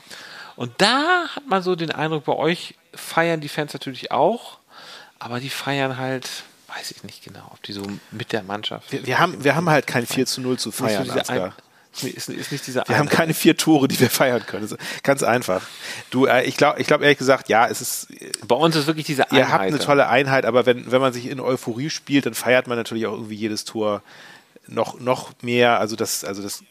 Und 0.56 0.72
da 0.78 1.28
hat 1.36 1.48
man 1.48 1.64
so 1.64 1.76
den 1.76 1.92
Eindruck, 1.92 2.26
bei 2.26 2.34
euch 2.34 2.76
feiern 2.94 3.42
die 3.42 3.50
Fans 3.50 3.74
natürlich 3.74 4.12
auch, 4.12 4.60
aber 5.20 5.40
die 5.40 5.50
feiern 5.50 5.98
halt, 5.98 6.30
weiß 6.76 6.92
ich 6.92 7.04
nicht 7.04 7.24
genau, 7.24 7.50
ob 7.52 7.62
die 7.64 7.74
so 7.74 7.84
mit 8.12 8.32
der 8.32 8.44
Mannschaft. 8.44 8.92
Wir, 8.92 9.06
wir 9.06 9.20
haben, 9.20 9.44
wir 9.44 9.56
haben 9.56 9.70
halt 9.70 9.88
kein 9.88 10.06
4 10.06 10.26
zu 10.26 10.42
0 10.42 10.60
zu 10.60 10.72
feiern. 10.72 11.06
So 11.06 11.14
ein, 11.14 11.54
ist, 12.02 12.30
ist, 12.30 12.52
nicht 12.52 12.66
dieser 12.66 12.84
wir 12.88 12.98
haben 12.98 13.10
keine 13.10 13.34
vier 13.34 13.56
Tore, 13.56 13.88
die 13.88 14.00
wir 14.00 14.10
feiern 14.10 14.46
können. 14.46 14.68
ganz 15.04 15.22
einfach. 15.22 15.62
Du, 16.10 16.26
äh, 16.26 16.44
ich 16.44 16.58
glaube, 16.58 16.82
ich 16.82 16.88
glaube 16.88 17.04
ehrlich 17.04 17.20
gesagt, 17.20 17.50
ja, 17.50 17.68
es 17.68 17.82
ist. 17.82 18.08
Bei 18.48 18.56
uns 18.56 18.76
ist 18.76 18.88
wirklich 18.88 19.06
diese 19.06 19.30
Einheit. 19.32 19.40
Ihr 19.40 19.54
habt 19.54 19.64
eine 19.66 19.80
tolle 19.80 20.08
Einheit, 20.08 20.46
aber 20.46 20.66
wenn, 20.66 20.92
wenn 20.92 21.02
man 21.02 21.14
sich 21.14 21.28
in 21.28 21.40
Euphorie 21.40 21.90
spielt, 21.90 22.26
dann 22.26 22.34
feiert 22.34 22.68
man 22.68 22.78
natürlich 22.78 23.06
auch 23.06 23.14
irgendwie 23.14 23.36
jedes 23.36 23.66
Tor 23.66 24.02
noch, 24.68 25.00
noch 25.00 25.34
mehr. 25.42 25.80
Also 25.80 25.96
das, 25.96 26.24
also 26.24 26.42
das 26.42 26.64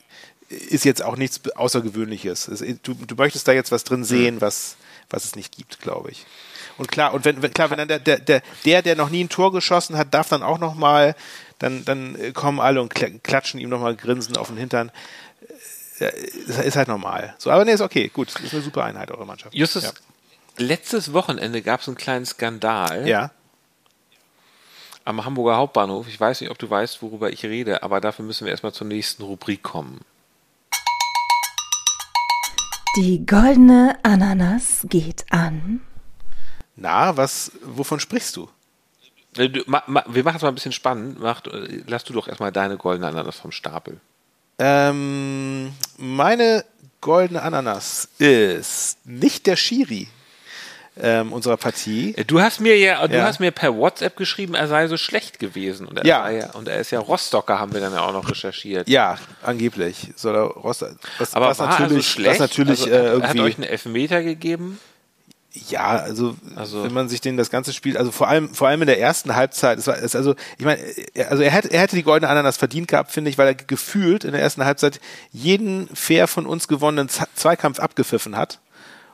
ist 0.49 0.85
jetzt 0.85 1.03
auch 1.03 1.17
nichts 1.17 1.41
Außergewöhnliches. 1.55 2.51
Du, 2.83 2.95
du 2.95 3.15
möchtest 3.15 3.47
da 3.49 3.53
jetzt 3.53 3.73
was 3.73 3.85
drin 3.85 4.05
sehen, 4.05 4.41
was, 4.41 4.77
was 5.11 5.25
es 5.25 5.37
nicht 5.37 5.57
gibt, 5.57 5.81
glaube 5.81 6.11
ich. 6.11 6.27
Und 6.79 6.91
klar, 6.91 7.15
und 7.15 7.25
wenn, 7.25 7.43
wenn 7.43 7.53
klar, 7.53 7.71
wenn 7.71 7.79
dann 7.79 7.89
der, 7.89 7.99
der, 7.99 8.43
der, 8.65 8.83
der 8.83 8.97
noch 8.97 9.11
nie 9.11 9.25
ein 9.25 9.29
Tor 9.29 9.53
geschossen 9.53 9.97
hat, 9.97 10.15
darf 10.15 10.29
dann 10.29 10.43
auch 10.43 10.59
noch 10.59 10.75
mal, 10.75 11.15
dann, 11.63 11.85
dann 11.85 12.35
kommen 12.35 12.59
alle 12.61 12.83
und 12.83 12.93
klatschen 13.23 13.61
ihm 13.61 13.69
noch 13.69 13.81
mal 13.81 13.95
grinsen 13.95 14.37
auf 14.37 14.49
den 14.49 14.57
Hintern. 14.57 14.91
Äh, 16.01 16.11
ist 16.67 16.77
halt 16.77 16.89
normal. 16.89 17.35
So, 17.39 17.51
aber 17.51 17.65
nee, 17.65 17.73
ist 17.73 17.81
okay, 17.81 18.09
gut. 18.09 18.29
Ist 18.41 18.53
eine 18.53 18.63
super 18.63 18.85
Einheit, 18.85 19.13
eure 19.13 19.25
Mannschaft. 19.25 19.55
Justus, 19.55 19.85
ja. 19.85 19.93
letztes 20.59 21.13
Wochenende 21.13 21.63
gab 21.63 21.81
es 21.81 21.87
einen 21.87 21.97
kleinen 21.97 22.27
Skandal. 22.27 23.07
Ja. 23.07 23.31
Am 25.05 25.25
Hamburger 25.25 25.57
Hauptbahnhof. 25.57 26.09
Ich 26.09 26.19
weiß 26.19 26.41
nicht, 26.41 26.51
ob 26.51 26.59
du 26.59 26.69
weißt, 26.69 27.01
worüber 27.01 27.33
ich 27.33 27.45
rede, 27.45 27.85
aber 27.85 28.01
dafür 28.01 28.25
müssen 28.25 28.45
wir 28.45 28.51
erstmal 28.51 28.73
zur 28.73 28.89
nächsten 28.89 29.23
Rubrik 29.23 29.63
kommen. 29.63 30.01
Die 32.97 33.25
goldene 33.25 33.99
Ananas 34.03 34.85
geht 34.89 35.25
an. 35.31 35.81
Na, 36.75 37.17
was, 37.17 37.53
wovon 37.63 38.01
sprichst 38.01 38.37
du? 38.37 38.49
Äh, 39.37 39.51
wir 39.53 40.25
machen 40.25 40.37
es 40.37 40.43
mal 40.43 40.49
ein 40.49 40.55
bisschen 40.55 40.73
spannend. 40.73 41.21
Mach, 41.21 41.45
äh, 41.47 41.83
lass 41.87 42.05
du 42.05 42.13
doch 42.13 42.29
erstmal 42.29 42.53
deine 42.53 42.77
goldene 42.77 43.09
Ananas 43.09 43.39
vom 43.39 43.53
Stapel. 43.53 44.01
Ähm, 44.59 45.73
meine 45.97 46.65
goldene 47.01 47.43
Ananas 47.43 48.09
ist 48.19 48.99
nicht 49.05 49.47
der 49.47 49.57
Schiri 49.57 50.09
ähm, 51.01 51.33
unserer 51.33 51.57
Partie. 51.57 52.15
Äh, 52.17 52.25
du 52.25 52.41
hast 52.41 52.61
mir 52.61 52.79
ja, 52.79 53.07
du 53.07 53.17
ja. 53.17 53.25
hast 53.25 53.41
mir 53.41 53.51
per 53.51 53.77
WhatsApp 53.77 54.17
geschrieben, 54.17 54.55
er 54.55 54.69
sei 54.69 54.89
so 54.89 54.97
schlecht 54.97 55.39
gewesen. 55.39 55.87
Und 55.87 55.99
er, 55.99 56.07
ja. 56.07 56.31
ja. 56.31 56.51
und 56.53 56.69
er 56.69 56.81
ist 56.81 56.91
ja 56.91 57.01
Rostocker, 57.01 57.59
haben 57.59 57.73
wir 57.73 57.81
dann 57.81 57.93
ja 57.93 58.03
auch 58.03 58.13
noch 58.13 58.29
recherchiert. 58.29 58.89
Ja, 58.89 59.19
angeblich. 59.43 60.13
Soll 60.17 60.35
er 60.35 60.43
Rostocker. 60.45 60.97
Was, 61.19 61.35
Aber 61.35 61.49
was 61.49 61.59
war 61.59 61.69
natürlich, 61.69 61.93
also 61.93 62.03
schlecht? 62.03 62.31
Was 62.33 62.39
natürlich, 62.39 62.83
also, 62.83 62.91
äh, 62.91 63.07
irgendwie, 63.07 63.23
er 63.23 63.29
hat 63.29 63.39
euch 63.41 63.55
einen 63.57 63.65
Elfmeter 63.65 64.23
gegeben? 64.23 64.79
Ja, 65.55 65.89
also, 65.89 66.35
also, 66.57 66.83
wenn 66.83 66.95
man 66.95 67.11
sich 67.11 67.21
den 67.21 67.37
das 67.37 67.51
ganze 67.51 67.75
Spiel, 67.75 67.99
also 67.99 68.11
vor 68.11 68.27
allem 68.27 68.55
vor 68.55 68.69
allem 68.69 68.81
in 68.81 68.87
der 68.87 68.99
ersten 68.99 69.35
Halbzeit, 69.35 69.79
es 69.79 69.87
war 69.87 69.99
es 70.03 70.17
also 70.17 70.35
ich 70.57 70.65
meine, 70.65 70.81
also 71.29 71.43
er 71.43 71.51
hätte 71.51 71.71
er 71.71 71.81
hätte 71.81 71.95
die 71.95 72.03
goldene 72.03 72.31
Ananas 72.31 72.57
verdient 72.57 72.89
gehabt, 72.89 73.11
finde 73.13 73.29
ich, 73.29 73.37
weil 73.37 73.49
er 73.49 73.55
gefühlt 73.55 74.25
in 74.25 74.33
der 74.33 74.41
ersten 74.41 74.65
Halbzeit 74.65 74.99
jeden 75.31 75.89
fair 75.95 76.27
von 76.27 76.47
uns 76.47 76.69
gewonnenen 76.69 77.11
Zweikampf 77.11 77.81
abgepfiffen 77.81 78.35
hat 78.35 78.61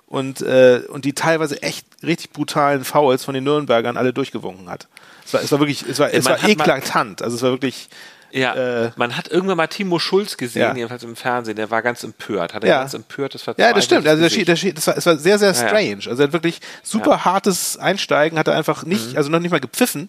und 0.07 0.41
äh, 0.41 0.83
und 0.89 1.05
die 1.05 1.13
teilweise 1.13 1.61
echt 1.61 1.87
richtig 2.05 2.31
brutalen 2.31 2.85
Fouls 2.85 3.25
von 3.25 3.35
den 3.35 3.43
Nürnbergern 3.43 3.97
alle 3.97 4.13
durchgewunken 4.13 4.71
hat. 4.71 4.87
Es 5.27 5.35
war 5.35 5.43
es 5.43 5.51
war 5.51 5.59
wirklich 5.59 5.85
es 5.89 5.99
war 5.99 6.15
es 6.15 6.25
war 6.25 6.49
eklatant, 6.49 7.21
also 7.21 7.35
es 7.35 7.43
war 7.43 7.51
wirklich 7.51 7.89
ja, 8.31 8.55
äh, 8.55 8.91
man 8.97 9.17
hat 9.17 9.29
irgendwann 9.29 9.57
mal 9.57 9.67
Timo 9.67 9.99
Schulz 9.99 10.37
gesehen, 10.37 10.63
ja. 10.63 10.75
jedenfalls 10.75 11.03
im 11.03 11.17
Fernsehen, 11.17 11.57
der 11.57 11.71
war 11.71 11.83
ganz 11.83 12.05
empört, 12.05 12.55
hat 12.55 12.65
er 12.65 12.71
ja. 12.71 12.79
ganz 12.81 12.95
empört, 12.95 13.35
das 13.35 13.47
Ja, 13.57 13.73
das 13.73 13.85
stimmt, 13.85 14.07
also 14.07 14.29
der, 14.29 14.45
der, 14.45 14.73
das, 14.73 14.87
war, 14.87 14.95
das 14.95 15.07
war 15.07 15.17
sehr, 15.17 15.39
sehr 15.39 15.55
strange. 15.55 16.03
Also 16.07 16.23
er 16.23 16.27
hat 16.27 16.33
wirklich 16.33 16.61
super 16.83 17.25
hartes 17.25 17.77
Einsteigen, 17.79 18.39
hat 18.39 18.49
er 18.49 18.55
einfach 18.55 18.85
nicht, 18.85 19.13
mhm. 19.13 19.17
also 19.17 19.31
noch 19.31 19.41
nicht 19.41 19.51
mal 19.51 19.61
gepfiffen, 19.61 20.09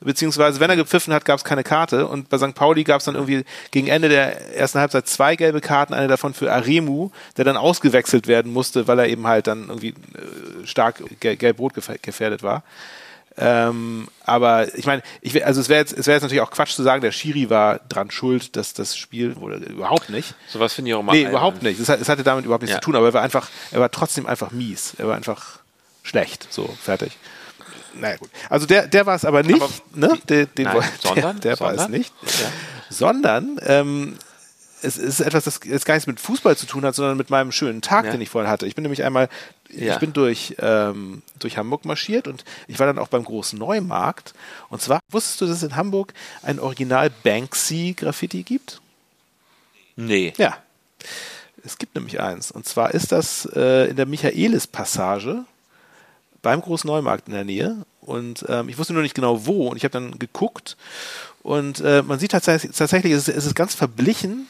beziehungsweise 0.00 0.60
wenn 0.60 0.70
er 0.70 0.76
gepfiffen 0.76 1.12
hat, 1.12 1.24
gab 1.24 1.38
es 1.38 1.44
keine 1.44 1.64
Karte 1.64 2.06
und 2.06 2.28
bei 2.28 2.38
St. 2.38 2.54
Pauli 2.54 2.84
gab 2.84 3.00
es 3.00 3.06
dann 3.06 3.14
irgendwie 3.14 3.44
gegen 3.70 3.88
Ende 3.88 4.08
der 4.08 4.56
ersten 4.56 4.78
Halbzeit 4.78 5.08
zwei 5.08 5.36
gelbe 5.36 5.60
Karten, 5.60 5.94
eine 5.94 6.08
davon 6.08 6.34
für 6.34 6.52
Aremu, 6.52 7.10
der 7.36 7.44
dann 7.44 7.56
ausgewechselt 7.56 8.28
werden 8.28 8.52
musste, 8.52 8.86
weil 8.86 8.98
er 9.00 9.08
eben 9.08 9.26
halt 9.26 9.46
dann 9.46 9.68
irgendwie 9.68 9.88
äh, 9.88 10.66
stark 10.66 11.02
gelb-rot 11.20 11.74
gefährdet 12.02 12.42
war. 12.42 12.62
Ähm, 13.40 14.08
aber 14.24 14.74
ich 14.76 14.86
meine, 14.86 15.02
ich, 15.20 15.44
also 15.46 15.60
es 15.60 15.68
wäre 15.68 15.80
jetzt, 15.80 15.92
es 15.92 16.06
wäre 16.06 16.16
jetzt 16.16 16.22
natürlich 16.22 16.40
auch 16.40 16.50
Quatsch 16.50 16.74
zu 16.74 16.82
sagen, 16.82 17.02
der 17.02 17.12
Schiri 17.12 17.50
war 17.50 17.78
dran 17.88 18.10
schuld, 18.10 18.56
dass 18.56 18.74
das 18.74 18.96
Spiel 18.96 19.36
wurde 19.36 19.58
überhaupt 19.58 20.10
nicht. 20.10 20.34
Sowas 20.48 20.74
finde 20.74 20.90
ich 20.90 20.94
auch 20.96 21.02
mal. 21.02 21.12
Nee, 21.12 21.28
überhaupt 21.28 21.62
nicht. 21.62 21.78
Es, 21.78 21.88
es, 21.88 22.08
hatte 22.08 22.24
damit 22.24 22.44
überhaupt 22.44 22.62
nichts 22.62 22.74
ja. 22.74 22.80
zu 22.80 22.86
tun, 22.86 22.96
aber 22.96 23.06
er 23.06 23.14
war 23.14 23.22
einfach, 23.22 23.48
er 23.70 23.80
war 23.80 23.90
trotzdem 23.90 24.26
einfach 24.26 24.50
mies. 24.50 24.94
Er 24.98 25.06
war 25.06 25.14
einfach 25.14 25.60
schlecht. 26.02 26.52
So, 26.52 26.68
fertig. 26.82 27.16
Naja, 27.94 28.16
gut. 28.16 28.30
Also 28.50 28.66
der, 28.66 28.86
der 28.86 29.06
war 29.06 29.14
es 29.14 29.24
aber 29.24 29.42
nicht, 29.42 29.62
aber 29.62 29.72
ne? 29.94 30.18
Den, 30.28 30.48
den 30.56 30.64
nein, 30.64 30.82
sondern, 31.00 31.40
der, 31.40 31.56
der 31.56 31.60
war 31.60 31.74
es 31.74 31.88
nicht. 31.88 32.12
Ja. 32.22 32.52
Sondern 32.90 33.60
ähm, 33.64 34.16
es 34.82 34.96
ist 34.96 35.20
etwas, 35.20 35.44
das 35.44 35.60
jetzt 35.64 35.86
gar 35.86 35.94
nichts 35.94 36.06
mit 36.06 36.20
Fußball 36.20 36.56
zu 36.56 36.66
tun 36.66 36.84
hat, 36.84 36.94
sondern 36.94 37.16
mit 37.16 37.30
meinem 37.30 37.52
schönen 37.52 37.82
Tag, 37.82 38.06
ja. 38.06 38.12
den 38.12 38.20
ich 38.20 38.30
vorhin 38.30 38.50
hatte. 38.50 38.66
Ich 38.66 38.74
bin 38.74 38.82
nämlich 38.82 39.04
einmal, 39.04 39.28
ja. 39.70 39.94
ich 39.94 40.00
bin 40.00 40.12
durch, 40.12 40.56
ähm, 40.60 41.22
durch 41.38 41.56
Hamburg 41.56 41.84
marschiert 41.84 42.28
und 42.28 42.44
ich 42.66 42.78
war 42.78 42.86
dann 42.86 42.98
auch 42.98 43.08
beim 43.08 43.24
großen 43.24 43.58
Neumarkt. 43.58 44.34
Und 44.68 44.80
zwar, 44.80 45.00
wusstest 45.10 45.40
du, 45.40 45.46
dass 45.46 45.58
es 45.58 45.62
in 45.62 45.76
Hamburg 45.76 46.14
ein 46.42 46.60
Original 46.60 47.10
Banksy-Graffiti 47.22 48.42
gibt? 48.42 48.80
Nee. 49.96 50.32
Ja. 50.36 50.58
Es 51.64 51.78
gibt 51.78 51.94
nämlich 51.94 52.20
eins. 52.20 52.50
Und 52.50 52.66
zwar 52.66 52.94
ist 52.94 53.12
das 53.12 53.48
äh, 53.54 53.90
in 53.90 53.96
der 53.96 54.06
Michaelis-Passage 54.06 55.44
beim 56.40 56.60
Großen 56.60 56.88
Neumarkt 56.88 57.28
in 57.28 57.34
der 57.34 57.44
Nähe. 57.44 57.84
Und 58.00 58.44
ähm, 58.48 58.68
ich 58.68 58.78
wusste 58.78 58.92
nur 58.92 59.02
nicht 59.02 59.14
genau 59.14 59.44
wo. 59.44 59.68
Und 59.68 59.76
ich 59.76 59.84
habe 59.84 59.92
dann 59.92 60.18
geguckt. 60.18 60.76
Und 61.42 61.80
äh, 61.80 62.02
man 62.02 62.18
sieht 62.18 62.30
tatsächlich, 62.30 62.74
tatsächlich 62.74 63.12
es, 63.12 63.28
ist, 63.28 63.36
es 63.36 63.46
ist 63.46 63.54
ganz 63.54 63.74
verblichen 63.74 64.46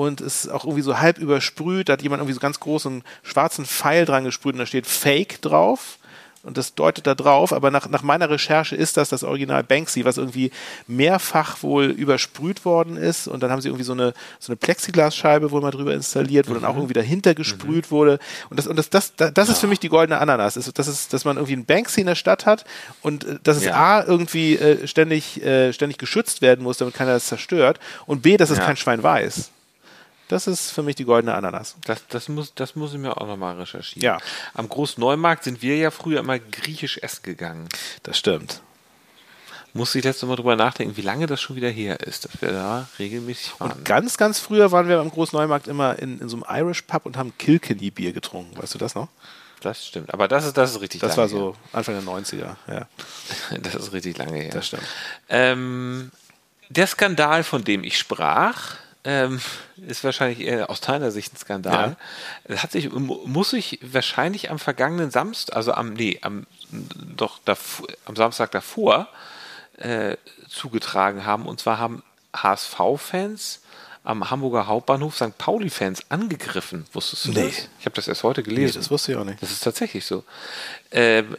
und 0.00 0.22
es 0.22 0.46
ist 0.46 0.50
auch 0.50 0.64
irgendwie 0.64 0.80
so 0.80 0.98
halb 0.98 1.18
übersprüht. 1.18 1.90
Da 1.90 1.92
hat 1.92 2.00
jemand 2.00 2.20
irgendwie 2.20 2.32
so 2.32 2.40
ganz 2.40 2.58
großen 2.58 3.04
schwarzen 3.22 3.66
Pfeil 3.66 4.06
dran 4.06 4.24
gesprüht 4.24 4.54
und 4.54 4.60
da 4.60 4.64
steht 4.64 4.86
Fake 4.86 5.42
drauf. 5.42 5.98
Und 6.42 6.56
das 6.56 6.74
deutet 6.74 7.06
da 7.06 7.14
drauf, 7.14 7.52
aber 7.52 7.70
nach, 7.70 7.86
nach 7.90 8.02
meiner 8.02 8.30
Recherche 8.30 8.74
ist 8.74 8.96
das 8.96 9.10
das 9.10 9.24
Original 9.24 9.62
Banksy, 9.62 10.06
was 10.06 10.16
irgendwie 10.16 10.52
mehrfach 10.86 11.62
wohl 11.62 11.84
übersprüht 11.84 12.64
worden 12.64 12.96
ist. 12.96 13.28
Und 13.28 13.42
dann 13.42 13.50
haben 13.50 13.60
sie 13.60 13.68
irgendwie 13.68 13.84
so 13.84 13.92
eine, 13.92 14.14
so 14.38 14.52
eine 14.52 14.56
Plexiglasscheibe 14.56 15.50
wohl 15.50 15.60
mal 15.60 15.70
drüber 15.70 15.92
installiert, 15.92 16.48
wo 16.48 16.52
mhm. 16.52 16.62
dann 16.62 16.64
auch 16.64 16.72
mhm. 16.76 16.80
irgendwie 16.80 16.94
dahinter 16.94 17.34
gesprüht 17.34 17.88
mhm. 17.88 17.90
wurde. 17.90 18.18
Und 18.48 18.58
das, 18.58 18.66
und 18.66 18.76
das, 18.76 18.88
das, 18.88 19.14
das, 19.16 19.34
das 19.34 19.48
ja. 19.48 19.52
ist 19.52 19.60
für 19.60 19.66
mich 19.66 19.80
die 19.80 19.90
goldene 19.90 20.18
Ananas. 20.18 20.54
Das 20.54 20.88
ist, 20.88 21.12
dass 21.12 21.26
man 21.26 21.36
irgendwie 21.36 21.56
ein 21.56 21.66
Banksy 21.66 22.00
in 22.00 22.06
der 22.06 22.14
Stadt 22.14 22.46
hat 22.46 22.64
und 23.02 23.24
äh, 23.24 23.38
dass 23.42 23.58
es 23.58 23.64
ja. 23.64 23.74
A, 23.74 24.02
irgendwie 24.02 24.56
äh, 24.56 24.86
ständig, 24.86 25.44
äh, 25.44 25.74
ständig 25.74 25.98
geschützt 25.98 26.40
werden 26.40 26.62
muss, 26.62 26.78
damit 26.78 26.94
keiner 26.94 27.12
das 27.12 27.26
zerstört. 27.26 27.78
Und 28.06 28.22
B, 28.22 28.38
dass 28.38 28.48
es 28.48 28.56
ja. 28.56 28.64
kein 28.64 28.78
Schwein 28.78 29.02
weiß. 29.02 29.50
Das 30.30 30.46
ist 30.46 30.70
für 30.70 30.84
mich 30.84 30.94
die 30.94 31.04
goldene 31.04 31.34
Ananas. 31.34 31.74
Das, 31.82 32.06
das, 32.06 32.28
muss, 32.28 32.54
das 32.54 32.76
muss 32.76 32.92
ich 32.92 33.00
mir 33.00 33.20
auch 33.20 33.26
nochmal 33.26 33.56
recherchieren. 33.56 34.04
Ja. 34.04 34.18
Am 34.54 34.68
Großneumarkt 34.68 35.42
sind 35.42 35.60
wir 35.60 35.76
ja 35.76 35.90
früher 35.90 36.20
immer 36.20 36.38
griechisch 36.38 36.98
essen 36.98 37.24
gegangen. 37.24 37.68
Das 38.04 38.16
stimmt. 38.16 38.62
Muss 39.72 39.92
ich 39.96 40.04
letzte 40.04 40.26
Mal 40.26 40.36
drüber 40.36 40.54
nachdenken, 40.54 40.96
wie 40.96 41.02
lange 41.02 41.26
das 41.26 41.40
schon 41.40 41.56
wieder 41.56 41.68
her 41.68 41.98
ist, 41.98 42.26
dass 42.26 42.40
wir 42.40 42.52
da 42.52 42.88
regelmäßig 43.00 43.58
waren. 43.58 43.72
Und 43.72 43.84
ganz, 43.84 44.18
ganz 44.18 44.38
früher 44.38 44.70
waren 44.70 44.86
wir 44.86 45.00
am 45.00 45.10
Großneumarkt 45.10 45.66
immer 45.66 45.98
in, 45.98 46.20
in 46.20 46.28
so 46.28 46.36
einem 46.36 46.60
Irish 46.62 46.82
Pub 46.82 47.06
und 47.06 47.16
haben 47.16 47.36
Kilkenny-Bier 47.36 48.12
getrunken. 48.12 48.56
Weißt 48.56 48.72
du 48.72 48.78
das 48.78 48.94
noch? 48.94 49.08
Das 49.60 49.84
stimmt. 49.84 50.14
Aber 50.14 50.28
das 50.28 50.46
ist, 50.46 50.56
das 50.56 50.70
ist 50.70 50.80
richtig 50.80 51.00
das 51.00 51.16
lange 51.16 51.28
Das 51.28 51.34
war 51.34 51.40
so 51.40 51.54
her. 51.54 51.60
Anfang 51.72 51.94
der 51.94 52.04
90er, 52.04 52.56
ja. 52.68 52.86
Das 53.62 53.74
ist 53.74 53.92
richtig 53.92 54.16
lange 54.16 54.38
her. 54.38 54.52
Das 54.52 54.68
stimmt. 54.68 54.84
Ähm, 55.28 56.12
der 56.68 56.86
Skandal, 56.86 57.42
von 57.42 57.64
dem 57.64 57.82
ich 57.82 57.98
sprach, 57.98 58.76
ähm, 59.04 59.40
ist 59.86 60.04
wahrscheinlich 60.04 60.40
eher 60.40 60.68
aus 60.68 60.80
deiner 60.80 61.10
Sicht 61.10 61.32
ein 61.32 61.36
Skandal. 61.36 61.96
Ja. 62.48 62.56
Hat 62.62 62.72
sich, 62.72 62.90
muss 62.92 63.50
sich 63.50 63.78
wahrscheinlich 63.82 64.50
am 64.50 64.58
vergangenen 64.58 65.10
Samstag, 65.10 65.56
also 65.56 65.72
am, 65.72 65.94
nee, 65.94 66.18
am, 66.22 66.46
doch 66.70 67.38
davor, 67.44 67.86
am 68.04 68.16
Samstag 68.16 68.50
davor 68.50 69.08
äh, 69.78 70.16
zugetragen 70.48 71.24
haben. 71.24 71.46
Und 71.46 71.60
zwar 71.60 71.78
haben 71.78 72.02
HSV-Fans 72.34 73.60
am 74.04 74.30
Hamburger 74.30 74.66
Hauptbahnhof 74.66 75.16
St. 75.16 75.36
Pauli-Fans 75.36 76.10
angegriffen. 76.10 76.86
Wusstest 76.92 77.26
du 77.26 77.32
nee. 77.32 77.46
das? 77.46 77.68
Ich 77.78 77.86
habe 77.86 77.94
das 77.94 78.08
erst 78.08 78.22
heute 78.22 78.42
gelesen. 78.42 78.76
Nee, 78.76 78.80
das 78.80 78.90
wusste 78.90 79.12
ich 79.12 79.18
auch 79.18 79.24
nicht. 79.24 79.42
Das 79.42 79.50
ist 79.50 79.62
tatsächlich 79.62 80.04
so. 80.04 80.24
Ähm, 80.90 81.36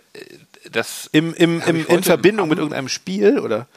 das 0.72 1.10
Im, 1.12 1.34
im, 1.34 1.62
im, 1.62 1.86
in 1.88 2.04
Verbindung 2.04 2.50
mit 2.50 2.60
irgendeinem 2.60 2.88
Spiel, 2.88 3.40
oder? 3.40 3.68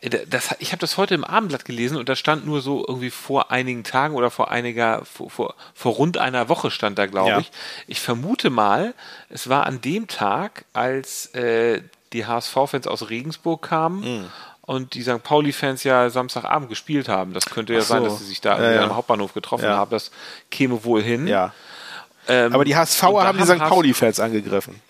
Äh, 0.00 0.26
das, 0.26 0.54
ich 0.58 0.72
habe 0.72 0.80
das 0.80 0.96
heute 0.96 1.14
im 1.14 1.24
Abendblatt 1.24 1.64
gelesen 1.64 1.96
und 1.96 2.08
da 2.08 2.16
stand 2.16 2.46
nur 2.46 2.60
so 2.60 2.84
irgendwie 2.86 3.10
vor 3.10 3.50
einigen 3.50 3.84
Tagen 3.84 4.14
oder 4.14 4.30
vor 4.30 4.50
einiger, 4.50 5.04
vor, 5.04 5.30
vor, 5.30 5.54
vor 5.74 5.92
rund 5.94 6.18
einer 6.18 6.48
Woche 6.48 6.70
stand 6.70 6.98
da, 6.98 7.06
glaube 7.06 7.30
ja. 7.30 7.38
ich. 7.38 7.50
Ich 7.86 8.00
vermute 8.00 8.50
mal, 8.50 8.94
es 9.28 9.48
war 9.48 9.66
an 9.66 9.80
dem 9.80 10.08
Tag, 10.08 10.64
als 10.72 11.26
äh, 11.34 11.82
die 12.12 12.26
HSV-Fans 12.26 12.86
aus 12.86 13.10
Regensburg 13.10 13.62
kamen. 13.62 14.00
Mhm. 14.00 14.26
Und 14.62 14.94
die 14.94 15.02
St. 15.02 15.22
Pauli-Fans 15.22 15.84
ja 15.84 16.10
Samstagabend 16.10 16.68
gespielt 16.68 17.08
haben. 17.08 17.32
Das 17.32 17.46
könnte 17.46 17.72
ja 17.72 17.82
so. 17.82 17.86
sein, 17.86 18.02
dass 18.02 18.18
sie 18.18 18.24
sich 18.24 18.40
da 18.40 18.60
ja, 18.60 18.72
ja. 18.72 18.82
am 18.82 18.96
Hauptbahnhof 18.96 19.32
getroffen 19.32 19.68
haben. 19.68 19.92
Das 19.92 20.10
käme 20.50 20.82
wohl 20.82 21.00
hin. 21.04 21.28
Ja. 21.28 21.54
Ähm, 22.26 22.52
Aber 22.52 22.64
die 22.64 22.74
HSVer 22.74 23.22
haben 23.22 23.38
die 23.38 23.44
St. 23.44 23.58
Pauli-Fans 23.58 24.18
angegriffen. 24.18 24.80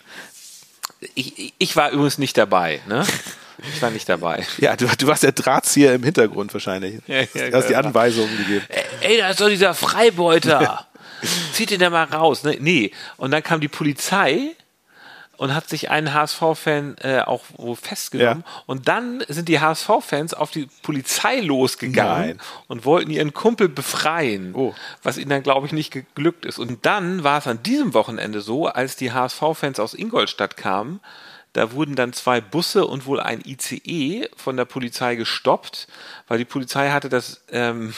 Ich, 1.13 1.53
ich 1.59 1.75
war 1.75 1.91
übrigens 1.91 2.17
nicht 2.17 2.35
dabei, 2.39 2.81
ne? 2.87 3.05
Ich 3.57 3.81
war 3.81 3.89
nicht 3.89 4.07
dabei. 4.07 4.45
Ja, 4.59 4.75
du, 4.75 4.87
du 4.87 5.07
warst 5.07 5.23
der 5.23 5.31
Drahtzieher 5.31 5.95
im 5.95 6.03
Hintergrund 6.03 6.53
wahrscheinlich. 6.53 7.01
Ja, 7.07 7.21
ja, 7.21 7.49
du 7.49 7.53
hast 7.53 7.69
die 7.69 7.75
Anweisungen 7.75 8.35
gegeben. 8.37 8.65
Ey, 9.01 9.17
da 9.17 9.29
ist 9.29 9.39
doch 9.39 9.49
dieser 9.49 9.73
Freibeuter. 9.73 10.87
Zieht 11.53 11.71
ihn 11.71 11.79
da 11.79 11.89
mal 11.89 12.03
raus. 12.03 12.43
Ne? 12.43 12.57
Nee. 12.59 12.91
Und 13.17 13.31
dann 13.31 13.43
kam 13.43 13.59
die 13.59 13.67
Polizei 13.67 14.55
und 15.37 15.53
hat 15.53 15.69
sich 15.69 15.89
einen 15.89 16.13
HSV-Fan 16.13 16.97
äh, 17.01 17.19
auch 17.21 17.43
wo 17.55 17.75
festgenommen. 17.75 18.43
Ja. 18.45 18.63
Und 18.65 18.87
dann 18.87 19.23
sind 19.27 19.47
die 19.47 19.59
HSV-Fans 19.59 20.33
auf 20.33 20.51
die 20.51 20.67
Polizei 20.81 21.39
losgegangen 21.39 22.27
Nein. 22.27 22.39
und 22.67 22.85
wollten 22.85 23.11
ihren 23.11 23.33
Kumpel 23.33 23.69
befreien, 23.69 24.53
oh. 24.55 24.73
was 25.03 25.17
ihnen 25.17 25.29
dann, 25.29 25.43
glaube 25.43 25.67
ich, 25.67 25.73
nicht 25.73 25.91
geglückt 25.91 26.45
ist. 26.45 26.57
Und 26.59 26.85
dann 26.85 27.23
war 27.23 27.37
es 27.37 27.47
an 27.47 27.61
diesem 27.63 27.93
Wochenende 27.93 28.41
so, 28.41 28.67
als 28.67 28.95
die 28.95 29.11
HSV-Fans 29.11 29.79
aus 29.79 29.93
Ingolstadt 29.93 30.57
kamen, 30.57 30.99
da 31.57 31.71
wurden 31.71 31.95
dann 31.95 32.13
zwei 32.13 32.39
Busse 32.39 32.85
und 32.85 33.07
wohl 33.07 33.19
ein 33.19 33.41
ICE 33.43 34.29
von 34.35 34.57
der 34.57 34.65
Polizei 34.65 35.15
gestoppt, 35.15 35.87
weil 36.27 36.37
die 36.37 36.45
Polizei 36.45 36.91
hatte 36.91 37.09
das 37.09 37.41
ähm, 37.51 37.95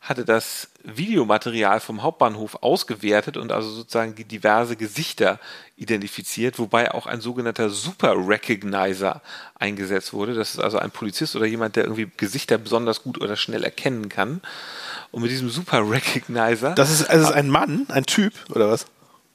hatte 0.00 0.24
das 0.24 0.68
Videomaterial 0.84 1.80
vom 1.80 2.04
Hauptbahnhof 2.04 2.62
ausgewertet 2.62 3.36
und 3.36 3.50
also 3.50 3.70
sozusagen 3.70 4.14
diverse 4.14 4.76
Gesichter 4.76 5.40
identifiziert, 5.76 6.60
wobei 6.60 6.94
auch 6.94 7.06
ein 7.06 7.20
sogenannter 7.20 7.70
Super 7.70 8.14
Recognizer 8.16 9.20
eingesetzt 9.56 10.12
wurde. 10.12 10.34
Das 10.34 10.54
ist 10.54 10.60
also 10.60 10.78
ein 10.78 10.92
Polizist 10.92 11.34
oder 11.34 11.46
jemand, 11.46 11.74
der 11.74 11.84
irgendwie 11.84 12.08
Gesichter 12.16 12.56
besonders 12.56 13.02
gut 13.02 13.20
oder 13.20 13.34
schnell 13.34 13.64
erkennen 13.64 14.08
kann. 14.08 14.42
Und 15.10 15.22
mit 15.22 15.32
diesem 15.32 15.50
Super 15.50 15.90
Recognizer. 15.90 16.76
Das 16.76 16.92
ist, 16.92 17.10
also 17.10 17.32
ein 17.32 17.50
Mann, 17.50 17.86
ein 17.88 18.06
Typ 18.06 18.32
oder 18.50 18.70
was? 18.70 18.86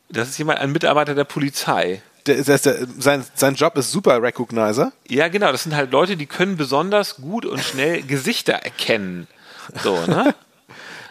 Das 0.07 0.29
ist 0.29 0.37
jemand, 0.37 0.59
ein 0.59 0.71
Mitarbeiter 0.71 1.15
der 1.15 1.25
Polizei. 1.25 2.01
Der, 2.27 2.43
heißt, 2.43 2.65
der, 2.65 2.87
sein, 2.99 3.25
sein 3.33 3.55
Job 3.55 3.77
ist 3.77 3.91
Super 3.91 4.21
Recognizer. 4.21 4.91
Ja, 5.07 5.27
genau. 5.27 5.51
Das 5.51 5.63
sind 5.63 5.75
halt 5.75 5.91
Leute, 5.91 6.17
die 6.17 6.27
können 6.27 6.57
besonders 6.57 7.15
gut 7.17 7.45
und 7.45 7.59
schnell 7.59 8.03
Gesichter 8.03 8.53
erkennen. 8.53 9.27
So, 9.83 10.05
ne? 10.05 10.35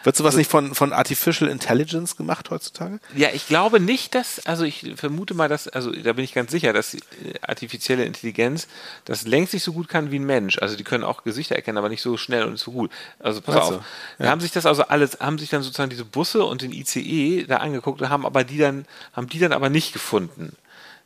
Wird 0.03 0.15
sowas 0.15 0.29
also, 0.29 0.39
nicht 0.39 0.49
von, 0.49 0.73
von 0.73 0.93
Artificial 0.93 1.49
Intelligence 1.49 2.15
gemacht 2.15 2.49
heutzutage? 2.49 2.99
Ja, 3.15 3.29
ich 3.33 3.47
glaube 3.47 3.79
nicht, 3.79 4.15
dass, 4.15 4.45
also 4.45 4.63
ich 4.63 4.93
vermute 4.95 5.33
mal, 5.33 5.47
dass, 5.47 5.67
also 5.67 5.91
da 5.91 6.13
bin 6.13 6.25
ich 6.25 6.33
ganz 6.33 6.51
sicher, 6.51 6.73
dass 6.73 6.97
artifizielle 7.41 8.03
Intelligenz 8.05 8.67
das 9.05 9.27
längst 9.27 9.53
nicht 9.53 9.63
so 9.63 9.73
gut 9.73 9.89
kann 9.89 10.11
wie 10.11 10.17
ein 10.17 10.25
Mensch. 10.25 10.57
Also 10.59 10.75
die 10.75 10.83
können 10.83 11.03
auch 11.03 11.23
Gesichter 11.23 11.55
erkennen, 11.55 11.77
aber 11.77 11.89
nicht 11.89 12.01
so 12.01 12.17
schnell 12.17 12.45
und 12.45 12.57
so 12.57 12.71
gut. 12.71 12.91
Also 13.19 13.41
pass 13.41 13.55
also, 13.55 13.75
auf. 13.75 13.83
Ja. 14.17 14.29
haben 14.29 14.41
sich 14.41 14.51
das 14.51 14.65
also 14.65 14.83
alles, 14.83 15.19
haben 15.19 15.37
sich 15.37 15.49
dann 15.49 15.61
sozusagen 15.61 15.91
diese 15.91 16.05
Busse 16.05 16.43
und 16.45 16.63
den 16.63 16.71
ICE 16.71 17.45
da 17.47 17.57
angeguckt 17.57 18.01
und 18.01 18.09
haben 18.09 18.25
aber 18.25 18.43
die 18.43 18.57
dann, 18.57 18.85
haben 19.13 19.27
die 19.27 19.39
dann 19.39 19.53
aber 19.53 19.69
nicht 19.69 19.93
gefunden, 19.93 20.55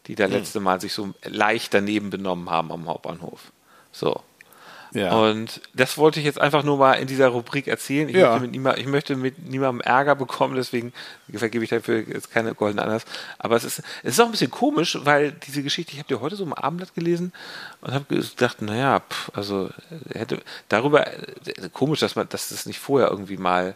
die 0.08 0.16
da 0.16 0.26
hm. 0.26 0.32
letzte 0.32 0.60
Mal 0.60 0.82
sich 0.82 0.94
so 0.94 1.14
leicht 1.24 1.74
daneben 1.74 2.10
benommen 2.10 2.50
haben 2.50 2.72
am 2.72 2.88
Hauptbahnhof. 2.88 3.52
So. 3.92 4.22
Ja. 4.96 5.12
Und 5.14 5.62
das 5.74 5.98
wollte 5.98 6.20
ich 6.20 6.26
jetzt 6.26 6.40
einfach 6.40 6.64
nur 6.64 6.78
mal 6.78 6.94
in 6.94 7.08
dieser 7.08 7.28
Rubrik 7.28 7.68
erzählen. 7.68 8.08
Ich, 8.08 8.16
ja. 8.16 8.30
möchte, 8.30 8.42
mit 8.44 8.52
niemand, 8.52 8.78
ich 8.80 8.86
möchte 8.86 9.16
mit 9.18 9.46
niemandem 9.46 9.82
Ärger 9.82 10.16
bekommen, 10.16 10.56
deswegen 10.56 10.94
vergebe 11.34 11.66
ich 11.66 11.70
dafür 11.70 12.08
jetzt 12.08 12.32
keine 12.32 12.56
goldene 12.56 12.82
Anlass. 12.82 13.04
Aber 13.38 13.58
es 13.58 13.66
ist, 13.66 13.80
es 14.04 14.14
ist 14.14 14.20
auch 14.22 14.26
ein 14.26 14.32
bisschen 14.32 14.52
komisch, 14.52 14.98
weil 15.04 15.34
diese 15.34 15.64
Geschichte, 15.64 15.92
ich 15.92 16.00
habe 16.00 16.08
die 16.08 16.16
heute 16.16 16.38
so 16.38 16.46
im 16.46 16.54
Abendblatt 16.54 16.96
gelesen 16.96 17.34
und 17.82 17.94
habe 17.94 18.06
gedacht, 18.06 18.62
naja, 18.62 19.02
pff, 19.02 19.32
also 19.34 19.70
hätte 20.14 20.42
darüber 20.70 21.06
komisch, 21.74 22.00
dass 22.00 22.16
man, 22.16 22.30
dass 22.30 22.50
das 22.50 22.66
nicht 22.66 22.80
vorher 22.80 23.10
irgendwie 23.10 23.38
mal 23.38 23.76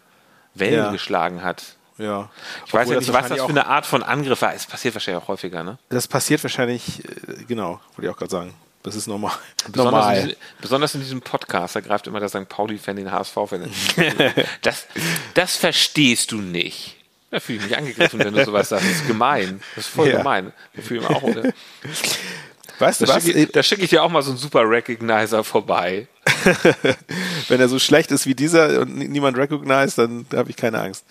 Wellen 0.53 0.85
ja. 0.85 0.91
geschlagen 0.91 1.43
hat. 1.43 1.75
Ja. 1.99 2.29
Ich 2.65 2.73
Obwohl 2.73 2.79
weiß 2.79 2.89
ja 2.89 2.99
nicht, 2.99 3.13
was 3.13 3.29
das 3.29 3.41
für 3.41 3.49
eine 3.49 3.67
Art 3.67 3.85
von 3.85 4.01
Angriff 4.03 4.41
war. 4.41 4.53
Es 4.53 4.65
passiert 4.65 4.95
wahrscheinlich 4.95 5.21
auch 5.23 5.27
häufiger, 5.27 5.63
ne? 5.63 5.77
Das 5.89 6.07
passiert 6.07 6.41
wahrscheinlich, 6.43 7.03
äh, 7.05 7.43
genau, 7.47 7.79
wollte 7.95 8.03
ich 8.03 8.09
auch 8.09 8.17
gerade 8.17 8.31
sagen. 8.31 8.53
Das 8.81 8.95
ist 8.95 9.07
normal. 9.07 9.33
Besonders, 9.67 9.93
normal. 9.93 10.29
In, 10.29 10.35
besonders 10.61 10.95
in 10.95 11.01
diesem 11.01 11.21
Podcast, 11.21 11.75
da 11.75 11.81
greift 11.81 12.07
immer 12.07 12.21
der 12.21 12.29
St. 12.29 12.47
Pauli-Fan 12.47 12.95
den 12.95 13.11
HSV-Fan. 13.11 13.69
das, 14.61 14.87
das 15.33 15.57
verstehst 15.57 16.31
du 16.31 16.37
nicht. 16.37 16.95
Da 17.31 17.39
fühle 17.39 17.59
ich 17.59 17.65
mich 17.65 17.77
angegriffen, 17.77 18.19
wenn 18.19 18.33
du 18.33 18.43
sowas 18.43 18.69
sagst. 18.69 18.85
Das 18.85 18.91
ist 18.91 19.07
gemein. 19.07 19.61
Das 19.75 19.85
ist 19.85 19.93
voll 19.93 20.07
ja. 20.07 20.17
gemein. 20.17 20.53
Da 20.75 20.81
fühle 20.81 21.01
ich 21.01 21.09
mich 21.09 21.17
auch. 21.17 21.23
Oder? 21.23 21.43
Weißt 22.79 23.01
du 23.01 23.05
da 23.05 23.15
was? 23.15 23.23
Schicke, 23.23 23.47
da 23.47 23.61
schicke 23.61 23.83
ich 23.83 23.89
dir 23.89 24.03
auch 24.03 24.09
mal 24.09 24.21
so 24.21 24.31
einen 24.31 24.37
super 24.37 24.61
Recognizer 24.61 25.43
vorbei. 25.43 26.07
Wenn 27.47 27.59
er 27.59 27.67
so 27.67 27.79
schlecht 27.79 28.11
ist 28.11 28.25
wie 28.25 28.35
dieser 28.35 28.81
und 28.81 28.95
niemand 28.95 29.37
recognized, 29.37 29.97
dann 29.97 30.25
habe 30.33 30.49
ich 30.49 30.55
keine 30.55 30.79
Angst. 30.79 31.05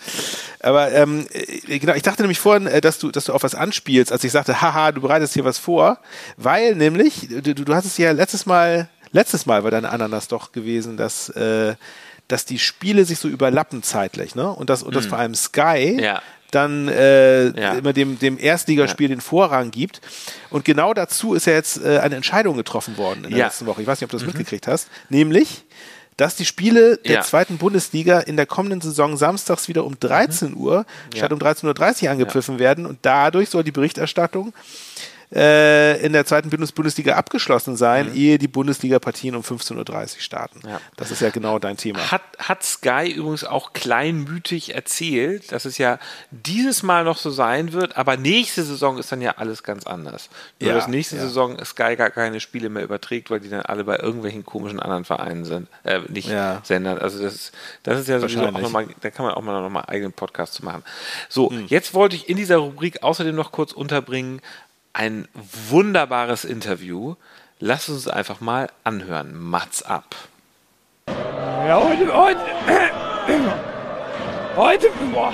Aber 0.61 0.93
ähm, 0.93 1.27
äh, 1.33 1.79
genau, 1.79 1.95
ich 1.95 2.03
dachte 2.03 2.23
nämlich 2.23 2.39
vorhin, 2.39 2.67
äh, 2.67 2.81
dass 2.81 2.99
du, 2.99 3.11
dass 3.11 3.27
du 3.27 3.33
auf 3.33 3.43
was 3.43 3.55
anspielst, 3.55 4.13
als 4.13 4.25
ich 4.25 4.33
sagte, 4.33 4.61
haha, 4.61 4.93
du 4.93 5.01
bereitest 5.01 5.35
hier 5.35 5.45
was 5.45 5.59
vor, 5.59 5.99
weil 6.37 6.75
nämlich, 6.75 7.29
du, 7.29 7.55
du 7.55 7.75
hast 7.75 7.85
es 7.85 7.99
ja 7.99 8.13
letztes 8.13 8.47
Mal, 8.47 8.89
letztes 9.13 9.45
Mal 9.47 9.65
war 9.65 9.71
deine 9.71 9.91
Ananas 9.91 10.29
doch 10.29 10.53
gewesen, 10.53 10.97
dass 10.97 11.29
äh, 11.31 11.75
dass 12.29 12.45
die 12.45 12.59
Spiele 12.59 13.07
sich 13.07 13.19
so 13.19 13.27
überlappen 13.27 13.83
zeitlich, 13.83 14.35
ne? 14.35 14.51
Und 14.51 14.69
das, 14.69 14.83
und 14.83 14.95
das 14.95 15.07
mm. 15.07 15.09
vor 15.09 15.19
allem 15.19 15.35
Sky 15.35 15.99
ja 15.99 16.21
dann 16.51 16.89
äh, 16.89 17.49
ja. 17.49 17.75
immer 17.75 17.93
dem, 17.93 18.19
dem 18.19 18.39
Erstligaspiel 18.39 19.11
ja. 19.11 19.17
den 19.17 19.21
Vorrang 19.21 19.71
gibt. 19.71 20.01
Und 20.51 20.65
genau 20.65 20.95
dazu 20.95 21.35
ist 21.35 21.47
ja 21.47 21.53
jetzt 21.53 21.85
äh, 21.85 21.99
eine 21.99 22.17
Entscheidung 22.17 22.57
getroffen 22.57 22.97
worden 22.97 23.25
in 23.25 23.31
der 23.31 23.39
ja. 23.39 23.45
letzten 23.47 23.67
Woche. 23.67 23.83
Ich 23.83 23.87
weiß 23.87 24.01
nicht, 24.01 24.07
ob 24.07 24.11
du 24.11 24.17
das 24.17 24.23
mhm. 24.23 24.29
mitgekriegt 24.29 24.67
hast. 24.67 24.89
Nämlich, 25.09 25.65
dass 26.17 26.37
die 26.37 26.45
Spiele 26.45 26.97
der 26.97 27.23
zweiten 27.23 27.59
Bundesliga 27.59 28.21
in 28.21 28.37
der 28.37 28.47
kommenden 28.47 28.81
Saison 28.81 29.17
samstags 29.17 29.69
wieder 29.69 29.85
um 29.85 30.01
13 30.01 30.51
mhm. 30.51 30.57
Uhr 30.57 30.87
statt 31.15 31.33
um 31.33 31.39
13.30 31.39 32.05
Uhr 32.05 32.11
angepfiffen 32.11 32.59
werden. 32.59 32.87
Und 32.87 32.99
dadurch 33.03 33.51
soll 33.51 33.63
die 33.63 33.73
Berichterstattung 33.73 34.53
äh, 35.33 36.01
in 36.05 36.13
der 36.13 36.25
zweiten 36.25 36.51
Bundesliga 36.51 37.17
abgeschlossen 37.17 37.77
sein, 37.77 38.11
mhm. 38.11 38.17
ehe 38.17 38.39
die 38.39 38.49
Bundesliga-Partien 38.49 39.35
um 39.35 39.43
15.30 39.43 39.77
Uhr 39.77 40.21
starten. 40.21 40.61
Ja. 40.67 40.81
Das 40.97 41.11
ist 41.11 41.21
ja 41.21 41.31
genau 41.31 41.59
dein 41.59 41.77
Thema. 41.77 42.11
Hat, 42.11 42.23
hat 42.39 42.63
Sky 42.63 43.13
übrigens 43.15 43.45
auch 43.45 43.73
kleinmütig 43.73 44.75
erzählt, 44.75 45.53
dass 45.53 45.65
es 45.65 45.77
ja 45.79 45.99
dieses 46.31 46.83
Mal 46.83 47.05
noch 47.05 47.19
so 47.19 47.31
sein 47.31 47.73
wird, 47.73 47.97
aber 47.97 48.17
nächste 48.17 48.63
Saison 48.63 48.99
ist 48.99 49.13
dann 49.13 49.21
ja 49.21 49.33
alles 49.37 49.63
ganz 49.63 49.87
anders. 49.87 50.31
Nur 50.61 50.71
ja, 50.71 50.75
dass 50.75 50.89
nächste 50.89 51.17
ja. 51.17 51.23
Saison 51.23 51.63
Sky 51.65 51.97
gar 51.97 52.11
keine 52.11 52.41
Spiele 52.41 52.71
mehr 52.71 52.85
überträgt, 52.85 53.31
weil 53.31 53.41
die 53.41 53.51
dann 53.51 53.63
alle 53.63 53.85
bei 53.85 53.99
irgendwelchen 53.99 54.47
komischen 54.47 54.81
anderen 54.81 55.05
Vereinen 55.05 55.45
sind, 55.45 55.69
äh, 55.85 56.01
nicht 56.09 56.29
ja. 56.29 56.61
Sendern. 56.65 56.99
Also 56.99 57.23
das, 57.23 57.53
das 57.83 58.01
ist 58.01 58.09
ja 58.09 58.19
sowieso 58.19 58.47
auch 58.47 58.53
nochmal, 58.53 58.87
da 59.01 59.11
kann 59.11 59.27
man 59.27 59.35
auch 59.35 59.43
mal 59.43 59.61
nochmal 59.61 59.85
eigenen 59.89 60.13
Podcast 60.13 60.55
zu 60.55 60.65
machen. 60.65 60.83
So, 61.29 61.51
hm. 61.51 61.67
jetzt 61.69 61.93
wollte 61.93 62.17
ich 62.17 62.29
in 62.29 62.37
dieser 62.37 62.57
Rubrik 62.57 63.03
außerdem 63.03 63.35
noch 63.35 63.53
kurz 63.53 63.73
unterbringen, 63.73 64.41
ein 64.99 65.29
wunderbares 65.71 66.45
Interview. 66.45 67.15
Lass 67.61 67.89
uns 67.89 68.09
einfach 68.09 68.41
mal 68.41 68.69
anhören. 68.83 69.33
Mats 69.33 69.83
ab. 69.83 70.17
Ja, 71.07 71.81
heute, 71.81 72.13
heute, 72.13 72.41
heute, 74.57 74.87
boah. 75.13 75.33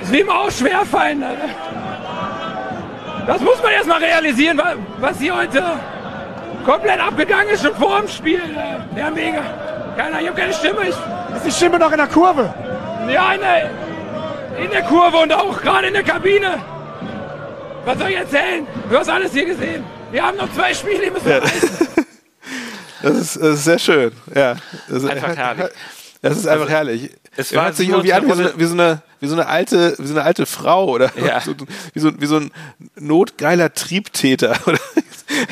Das 0.00 0.12
will 0.12 0.24
mir 0.24 0.34
auch 0.34 0.50
schwerfallen. 0.50 1.24
Das 3.26 3.40
muss 3.40 3.62
man 3.62 3.72
erstmal 3.72 4.04
realisieren, 4.04 4.60
was 4.98 5.18
hier 5.18 5.34
heute 5.34 5.62
komplett 6.66 7.00
abgegangen 7.00 7.48
ist, 7.48 7.62
schon 7.62 7.74
vor 7.76 8.00
dem 8.00 8.08
Spiel. 8.08 8.42
Ja, 8.94 9.10
mega. 9.10 9.42
Keiner, 9.96 10.20
ich 10.20 10.28
habe 10.28 10.38
keine 10.38 10.52
Stimme. 10.52 10.82
Ich 10.82 10.96
ist 11.36 11.46
die 11.46 11.50
Stimme 11.50 11.78
noch 11.78 11.92
in 11.92 11.98
der 11.98 12.08
Kurve? 12.08 12.52
Ja, 13.10 13.32
in 13.32 13.40
der, 13.40 13.70
in 14.62 14.70
der 14.70 14.82
Kurve 14.82 15.16
und 15.16 15.32
auch 15.32 15.62
gerade 15.62 15.88
in 15.88 15.94
der 15.94 16.04
Kabine. 16.04 16.60
Was 17.88 17.98
soll 17.98 18.10
ich 18.10 18.16
erzählen? 18.16 18.66
Du 18.90 18.98
hast 18.98 19.08
alles 19.08 19.32
hier 19.32 19.46
gesehen. 19.46 19.82
Wir 20.12 20.22
haben 20.22 20.36
noch 20.36 20.52
zwei 20.52 20.74
Spiele, 20.74 21.06
die 21.06 21.10
müssen 21.10 21.24
wir 21.24 21.36
ja. 21.36 21.40
das, 23.02 23.16
ist, 23.16 23.36
das 23.36 23.54
ist 23.54 23.64
sehr 23.64 23.78
schön. 23.78 24.12
Ja. 24.34 24.56
Das 24.88 25.04
ist 25.04 25.08
einfach 25.08 25.34
herrlich. 25.34 25.70
Das 26.20 26.36
ist 26.36 26.46
einfach 26.46 26.66
also, 26.66 26.74
herrlich. 26.74 27.10
Es 27.34 27.54
war 27.54 27.72
sich 27.72 27.88
irgendwie 27.88 28.12
an 28.12 28.26
wie 28.26 28.32
so, 28.34 28.42
eine, 28.42 28.52
wie 28.58 28.64
so, 28.66 28.74
eine, 28.74 29.02
wie 29.20 29.26
so 29.26 29.34
eine 29.36 29.46
alte, 29.46 29.94
wie 29.96 30.06
so 30.06 30.12
eine 30.12 30.22
alte 30.22 30.44
Frau 30.44 30.88
oder 30.90 31.10
ja. 31.16 31.40
so, 31.40 31.54
wie, 31.94 32.00
so, 32.00 32.20
wie 32.20 32.26
so 32.26 32.36
ein 32.36 32.50
notgeiler 32.96 33.72
Triebtäter. 33.72 34.54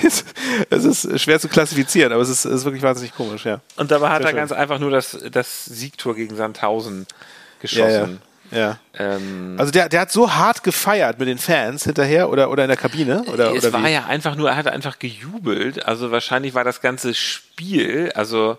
es 0.68 0.84
ist 0.84 1.18
schwer 1.18 1.40
zu 1.40 1.48
klassifizieren, 1.48 2.12
aber 2.12 2.20
es 2.20 2.28
ist, 2.28 2.44
es 2.44 2.52
ist 2.52 2.64
wirklich 2.66 2.82
wahnsinnig 2.82 3.14
komisch, 3.14 3.46
ja. 3.46 3.62
Und 3.76 3.90
dabei 3.90 4.10
hat 4.10 4.18
Sehr 4.18 4.26
er 4.26 4.30
schön. 4.32 4.36
ganz 4.36 4.52
einfach 4.52 4.78
nur 4.78 4.90
das, 4.90 5.16
das 5.32 5.64
Siegtor 5.64 6.14
gegen 6.14 6.36
Sandhausen 6.36 7.06
geschossen. 7.62 7.90
Ja, 7.90 8.06
ja. 8.08 8.18
Ja. 8.50 8.78
Ähm, 8.98 9.56
also 9.58 9.72
der, 9.72 9.88
der 9.88 10.00
hat 10.00 10.12
so 10.12 10.32
hart 10.32 10.62
gefeiert 10.62 11.18
mit 11.18 11.28
den 11.28 11.38
Fans 11.38 11.84
hinterher 11.84 12.30
oder, 12.30 12.50
oder 12.50 12.64
in 12.64 12.68
der 12.68 12.76
Kabine? 12.76 13.24
Oder, 13.24 13.54
es 13.54 13.64
oder 13.64 13.72
war 13.72 13.84
wie? 13.84 13.92
ja 13.92 14.06
einfach 14.06 14.36
nur, 14.36 14.50
er 14.50 14.56
hat 14.56 14.68
einfach 14.68 14.98
gejubelt. 14.98 15.84
Also 15.84 16.10
wahrscheinlich 16.10 16.54
war 16.54 16.64
das 16.64 16.80
ganze 16.80 17.14
Spiel, 17.14 18.12
also 18.14 18.58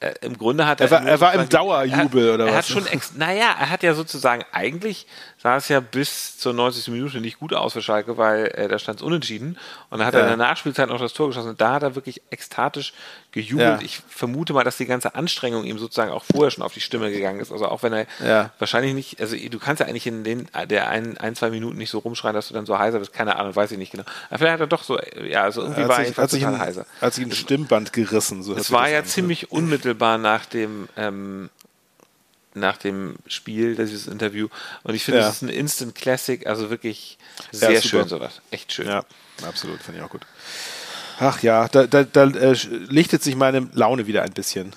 äh, 0.00 0.12
im 0.20 0.36
Grunde 0.36 0.66
hat 0.66 0.80
er. 0.80 0.86
Er 0.86 0.90
war, 0.90 1.06
er 1.06 1.20
war 1.20 1.34
im 1.34 1.48
Dauerjubel 1.48 2.26
er 2.26 2.32
hat, 2.32 2.34
oder 2.34 2.46
er 2.46 2.54
was? 2.54 2.56
Hat 2.56 2.66
schon 2.66 3.00
naja, 3.16 3.54
er 3.58 3.70
hat 3.70 3.82
ja 3.82 3.94
sozusagen 3.94 4.44
eigentlich 4.52 5.06
sah 5.46 5.56
es 5.58 5.68
ja 5.68 5.78
bis 5.78 6.38
zur 6.38 6.54
90. 6.54 6.88
Minute 6.88 7.20
nicht 7.20 7.38
gut 7.38 7.54
aus 7.54 7.74
für 7.74 7.80
Schalke, 7.80 8.16
weil 8.16 8.46
äh, 8.46 8.66
da 8.66 8.80
stand 8.80 8.98
es 8.98 9.06
unentschieden. 9.06 9.56
Und 9.90 9.98
dann 9.98 10.06
hat 10.08 10.14
ja. 10.14 10.20
er 10.20 10.24
in 10.24 10.30
der 10.30 10.48
Nachspielzeit 10.48 10.88
noch 10.88 10.98
das 10.98 11.12
Tor 11.12 11.28
geschossen. 11.28 11.50
Und 11.50 11.60
da 11.60 11.74
hat 11.74 11.84
er 11.84 11.94
wirklich 11.94 12.20
ekstatisch 12.30 12.92
gejubelt. 13.30 13.80
Ja. 13.80 13.84
Ich 13.84 14.02
vermute 14.08 14.52
mal, 14.54 14.64
dass 14.64 14.76
die 14.76 14.86
ganze 14.86 15.14
Anstrengung 15.14 15.62
ihm 15.62 15.78
sozusagen 15.78 16.10
auch 16.10 16.24
vorher 16.24 16.50
schon 16.50 16.64
auf 16.64 16.74
die 16.74 16.80
Stimme 16.80 17.12
gegangen 17.12 17.38
ist. 17.38 17.52
Also 17.52 17.68
auch 17.68 17.84
wenn 17.84 17.92
er 17.92 18.06
ja. 18.24 18.50
wahrscheinlich 18.58 18.94
nicht, 18.94 19.20
also 19.20 19.36
du 19.36 19.58
kannst 19.60 19.78
ja 19.78 19.86
eigentlich 19.86 20.08
in 20.08 20.24
den 20.24 20.48
der 20.68 20.88
ein, 20.88 21.16
ein, 21.18 21.36
zwei 21.36 21.50
Minuten 21.50 21.76
nicht 21.76 21.90
so 21.90 21.98
rumschreien, 21.98 22.34
dass 22.34 22.48
du 22.48 22.54
dann 22.54 22.66
so 22.66 22.76
heiser 22.76 22.98
bist. 22.98 23.12
Keine 23.12 23.36
Ahnung, 23.36 23.54
weiß 23.54 23.70
ich 23.70 23.78
nicht 23.78 23.92
genau. 23.92 24.04
Aber 24.30 24.38
vielleicht 24.38 24.54
hat 24.54 24.60
er 24.60 24.66
doch 24.66 24.82
so, 24.82 24.98
ja, 25.28 25.44
also 25.44 25.62
irgendwie 25.62 25.82
er 25.82 25.88
war 25.88 26.04
sich, 26.04 26.18
er 26.18 26.28
total 26.28 26.54
ein, 26.54 26.60
heiser. 26.60 26.86
Hat 27.00 27.14
sich 27.14 27.24
ein 27.24 27.30
Stimmband 27.30 27.92
gerissen. 27.92 28.42
So 28.42 28.56
es 28.56 28.72
war 28.72 28.88
ja 28.88 29.04
ziemlich 29.04 29.52
unmittelbar 29.52 30.18
nach 30.18 30.44
dem 30.44 30.88
ähm, 30.96 31.50
nach 32.56 32.76
dem 32.76 33.16
Spiel, 33.26 33.76
dieses 33.76 34.06
Interview. 34.06 34.48
Und 34.82 34.94
ich 34.94 35.04
finde, 35.04 35.20
ja. 35.20 35.28
ist 35.28 35.42
ein 35.42 35.48
Instant 35.48 35.94
Classic, 35.94 36.46
also 36.46 36.70
wirklich 36.70 37.18
sehr 37.52 37.72
ja, 37.72 37.82
schön 37.82 38.08
sowas. 38.08 38.40
Echt 38.50 38.72
schön. 38.72 38.86
Ja, 38.86 39.04
absolut, 39.46 39.80
finde 39.82 40.00
ich 40.00 40.04
auch 40.04 40.10
gut. 40.10 40.26
Ach 41.18 41.42
ja, 41.42 41.68
da, 41.68 41.86
da, 41.86 42.04
da 42.04 42.24
äh, 42.24 42.52
lichtet 42.88 43.22
sich 43.22 43.36
meine 43.36 43.68
Laune 43.72 44.06
wieder 44.06 44.22
ein 44.22 44.32
bisschen. 44.32 44.74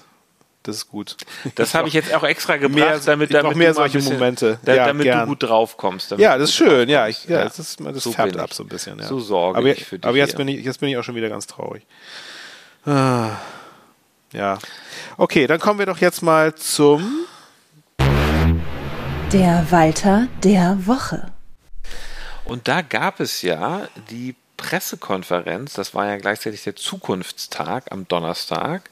Das 0.63 0.75
ist 0.75 0.89
gut. 0.89 1.15
Das 1.55 1.73
habe 1.73 1.87
ich 1.87 1.93
jetzt 1.93 2.13
auch 2.13 2.23
extra 2.23 2.57
gebracht, 2.57 2.75
mehr, 2.75 2.99
damit, 2.99 3.33
damit 3.33 3.55
mehr 3.55 3.73
solche 3.73 3.97
bisschen, 3.97 4.15
Momente. 4.15 4.59
Da, 4.63 4.75
ja, 4.75 4.85
damit 4.87 5.03
gern. 5.03 5.21
du 5.21 5.25
gut 5.27 5.43
drauf 5.43 5.77
kommst. 5.77 6.11
Ja, 6.11 6.37
das 6.37 6.49
ist 6.49 6.55
schön. 6.55 6.89
Ja, 6.89 7.07
ich, 7.07 7.25
ja, 7.25 7.45
das, 7.45 7.59
ist, 7.59 7.79
das 7.79 8.03
so 8.03 8.11
färbt 8.11 8.37
ab 8.37 8.53
so 8.53 8.63
ein 8.63 8.67
bisschen. 8.67 8.99
Ja. 8.99 9.07
So 9.07 9.19
sorge 9.19 9.57
aber, 9.57 9.69
ich 9.69 9.85
für 9.85 9.97
dich. 9.97 10.05
Aber 10.05 10.17
jetzt 10.17 10.35
bin 10.35 10.47
ich, 10.49 10.63
jetzt 10.63 10.79
bin 10.79 10.89
ich 10.89 10.97
auch 10.97 11.03
schon 11.03 11.15
wieder 11.15 11.29
ganz 11.29 11.47
traurig. 11.47 11.83
Ah, 12.85 13.37
ja. 14.33 14.59
Okay, 15.17 15.47
dann 15.47 15.59
kommen 15.59 15.79
wir 15.79 15.85
doch 15.85 15.99
jetzt 15.99 16.21
mal 16.21 16.53
zum 16.55 17.25
der 19.33 19.67
Walter 19.69 20.27
der 20.43 20.87
Woche. 20.87 21.31
Und 22.45 22.67
da 22.67 22.81
gab 22.81 23.19
es 23.19 23.43
ja 23.43 23.87
die 24.09 24.35
Pressekonferenz, 24.57 25.73
das 25.73 25.93
war 25.93 26.07
ja 26.07 26.17
gleichzeitig 26.17 26.63
der 26.63 26.75
Zukunftstag 26.75 27.91
am 27.91 28.07
Donnerstag, 28.07 28.89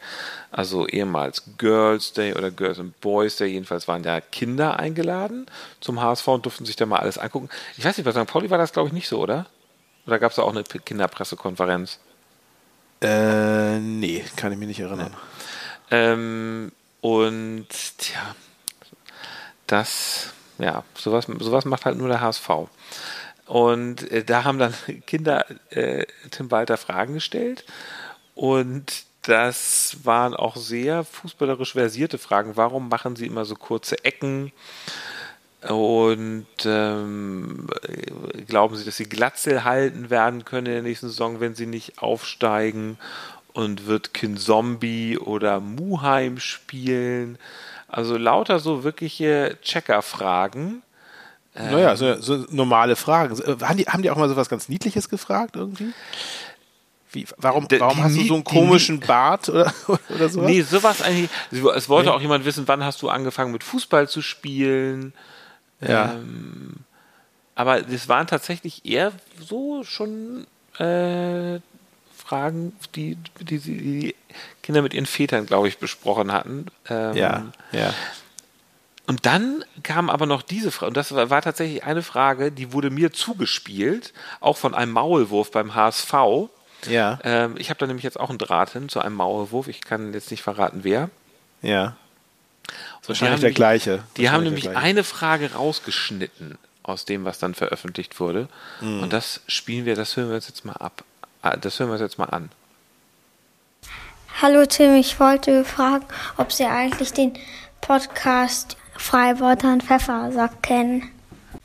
also 0.52 0.88
ehemals 0.88 1.44
Girls 1.58 2.14
Day 2.14 2.36
oder 2.36 2.52
Girls 2.52 2.80
and 2.80 3.02
Boys 3.02 3.38
Day, 3.38 3.48
jedenfalls 3.48 3.88
waren 3.88 4.04
ja 4.04 4.22
Kinder 4.22 4.80
eingeladen 4.80 5.48
zum 5.80 6.02
HSV 6.02 6.28
und 6.28 6.46
durften 6.46 6.66
sich 6.66 6.76
da 6.76 6.86
mal 6.86 7.00
alles 7.00 7.18
angucken. 7.18 7.50
Ich 7.76 7.84
weiß 7.84 7.98
nicht, 7.98 8.06
bei 8.06 8.12
St. 8.12 8.30
Pauli 8.30 8.52
war 8.52 8.60
das 8.60 8.74
glaube 8.74 8.90
ich 8.90 8.94
nicht 8.94 9.08
so, 9.08 9.20
oder? 9.20 9.48
Oder 10.06 10.20
gab 10.20 10.30
es 10.30 10.36
da 10.36 10.44
auch 10.44 10.52
eine 10.52 10.64
Kinderpressekonferenz? 10.64 12.00
Äh, 13.02 13.80
nee, 13.80 14.24
kann 14.36 14.52
ich 14.52 14.60
mich 14.60 14.68
nicht 14.68 14.80
erinnern. 14.82 15.14
Ähm, 15.90 16.72
und 17.02 17.68
tja, 17.98 18.36
das, 19.68 20.34
ja, 20.58 20.84
sowas, 20.96 21.28
sowas 21.40 21.66
macht 21.66 21.86
halt 21.86 21.98
nur 21.98 22.08
der 22.08 22.22
HSV. 22.22 22.50
Und 23.46 24.12
äh, 24.12 24.24
da 24.24 24.44
haben 24.44 24.60
dann 24.60 24.74
Kinder 25.06 25.46
äh, 25.70 26.06
Tim 26.32 26.52
Walter 26.52 26.78
Fragen 26.78 27.14
gestellt 27.14 27.64
und 28.36 29.06
das 29.24 29.98
waren 30.04 30.34
auch 30.34 30.56
sehr 30.56 31.04
fußballerisch 31.04 31.74
versierte 31.74 32.18
Fragen. 32.18 32.56
Warum 32.56 32.88
machen 32.88 33.16
sie 33.16 33.26
immer 33.26 33.44
so 33.44 33.56
kurze 33.56 34.04
Ecken? 34.06 34.54
Und 35.68 36.46
ähm, 36.66 37.68
glauben 38.48 38.76
Sie, 38.76 38.86
dass 38.86 38.96
Sie 38.98 39.10
Glatzel 39.10 39.64
halten 39.64 40.10
werden 40.10 40.46
können 40.46 40.68
in 40.68 40.74
der 40.74 40.82
nächsten 40.84 41.08
Saison, 41.08 41.40
wenn 41.40 41.56
Sie 41.56 41.66
nicht 41.66 42.00
aufsteigen? 42.02 42.98
Und 43.54 43.88
wird 43.88 44.12
Zombie 44.38 45.18
oder 45.18 45.60
Muheim 45.60 46.40
spielen? 46.40 47.40
Also 47.88 48.18
lauter 48.18 48.60
so 48.60 48.84
wirkliche 48.84 49.58
Checker-Fragen. 49.62 50.82
Naja, 51.54 51.96
so, 51.96 52.22
so, 52.22 52.46
normale 52.50 52.96
Fragen. 52.96 53.40
Äh, 53.40 53.64
haben 53.64 53.78
die, 53.78 53.86
haben 53.86 54.04
die 54.04 54.12
auch 54.12 54.18
mal 54.18 54.30
so 54.30 54.36
was 54.36 54.50
ganz 54.50 54.70
Niedliches 54.70 55.10
gefragt 55.10 55.56
irgendwie? 55.56 55.92
Wie, 57.12 57.26
warum 57.38 57.68
warum 57.80 57.98
die, 57.98 58.04
hast 58.04 58.18
du 58.18 58.24
so 58.26 58.34
einen 58.36 58.44
komischen 58.44 59.00
die, 59.00 59.08
Bart 59.08 59.50
oder, 59.50 59.74
oder 60.10 60.30
sowas? 60.30 60.48
Nee, 60.48 60.62
sowas 60.62 61.02
eigentlich. 61.02 61.30
Es 61.52 61.90
wollte 61.90 62.10
nee. 62.10 62.16
auch 62.16 62.22
jemand 62.22 62.46
wissen, 62.46 62.68
wann 62.68 62.84
hast 62.84 63.02
du 63.02 63.10
angefangen 63.10 63.52
mit 63.52 63.64
Fußball 63.64 64.08
zu 64.08 64.22
spielen? 64.22 65.14
Ja. 65.82 66.14
Ähm, 66.14 66.76
aber 67.56 67.82
das 67.82 68.08
waren 68.08 68.28
tatsächlich 68.28 68.86
eher 68.86 69.14
so 69.40 69.84
schon 69.84 70.46
äh, 70.78 71.60
Fragen, 72.28 72.74
die, 72.96 73.18
die, 73.40 73.60
die 73.60 74.16
Kinder 74.64 74.82
mit 74.82 74.94
ihren 74.94 75.06
Vätern, 75.06 75.46
glaube 75.46 75.68
ich, 75.68 75.78
besprochen 75.78 76.32
hatten. 76.32 76.68
Ähm, 76.90 77.16
ja, 77.16 77.46
ja. 77.72 77.94
Und 79.06 79.26
dann 79.26 79.64
kam 79.84 80.10
aber 80.10 80.26
noch 80.26 80.42
diese 80.42 80.70
Frage, 80.70 80.90
und 80.90 80.98
das 80.98 81.14
war, 81.16 81.30
war, 81.30 81.42
tatsächlich 81.42 81.86
eine 81.86 82.04
Frage, 82.04 82.52
die 82.52 82.74
wurde 82.74 82.90
mir 82.90 83.14
zugespielt, 83.14 84.14
auch 84.42 84.58
von 84.58 84.76
einem 84.76 84.92
Maulwurf 84.92 85.52
beim 85.52 85.74
HSV. 85.74 86.14
Ja. 86.90 87.20
Ähm, 87.24 87.56
ich 87.58 87.70
habe 87.70 87.80
da 87.80 87.88
nämlich 87.88 88.04
jetzt 88.04 88.20
auch 88.20 88.30
einen 88.30 88.38
Draht 88.38 88.72
hin 88.72 88.90
zu 88.90 89.00
einem 89.00 89.16
Maulwurf. 89.16 89.70
Ich 89.70 89.80
kann 89.80 90.14
jetzt 90.14 90.30
nicht 90.30 90.44
verraten, 90.44 90.80
wer. 90.84 91.10
Ja. 91.62 91.96
Wahrscheinlich 93.06 93.40
der 93.40 93.52
gleiche. 93.52 94.04
Die 94.18 94.30
haben 94.30 94.44
nämlich 94.44 94.70
eine 94.76 95.06
Frage 95.06 95.54
rausgeschnitten 95.54 96.58
aus 96.84 97.06
dem, 97.06 97.24
was 97.24 97.40
dann 97.40 97.54
veröffentlicht 97.54 98.20
wurde. 98.20 98.50
Mhm. 98.82 99.04
Und 99.04 99.14
das 99.14 99.42
spielen 99.48 99.86
wir, 99.86 99.96
das 99.96 100.18
hören 100.18 100.28
wir 100.28 100.36
uns 100.36 100.50
jetzt 100.50 100.66
mal 100.66 100.74
ab. 100.74 101.06
Ah, 101.48 101.56
das 101.56 101.80
hören 101.80 101.88
wir 101.88 101.94
uns 101.94 102.02
jetzt 102.02 102.18
mal 102.18 102.26
an. 102.26 102.50
Hallo 104.42 104.66
Tim, 104.66 104.96
ich 104.96 105.18
wollte 105.18 105.64
fragen, 105.64 106.06
ob 106.36 106.52
Sie 106.52 106.66
eigentlich 106.66 107.14
den 107.14 107.32
Podcast 107.80 108.76
Freiwörter 108.98 109.72
und 109.72 109.82
Pfeffersack 109.82 110.62
kennen. 110.62 111.10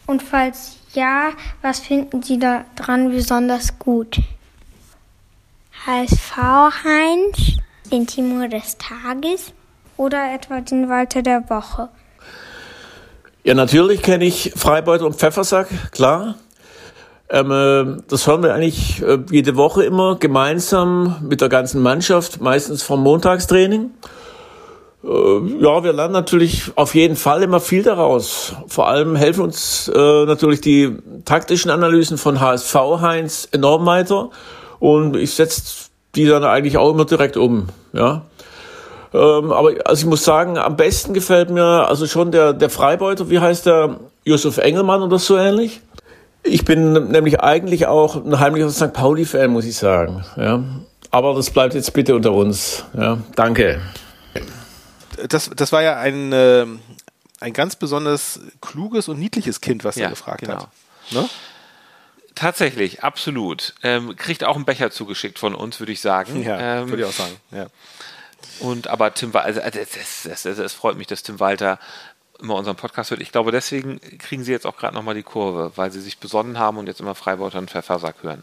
Und 0.07 0.23
falls 0.23 0.77
ja, 0.93 1.31
was 1.63 1.81
finden 1.81 2.23
Sie 2.23 2.39
da 2.39 2.65
dran 2.77 3.11
besonders 3.11 3.77
gut? 3.81 4.21
HSV 5.85 6.37
Heinz, 6.37 7.59
den 7.91 8.07
Timo 8.07 8.47
des 8.47 8.79
Tages 8.79 9.53
oder 9.97 10.33
etwa 10.33 10.61
den 10.61 10.89
Walter 10.89 11.23
der 11.23 11.51
Woche? 11.51 11.89
Ja, 13.43 13.55
natürlich 13.55 14.01
kenne 14.01 14.27
ich 14.27 14.53
Freibeuter 14.55 15.07
und 15.07 15.17
Pfeffersack, 15.17 15.67
klar. 15.91 16.37
Ähm, 17.33 17.51
äh, 17.51 18.03
das 18.09 18.27
hören 18.27 18.43
wir 18.43 18.55
eigentlich 18.55 19.03
äh, 19.03 19.19
jede 19.31 19.57
Woche 19.57 19.85
immer 19.85 20.17
gemeinsam 20.17 21.17
mit 21.27 21.41
der 21.41 21.49
ganzen 21.49 21.81
Mannschaft, 21.81 22.43
meistens 22.43 22.83
vom 22.83 23.03
Montagstraining. 23.03 23.91
Äh, 25.03 25.09
ja, 25.09 25.83
wir 25.83 25.95
lernen 25.95 26.13
natürlich 26.13 26.71
auf 26.75 26.95
jeden 26.95 27.17
Fall 27.17 27.43
immer 27.43 27.59
viel 27.59 27.83
daraus. 27.83 28.55
Vor 28.69 28.87
allem 28.87 29.17
helfen 29.17 29.45
uns 29.45 29.91
äh, 29.95 30.25
natürlich 30.27 30.61
die 30.61 30.99
taktischen 31.25 31.71
Analysen 31.71 32.19
von 32.19 32.39
HSV 32.39 32.75
Heinz 33.01 33.49
enorm 33.51 33.87
weiter. 33.87 34.29
Und 34.79 35.17
ich 35.17 35.35
setze 35.35 35.89
die 36.15 36.27
dann 36.27 36.45
eigentlich 36.45 36.77
auch 36.77 36.91
immer 36.91 37.07
direkt 37.07 37.39
um. 37.39 37.69
Ja. 37.95 38.27
Ähm, 39.15 39.53
aber 39.53 39.73
also 39.87 40.01
ich 40.01 40.07
muss 40.07 40.23
sagen, 40.23 40.59
am 40.59 40.77
besten 40.77 41.15
gefällt 41.15 41.49
mir 41.49 41.89
also 41.89 42.07
schon 42.07 42.31
der, 42.31 42.53
der 42.53 42.69
Freibeuter, 42.69 43.31
wie 43.31 43.39
heißt 43.39 43.65
der? 43.65 43.97
Josef 44.25 44.59
Engelmann 44.59 45.03
oder 45.03 45.19
so 45.19 45.37
ähnlich. 45.37 45.81
Ich 46.45 46.65
bin 46.65 46.93
nämlich 47.09 47.41
eigentlich 47.41 47.87
auch 47.87 48.17
ein 48.17 48.39
heimlicher 48.39 48.71
St. 48.71 48.93
Pauli-Fan, 48.93 49.51
muss 49.51 49.65
ich 49.65 49.77
sagen. 49.77 50.25
Ja. 50.37 50.63
Aber 51.11 51.35
das 51.35 51.51
bleibt 51.51 51.75
jetzt 51.75 51.93
bitte 51.93 52.17
unter 52.17 52.33
uns. 52.33 52.85
Ja. 52.95 53.19
Danke. 53.37 53.81
Das, 55.29 55.51
das 55.55 55.73
war 55.73 55.83
ja 55.83 55.99
ein, 55.99 56.33
äh, 56.33 56.67
ein 57.41 57.53
ganz 57.53 57.77
besonders 57.77 58.41
kluges 58.61 59.09
und 59.09 59.19
niedliches 59.19 59.61
Kind, 59.61 59.85
was 59.85 59.97
ja, 59.97 60.05
er 60.05 60.11
gefragt 60.11 60.41
genau. 60.41 60.55
hat. 60.55 60.69
Ne? 61.11 61.29
Tatsächlich, 62.35 63.05
absolut. 63.05 63.75
Ähm, 63.83 64.17
kriegt 64.17 64.43
auch 64.43 64.57
einen 64.57 64.65
Becher 64.65 64.91
zugeschickt 64.91 65.39
von 65.39 65.55
uns, 65.55 65.81
würde 65.81 65.93
ich 65.93 66.01
sagen. 66.01 66.43
Ja, 66.43 66.81
ähm, 66.81 66.89
würde 66.89 67.03
ich 67.03 67.09
auch 67.09 67.13
sagen. 67.13 67.37
Ja. 67.51 67.67
Und 68.59 68.89
aber 68.89 69.15
Tim 69.15 69.35
Walter, 69.35 69.63
also, 69.63 69.79
es 70.61 70.73
freut 70.73 70.97
mich, 70.97 71.07
dass 71.07 71.23
Tim 71.23 71.41
Walter 71.41 71.79
immer 72.43 72.57
unseren 72.57 72.77
Podcast 72.77 73.11
hört. 73.11 73.21
Ich 73.21 73.33
glaube, 73.33 73.53
deswegen 73.53 74.01
kriegen 74.19 74.45
sie 74.45 74.53
jetzt 74.53 74.67
auch 74.67 74.77
gerade 74.77 74.95
nochmal 74.95 75.15
die 75.15 75.23
Kurve, 75.23 75.73
weil 75.77 75.91
sie 75.91 76.01
sich 76.01 76.19
besonnen 76.19 76.59
haben 76.59 76.79
und 76.79 76.87
jetzt 76.87 77.01
immer 77.01 77.15
Freibeuter 77.15 77.59
und 77.59 77.71
Pfeffersack 77.71 78.17
hören. 78.23 78.43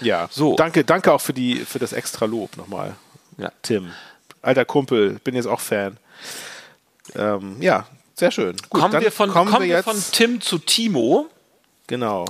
Ja, 0.00 0.28
so. 0.30 0.56
Danke, 0.56 0.84
danke 0.84 1.12
auch 1.12 1.20
für, 1.20 1.32
die, 1.32 1.56
für 1.56 1.78
das 1.78 1.92
extra 1.92 2.26
Lob 2.26 2.56
nochmal. 2.56 2.96
Ja. 3.38 3.52
Tim. 3.62 3.92
Alter 4.42 4.64
Kumpel, 4.64 5.18
bin 5.24 5.34
jetzt 5.34 5.46
auch 5.46 5.60
Fan. 5.60 5.96
Ähm, 7.14 7.56
ja, 7.60 7.86
sehr 8.14 8.30
schön. 8.30 8.56
Gut, 8.70 8.80
kommen 8.80 9.00
wir, 9.00 9.12
von, 9.12 9.30
kommen, 9.30 9.50
kommen 9.50 9.66
wir, 9.66 9.82
von 9.82 9.96
Tim 10.12 10.40
zu 10.40 10.58
Timo. 10.58 11.28
Genau. 11.86 12.26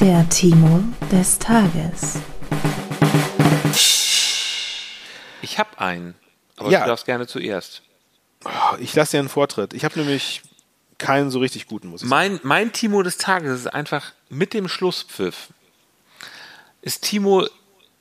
Der 0.00 0.26
Timo 0.30 0.82
des 1.12 1.38
Tages. 1.38 2.18
Ich 5.42 5.58
habe 5.58 5.78
einen. 5.78 6.14
Aber 6.60 6.70
ja. 6.70 6.80
du 6.80 6.86
darfst 6.86 7.06
gerne 7.06 7.26
zuerst. 7.26 7.82
Oh, 8.44 8.76
ich 8.78 8.94
lasse 8.94 9.12
dir 9.12 9.18
einen 9.20 9.28
Vortritt. 9.28 9.72
Ich 9.72 9.84
habe 9.84 9.98
nämlich 9.98 10.42
keinen 10.98 11.30
so 11.30 11.38
richtig 11.40 11.66
guten, 11.66 11.88
muss 11.88 12.02
ich 12.02 12.08
mein, 12.08 12.32
sagen. 12.32 12.48
Mein 12.48 12.72
Timo 12.72 13.02
des 13.02 13.16
Tages 13.16 13.60
ist 13.60 13.66
einfach 13.66 14.12
mit 14.28 14.54
dem 14.54 14.68
Schlusspfiff. 14.68 15.48
Ist 16.82 17.02
Timo 17.02 17.46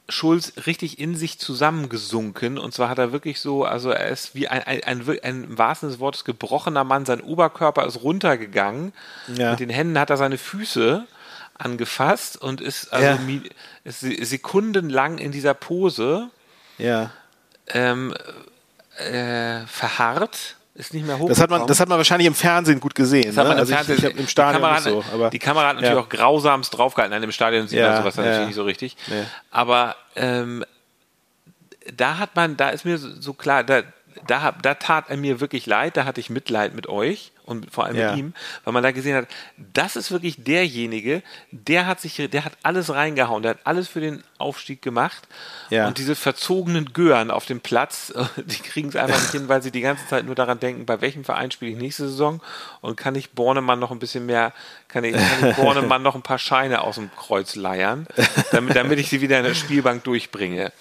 Schulz 0.09 0.53
richtig 0.65 0.99
in 0.99 1.15
sich 1.15 1.39
zusammengesunken. 1.39 2.57
Und 2.57 2.73
zwar 2.73 2.89
hat 2.89 2.97
er 2.97 3.11
wirklich 3.11 3.39
so, 3.39 3.63
also 3.63 3.91
er 3.91 4.09
ist 4.09 4.35
wie 4.35 4.47
ein, 4.47 4.63
ein, 4.63 4.83
ein, 4.83 5.09
ein 5.23 5.43
im 5.43 5.57
wahrsten 5.57 5.89
des 5.89 5.99
Wortes 5.99 6.25
gebrochener 6.25 6.83
Mann. 6.83 7.05
Sein 7.05 7.21
Oberkörper 7.21 7.85
ist 7.85 8.03
runtergegangen. 8.03 8.93
Ja. 9.27 9.51
Mit 9.51 9.61
den 9.61 9.69
Händen 9.69 9.97
hat 9.97 10.09
er 10.09 10.17
seine 10.17 10.37
Füße 10.37 11.07
angefasst 11.57 12.41
und 12.41 12.61
ist 12.61 12.91
also 12.93 13.05
ja. 13.05 13.39
ist 13.83 13.99
sekundenlang 14.01 15.17
in 15.17 15.31
dieser 15.31 15.53
Pose. 15.53 16.29
Ja. 16.77 17.11
Ähm, 17.67 18.13
äh, 18.99 19.65
verharrt 19.67 20.55
ist 20.79 20.93
nicht 20.93 21.05
mehr 21.05 21.15
hochgekommen. 21.15 21.29
Das 21.29 21.41
hat 21.41 21.49
man, 21.49 21.67
das 21.67 21.79
hat 21.79 21.89
man 21.89 21.97
wahrscheinlich 21.97 22.27
im 22.27 22.33
Fernsehen 22.33 22.79
gut 22.79 22.95
gesehen. 22.95 23.25
Das 23.25 23.37
hat 23.37 23.47
man 23.47 23.47
ne? 23.47 23.53
im 23.53 23.59
also 23.59 23.73
Fernsehen, 23.73 23.97
ich, 23.97 24.03
ich 24.03 24.17
im 24.17 24.27
Stadion 24.27 24.61
die 24.61 24.67
Kamera, 24.67 24.81
so, 24.81 25.03
aber, 25.13 25.29
die 25.29 25.39
Kamera 25.39 25.67
hat 25.67 25.75
natürlich 25.75 25.95
ja. 25.95 26.01
auch 26.01 26.09
grausamst 26.09 26.77
draufgehalten. 26.77 27.13
Nein, 27.13 27.23
im 27.23 27.31
Stadion 27.33 27.67
sieht 27.67 27.79
ja, 27.79 27.89
man 27.89 27.97
sowas 27.97 28.15
ja. 28.15 28.23
natürlich 28.23 28.47
nicht 28.47 28.55
so 28.55 28.63
richtig. 28.63 28.95
Nee. 29.07 29.23
Aber 29.51 29.97
ähm, 30.15 30.63
da 31.93 32.17
hat 32.17 32.35
man, 32.35 32.55
da 32.55 32.69
ist 32.69 32.85
mir 32.85 32.97
so 32.97 33.33
klar, 33.33 33.65
da, 33.65 33.83
da, 34.27 34.51
da 34.51 34.75
tat 34.75 35.09
er 35.09 35.17
mir 35.17 35.39
wirklich 35.39 35.65
leid, 35.65 35.97
da 35.97 36.05
hatte 36.05 36.19
ich 36.19 36.29
Mitleid 36.29 36.75
mit 36.75 36.87
euch 36.87 37.31
und 37.49 37.71
vor 37.71 37.85
allem 37.85 37.97
ja. 37.97 38.11
mit 38.11 38.19
ihm, 38.19 38.33
weil 38.63 38.73
man 38.73 38.83
da 38.83 38.91
gesehen 38.91 39.15
hat, 39.15 39.27
das 39.73 39.95
ist 39.95 40.11
wirklich 40.11 40.43
derjenige, 40.43 41.23
der 41.51 41.87
hat 41.87 41.99
sich, 41.99 42.15
der 42.15 42.45
hat 42.45 42.53
alles 42.61 42.93
reingehauen, 42.93 43.41
der 43.41 43.51
hat 43.51 43.59
alles 43.63 43.87
für 43.87 44.01
den 44.01 44.23
Aufstieg 44.37 44.83
gemacht. 44.83 45.27
Ja. 45.71 45.87
Und 45.87 45.97
diese 45.97 46.15
verzogenen 46.15 46.93
Gören 46.93 47.31
auf 47.31 47.47
dem 47.47 47.59
Platz, 47.59 48.13
die 48.37 48.59
kriegen 48.61 48.89
es 48.89 48.95
einfach 48.95 49.19
nicht 49.19 49.31
hin, 49.31 49.49
weil 49.49 49.63
sie 49.63 49.71
die 49.71 49.81
ganze 49.81 50.05
Zeit 50.07 50.25
nur 50.25 50.35
daran 50.35 50.59
denken, 50.59 50.85
bei 50.85 51.01
welchem 51.01 51.23
Verein 51.23 51.49
spiele 51.49 51.71
ich 51.71 51.77
nächste 51.77 52.07
Saison 52.07 52.39
und 52.81 52.97
kann 52.97 53.15
ich 53.15 53.31
Bornemann 53.31 53.79
noch 53.79 53.89
ein 53.89 53.99
bisschen 53.99 54.27
mehr, 54.27 54.53
kann 54.87 55.03
ich, 55.03 55.15
kann 55.15 55.49
ich 55.49 55.55
Bornemann 55.55 56.03
noch 56.03 56.13
ein 56.13 56.21
paar 56.21 56.39
Scheine 56.39 56.81
aus 56.81 56.95
dem 56.95 57.09
Kreuz 57.15 57.55
leiern, 57.55 58.05
damit, 58.51 58.75
damit 58.75 58.99
ich 58.99 59.09
sie 59.09 59.21
wieder 59.21 59.39
in 59.39 59.45
der 59.45 59.55
Spielbank 59.55 60.03
durchbringe. 60.03 60.71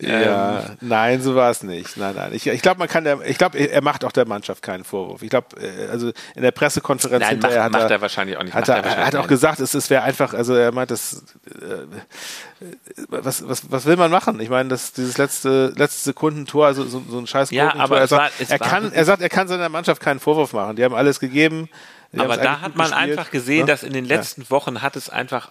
Ja, 0.00 0.58
ähm, 0.58 0.76
nein, 0.80 1.22
so 1.22 1.34
war 1.34 1.50
es 1.50 1.62
nicht. 1.62 1.96
Nein, 1.96 2.14
nein. 2.16 2.32
Ich, 2.34 2.46
ich 2.46 2.62
glaube, 2.62 2.78
man 2.78 2.88
kann 2.88 3.04
der, 3.04 3.20
ich 3.20 3.38
glaube, 3.38 3.58
er 3.58 3.82
macht 3.82 4.04
auch 4.04 4.12
der 4.12 4.26
Mannschaft 4.26 4.62
keinen 4.62 4.82
Vorwurf. 4.82 5.22
Ich 5.22 5.30
glaube, 5.30 5.48
äh, 5.60 5.88
also 5.88 6.12
in 6.34 6.42
der 6.42 6.50
Pressekonferenz 6.50 7.24
nein, 7.24 7.38
macht, 7.38 7.56
hat 7.56 7.72
macht 7.72 7.82
er, 7.84 7.90
er, 7.90 8.00
wahrscheinlich 8.00 8.36
auch 8.36 8.42
nicht. 8.42 8.54
Hat 8.54 8.68
er, 8.68 8.84
er, 8.84 9.06
hat 9.06 9.14
auch 9.14 9.28
gesagt, 9.28 9.60
es, 9.60 9.74
es 9.74 9.90
wäre 9.90 10.02
einfach, 10.02 10.34
also 10.34 10.54
er 10.54 10.72
meint, 10.72 10.90
das, 10.90 11.24
äh, 11.60 12.66
was, 13.08 13.46
was, 13.46 13.70
was 13.70 13.86
will 13.86 13.96
man 13.96 14.10
machen? 14.10 14.40
Ich 14.40 14.50
meine, 14.50 14.68
das, 14.68 14.92
dieses 14.92 15.16
letzte, 15.16 15.72
letzte 15.76 16.02
Sekundentor, 16.02 16.66
also 16.66 16.84
so, 16.84 17.02
so 17.08 17.18
ein 17.18 17.26
scheiß 17.26 17.50
ja, 17.50 17.74
aber 17.76 18.00
er, 18.00 18.08
sagt, 18.08 18.40
war, 18.40 18.50
er, 18.50 18.58
kann, 18.58 18.92
er 18.92 19.04
sagt, 19.04 19.22
er 19.22 19.28
kann 19.28 19.46
seiner 19.46 19.68
Mannschaft 19.68 20.02
keinen 20.02 20.18
Vorwurf 20.18 20.52
machen. 20.52 20.76
Die 20.76 20.84
haben 20.84 20.94
alles 20.94 21.20
gegeben. 21.20 21.68
Aber 22.16 22.36
da 22.36 22.60
hat 22.60 22.76
man 22.76 22.90
gespielt. 22.90 23.10
einfach 23.10 23.30
gesehen, 23.30 23.60
ja? 23.60 23.66
dass 23.66 23.82
in 23.82 23.92
den 23.92 24.04
letzten 24.04 24.42
ja. 24.42 24.50
Wochen 24.50 24.82
hat 24.82 24.96
es 24.96 25.08
einfach 25.08 25.50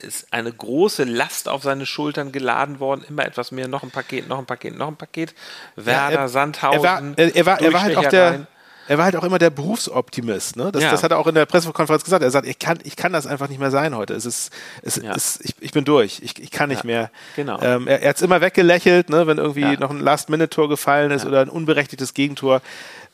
ist 0.00 0.32
eine 0.32 0.52
große 0.52 1.04
Last 1.04 1.48
auf 1.48 1.62
seine 1.62 1.84
Schultern 1.84 2.30
geladen 2.30 2.78
worden, 2.78 3.04
immer 3.08 3.24
etwas 3.26 3.50
mehr, 3.50 3.68
noch 3.68 3.82
ein 3.82 3.90
Paket, 3.90 4.28
noch 4.28 4.38
ein 4.38 4.46
Paket, 4.46 4.76
noch 4.76 4.88
ein 4.88 4.96
Paket. 4.96 5.34
Werder, 5.76 6.14
ja, 6.14 6.20
er, 6.20 6.28
Sandhausen. 6.28 6.84
Er 6.84 6.84
war, 6.84 7.18
er, 7.18 7.36
er 7.36 7.46
war, 7.46 7.60
er 7.60 7.72
war 7.72 7.82
halt 7.82 7.96
auch 7.96 8.06
der, 8.06 8.46
er 8.88 8.96
war 8.96 9.04
halt 9.04 9.16
auch 9.16 9.24
immer 9.24 9.38
der 9.38 9.50
Berufsoptimist. 9.50 10.56
Ne? 10.56 10.72
Das, 10.72 10.82
ja. 10.82 10.90
das 10.90 11.02
hat 11.02 11.10
er 11.10 11.18
auch 11.18 11.26
in 11.26 11.34
der 11.34 11.44
Pressekonferenz 11.44 12.04
gesagt. 12.04 12.22
Er 12.22 12.30
sagt, 12.30 12.46
ich 12.46 12.58
kann, 12.58 12.78
ich 12.84 12.96
kann 12.96 13.12
das 13.12 13.26
einfach 13.26 13.48
nicht 13.48 13.58
mehr 13.58 13.70
sein 13.70 13.94
heute. 13.94 14.14
Es 14.14 14.24
ist, 14.24 14.50
es 14.82 14.96
ja. 14.96 15.12
ist, 15.12 15.44
ich, 15.44 15.54
ich 15.60 15.72
bin 15.72 15.84
durch. 15.84 16.20
Ich, 16.22 16.40
ich 16.40 16.50
kann 16.50 16.70
nicht 16.70 16.84
mehr. 16.84 17.10
Genau. 17.36 17.60
Ähm, 17.60 17.86
er, 17.86 18.00
er 18.00 18.08
hat 18.10 18.16
es 18.16 18.22
immer 18.22 18.40
weggelächelt, 18.40 19.10
ne? 19.10 19.26
wenn 19.26 19.36
irgendwie 19.36 19.76
noch 19.76 19.90
ein 19.90 20.00
Last-Minute-Tor 20.00 20.70
gefallen 20.70 21.10
ist 21.10 21.26
oder 21.26 21.42
ein 21.42 21.50
unberechtigtes 21.50 22.14
Gegentor. 22.14 22.62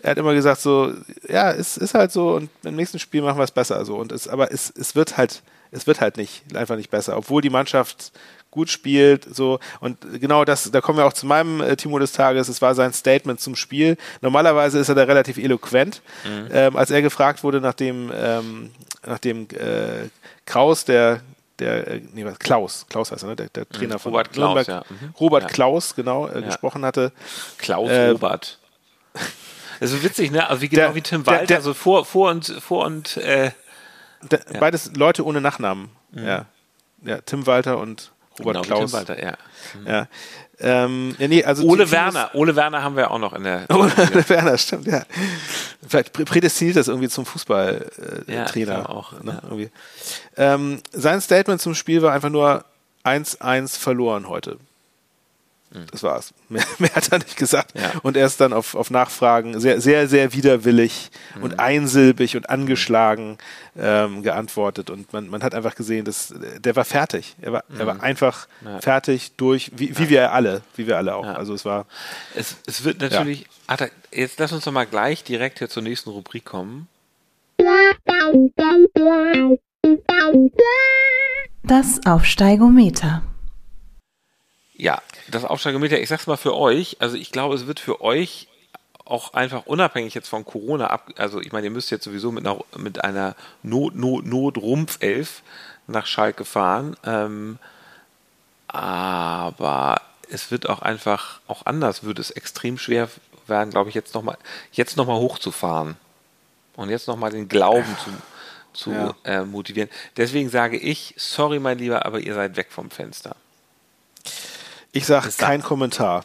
Er 0.01 0.13
hat 0.13 0.19
immer 0.19 0.35
gesagt 0.35 0.61
so, 0.61 0.93
ja, 1.29 1.51
es 1.51 1.77
ist 1.77 1.95
halt 1.95 2.13
so 2.13 2.35
und 2.35 2.51
im 2.63 2.77
nächsten 2.77 3.01
Spiel 3.01 3.23
machen 3.23 3.39
wir 3.39 3.45
es 3.45 3.51
besser. 3.51 3.85
So 3.85 3.97
und 3.97 4.13
es, 4.13 4.29
aber 4.29 4.53
es, 4.53 4.73
es 4.79 4.95
wird 4.95 5.17
halt 5.17 5.43
es 5.75 5.87
wird 5.87 6.01
halt 6.01 6.17
nicht, 6.17 6.57
einfach 6.57 6.77
nicht 6.77 6.91
besser, 6.91 7.17
obwohl 7.17 7.43
die 7.43 7.51
Mannschaft 7.51 8.13
gut 8.51 8.71
spielt, 8.71 9.27
so 9.35 9.59
und 9.81 9.99
genau 10.21 10.45
das, 10.45 10.71
da 10.71 10.81
kommen 10.81 10.97
wir 10.99 11.07
auch 11.07 11.13
zu 11.13 11.27
meinem 11.27 11.61
äh, 11.61 11.77
Timo 11.77 11.99
des 11.99 12.13
Tages. 12.13 12.49
Es 12.49 12.63
war 12.63 12.75
sein 12.77 12.93
Statement 12.93 13.41
zum 13.41 13.57
Spiel. 13.57 13.97
Normalerweise 14.21 14.79
ist 14.79 14.89
er 14.89 14.95
da 14.95 15.03
relativ 15.03 15.39
eloquent, 15.39 16.03
mhm. 16.25 16.49
ähm, 16.53 16.77
als 16.77 16.91
er 16.93 17.03
gefragt 17.03 17.43
wurde, 17.43 17.61
nachdem 17.61 18.13
ähm, 18.15 18.71
nachdem 19.05 19.49
äh, 19.51 20.09
Kraus 20.47 20.85
der 20.85 21.21
der, 21.59 21.87
äh, 21.87 22.01
nee, 22.13 22.25
was, 22.25 22.39
Klaus, 22.39 22.87
Klaus 22.89 23.13
heißt 23.13 23.23
er, 23.23 23.29
ne? 23.29 23.37
der, 23.37 23.49
der 23.49 23.65
mhm. 23.65 23.75
Trainer 23.75 23.99
von 23.99 24.13
Robert 24.13 24.33
Klaus, 24.33 24.67
ja. 24.67 24.85
Mhm. 24.89 25.15
Robert 25.21 25.43
ja. 25.45 25.49
Klaus, 25.49 25.95
genau, 25.95 26.27
äh, 26.27 26.41
ja. 26.41 26.47
gesprochen 26.47 26.85
hatte. 26.85 27.13
Klaus 27.59 27.91
äh, 27.91 28.09
Robert. 28.09 28.59
Das 29.81 29.91
ist 29.91 30.05
witzig, 30.05 30.31
ne? 30.31 30.49
Also 30.49 30.63
wie 30.63 30.69
genau 30.69 30.87
der, 30.87 30.95
wie 30.95 31.01
Tim 31.03 31.27
Walter, 31.27 31.47
der, 31.47 31.57
also 31.57 31.75
vor, 31.75 32.05
vor 32.05 32.31
und 32.31 32.47
vor 32.47 32.87
und 32.87 33.17
äh, 33.17 33.51
ja. 34.33 34.61
Beides 34.61 34.93
Leute 34.95 35.25
ohne 35.25 35.41
Nachnamen. 35.41 35.89
Mhm. 36.13 36.27
Ja. 36.27 36.47
ja, 37.05 37.19
Tim 37.21 37.47
Walter 37.47 37.79
und 37.79 38.13
Robert 38.39 38.55
genau, 38.55 38.63
Klaus. 38.63 38.91
Tim 38.91 38.99
Walter, 38.99 39.23
ja. 39.23 39.37
Mhm. 39.81 39.87
ja. 39.87 40.09
Ähm, 40.61 41.17
ja, 41.19 41.29
nee, 41.29 41.45
also 41.45 41.65
Ole 41.65 41.91
Werner, 41.91 42.31
Ole 42.35 42.55
Werner 42.55 42.83
haben 42.83 42.97
wir 42.97 43.11
auch 43.11 43.19
noch 43.19 43.33
in 43.33 43.43
der. 43.43 43.67
Ole 43.71 43.93
Werner, 44.29 44.57
stimmt, 44.57 44.87
ja. 44.87 45.03
Vielleicht 45.87 46.13
prädestiniert 46.13 46.77
das 46.77 46.89
irgendwie 46.89 47.09
zum 47.09 47.27
Fußballtrainer. 47.27 48.73
Äh, 48.73 48.79
ja, 48.79 48.87
auch. 48.89 49.21
Ne, 49.23 49.41
irgendwie. 49.43 49.71
Ähm, 50.37 50.81
sein 50.93 51.21
Statement 51.21 51.61
zum 51.61 51.75
Spiel 51.75 52.03
war 52.03 52.13
einfach 52.13 52.31
nur 52.31 52.65
1-1 53.05 53.79
verloren 53.79 54.29
heute. 54.29 54.59
Mhm. 55.75 55.87
Das 55.91 56.03
war's. 56.03 56.33
Mehr, 56.49 56.65
mehr, 56.79 56.95
hat 56.95 57.11
er 57.11 57.19
nicht 57.19 57.37
gesagt. 57.37 57.73
Ja. 57.77 57.93
Und 58.03 58.17
er 58.17 58.27
ist 58.27 58.41
dann 58.41 58.53
auf, 58.53 58.75
auf 58.75 58.91
Nachfragen 58.91 59.59
sehr, 59.61 59.81
sehr, 59.81 60.09
sehr 60.09 60.33
widerwillig 60.33 61.11
mhm. 61.35 61.43
und 61.43 61.59
einsilbig 61.59 62.37
und 62.37 62.49
angeschlagen 62.49 63.39
ähm, 63.77 64.23
geantwortet. 64.23 64.89
Und 64.89 65.13
man, 65.13 65.29
man 65.29 65.43
hat 65.43 65.55
einfach 65.55 65.75
gesehen, 65.75 66.05
dass 66.05 66.33
der 66.59 66.77
war 66.77 66.85
fertig. 66.85 67.35
Er 67.43 67.53
war, 67.53 67.65
mhm. 67.69 67.81
er 67.81 67.87
war 67.87 67.95
mhm. 67.95 68.01
einfach 68.01 68.47
ja. 68.65 68.81
fertig 68.81 69.33
durch, 69.37 69.73
wie, 69.75 69.99
wie 69.99 70.05
ja. 70.05 70.11
wir 70.11 70.33
alle, 70.33 70.63
wie 70.77 70.87
wir 70.87 70.97
alle 70.97 71.15
auch. 71.15 71.27
Also 71.27 71.55
es 71.55 71.65
war. 71.65 71.87
Es, 72.35 72.57
es 72.67 72.85
wird 72.85 73.01
natürlich. 73.01 73.47
Ach, 73.67 73.79
jetzt 74.13 74.39
lass 74.39 74.53
uns 74.53 74.65
doch 74.65 74.73
mal 74.73 74.87
gleich 74.87 75.25
direkt 75.25 75.59
hier 75.59 75.69
zur 75.69 75.83
nächsten 75.83 76.11
Rubrik 76.11 76.45
kommen. 76.45 76.89
Das 81.63 82.01
Aufsteigometer. 82.07 83.23
Ja, 84.77 85.01
das 85.29 85.45
Aufsteigemeter, 85.45 86.01
ich 86.01 86.09
sag's 86.09 86.27
mal 86.27 86.37
für 86.37 86.55
euch, 86.55 86.97
also 87.01 87.17
ich 87.17 87.31
glaube, 87.31 87.55
es 87.55 87.67
wird 87.67 87.79
für 87.79 88.01
euch 88.01 88.49
auch 89.05 89.35
einfach 89.35 89.67
unabhängig 89.67 90.15
jetzt 90.15 90.29
von 90.29 90.45
Corona 90.45 90.89
ab, 90.89 91.11
also 91.17 91.41
ich 91.41 91.53
meine, 91.53 91.67
ihr 91.67 91.71
müsst 91.71 91.91
jetzt 91.91 92.05
sowieso 92.05 92.33
mit 92.33 92.47
einer, 92.47 92.59
mit 92.77 93.05
einer 93.05 93.37
Not, 93.63 93.95
Not, 93.95 94.27
Notrumpfelf 94.27 95.43
nach 95.87 96.07
Schalke 96.07 96.45
fahren, 96.45 96.97
ähm, 97.05 97.59
aber 98.67 100.01
es 100.31 100.51
wird 100.51 100.69
auch 100.69 100.83
einfach, 100.83 101.41
auch 101.47 101.67
anders 101.67 102.03
wird 102.03 102.19
es 102.19 102.31
extrem 102.31 102.79
schwer 102.79 103.09
werden, 103.47 103.71
glaube 103.71 103.91
ich, 103.91 103.95
jetzt 103.95 104.15
nochmal, 104.15 104.39
jetzt 104.73 104.97
nochmal 104.97 105.19
hochzufahren 105.19 105.97
und 106.75 106.91
jetzt 106.91 107.07
nochmal 107.07 107.31
den 107.31 107.49
Glauben 107.49 107.97
zu, 108.03 108.11
zu 108.73 108.91
ja. 108.91 109.15
äh, 109.25 109.45
motivieren. 109.45 109.91
Deswegen 110.17 110.49
sage 110.49 110.79
ich, 110.79 111.15
sorry 111.17 111.61
mein 111.61 111.79
Lieber, 111.79 112.05
aber 112.07 112.21
ihr 112.21 112.35
seid 112.35 112.57
weg 112.57 112.69
vom 112.71 112.91
Fenster. 112.91 113.37
Ich 114.95 115.07
sage 115.07 115.29
kein 115.37 115.61
sei, 115.61 115.67
Kommentar. 115.67 116.25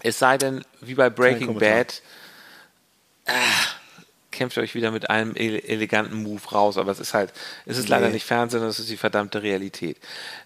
Es 0.00 0.18
sei 0.18 0.38
denn, 0.38 0.64
wie 0.80 0.94
bei 0.94 1.10
Breaking 1.10 1.58
Bad, 1.58 2.02
äh, 3.26 3.32
kämpft 4.30 4.56
euch 4.56 4.74
wieder 4.74 4.90
mit 4.90 5.10
einem 5.10 5.34
eleganten 5.36 6.22
Move 6.22 6.40
raus, 6.50 6.78
aber 6.78 6.90
es 6.90 7.00
ist 7.00 7.12
halt, 7.12 7.34
es 7.66 7.76
ist 7.76 7.84
nee. 7.84 7.90
leider 7.90 8.08
nicht 8.08 8.24
Fernsehen, 8.24 8.62
das 8.62 8.78
ist 8.78 8.88
die 8.88 8.96
verdammte 8.96 9.42
Realität. 9.42 9.98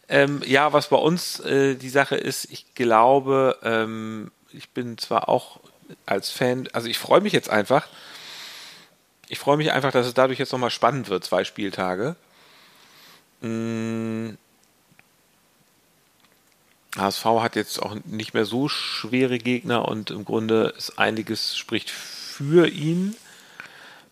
Ähm, 0.08 0.42
ja, 0.44 0.72
was 0.72 0.88
bei 0.88 0.96
uns 0.96 1.38
äh, 1.40 1.76
die 1.76 1.88
Sache 1.88 2.16
ist, 2.16 2.50
ich 2.50 2.74
glaube, 2.74 3.56
ähm, 3.62 4.32
ich 4.52 4.70
bin 4.70 4.98
zwar 4.98 5.28
auch 5.28 5.60
als 6.04 6.30
Fan, 6.30 6.68
also 6.72 6.88
ich 6.88 6.98
freue 6.98 7.20
mich 7.20 7.32
jetzt 7.32 7.48
einfach, 7.48 7.86
ich 9.28 9.38
freue 9.38 9.56
mich 9.56 9.70
einfach, 9.70 9.92
dass 9.92 10.06
es 10.06 10.14
dadurch 10.14 10.40
jetzt 10.40 10.52
nochmal 10.52 10.70
spannend 10.70 11.08
wird, 11.08 11.24
zwei 11.24 11.44
Spieltage. 11.44 12.16
Mm, 13.40 14.30
HSV 16.96 17.24
hat 17.40 17.56
jetzt 17.56 17.80
auch 17.82 17.96
nicht 18.04 18.34
mehr 18.34 18.44
so 18.44 18.68
schwere 18.68 19.38
Gegner 19.38 19.88
und 19.88 20.10
im 20.10 20.24
Grunde 20.24 20.74
ist 20.76 20.98
einiges 20.98 21.56
spricht 21.56 21.90
für 21.90 22.68
ihn. 22.68 23.16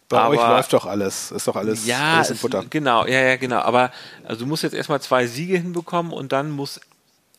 Bei 0.09 0.18
aber, 0.18 0.31
euch 0.31 0.41
läuft 0.41 0.72
doch 0.72 0.87
alles, 0.87 1.31
ist 1.31 1.47
doch 1.47 1.57
alles, 1.57 1.87
ja, 1.87 2.14
alles 2.16 2.31
im 2.31 2.37
Futter. 2.37 2.64
genau, 2.68 3.07
ja, 3.07 3.20
ja, 3.20 3.37
genau. 3.37 3.61
Aber 3.61 3.93
also 4.24 4.41
du 4.41 4.47
musst 4.47 4.62
jetzt 4.62 4.74
erstmal 4.74 5.01
zwei 5.01 5.26
Siege 5.26 5.57
hinbekommen 5.57 6.12
und 6.12 6.33
dann 6.33 6.51
muss 6.51 6.81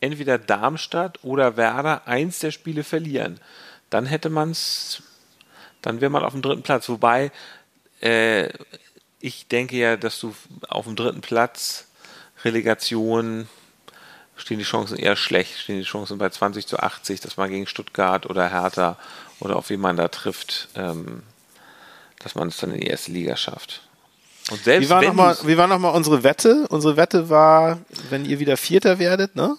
entweder 0.00 0.38
Darmstadt 0.38 1.18
oder 1.22 1.56
Werder 1.56 2.06
eins 2.06 2.38
der 2.38 2.50
Spiele 2.50 2.82
verlieren. 2.82 3.38
Dann 3.90 4.06
hätte 4.06 4.30
man 4.30 4.52
es, 4.52 5.02
dann 5.82 6.00
wäre 6.00 6.10
man 6.10 6.24
auf 6.24 6.32
dem 6.32 6.42
dritten 6.42 6.62
Platz. 6.62 6.88
Wobei 6.88 7.30
äh, 8.00 8.48
ich 9.20 9.48
denke 9.48 9.76
ja, 9.76 9.96
dass 9.96 10.18
du 10.18 10.34
auf 10.68 10.86
dem 10.86 10.96
dritten 10.96 11.20
Platz 11.20 11.86
Relegation 12.44 13.48
stehen 14.42 14.58
die 14.58 14.64
Chancen 14.64 14.96
eher 14.98 15.14
schlecht, 15.14 15.58
stehen 15.60 15.78
die 15.78 15.84
Chancen 15.84 16.18
bei 16.18 16.28
20 16.28 16.66
zu 16.66 16.78
80, 16.80 17.20
dass 17.20 17.36
man 17.36 17.48
gegen 17.48 17.66
Stuttgart 17.68 18.26
oder 18.26 18.50
Hertha 18.50 18.96
oder 19.38 19.56
auf 19.56 19.70
man 19.70 19.96
da 19.96 20.08
trifft, 20.08 20.68
ähm, 20.74 21.22
dass 22.18 22.34
man 22.34 22.48
es 22.48 22.56
dann 22.56 22.72
in 22.72 22.80
die 22.80 22.86
erste 22.88 23.12
Liga 23.12 23.36
schafft. 23.36 23.82
Und 24.50 24.64
selbst 24.64 24.86
wie 24.86 24.90
war 24.90 25.02
nochmal 25.68 25.90
noch, 25.92 25.94
unsere 25.94 26.24
Wette? 26.24 26.66
Unsere 26.68 26.96
Wette 26.96 27.30
war, 27.30 27.78
wenn 28.10 28.24
ihr 28.24 28.40
wieder 28.40 28.56
Vierter 28.56 28.98
werdet, 28.98 29.36
ne? 29.36 29.56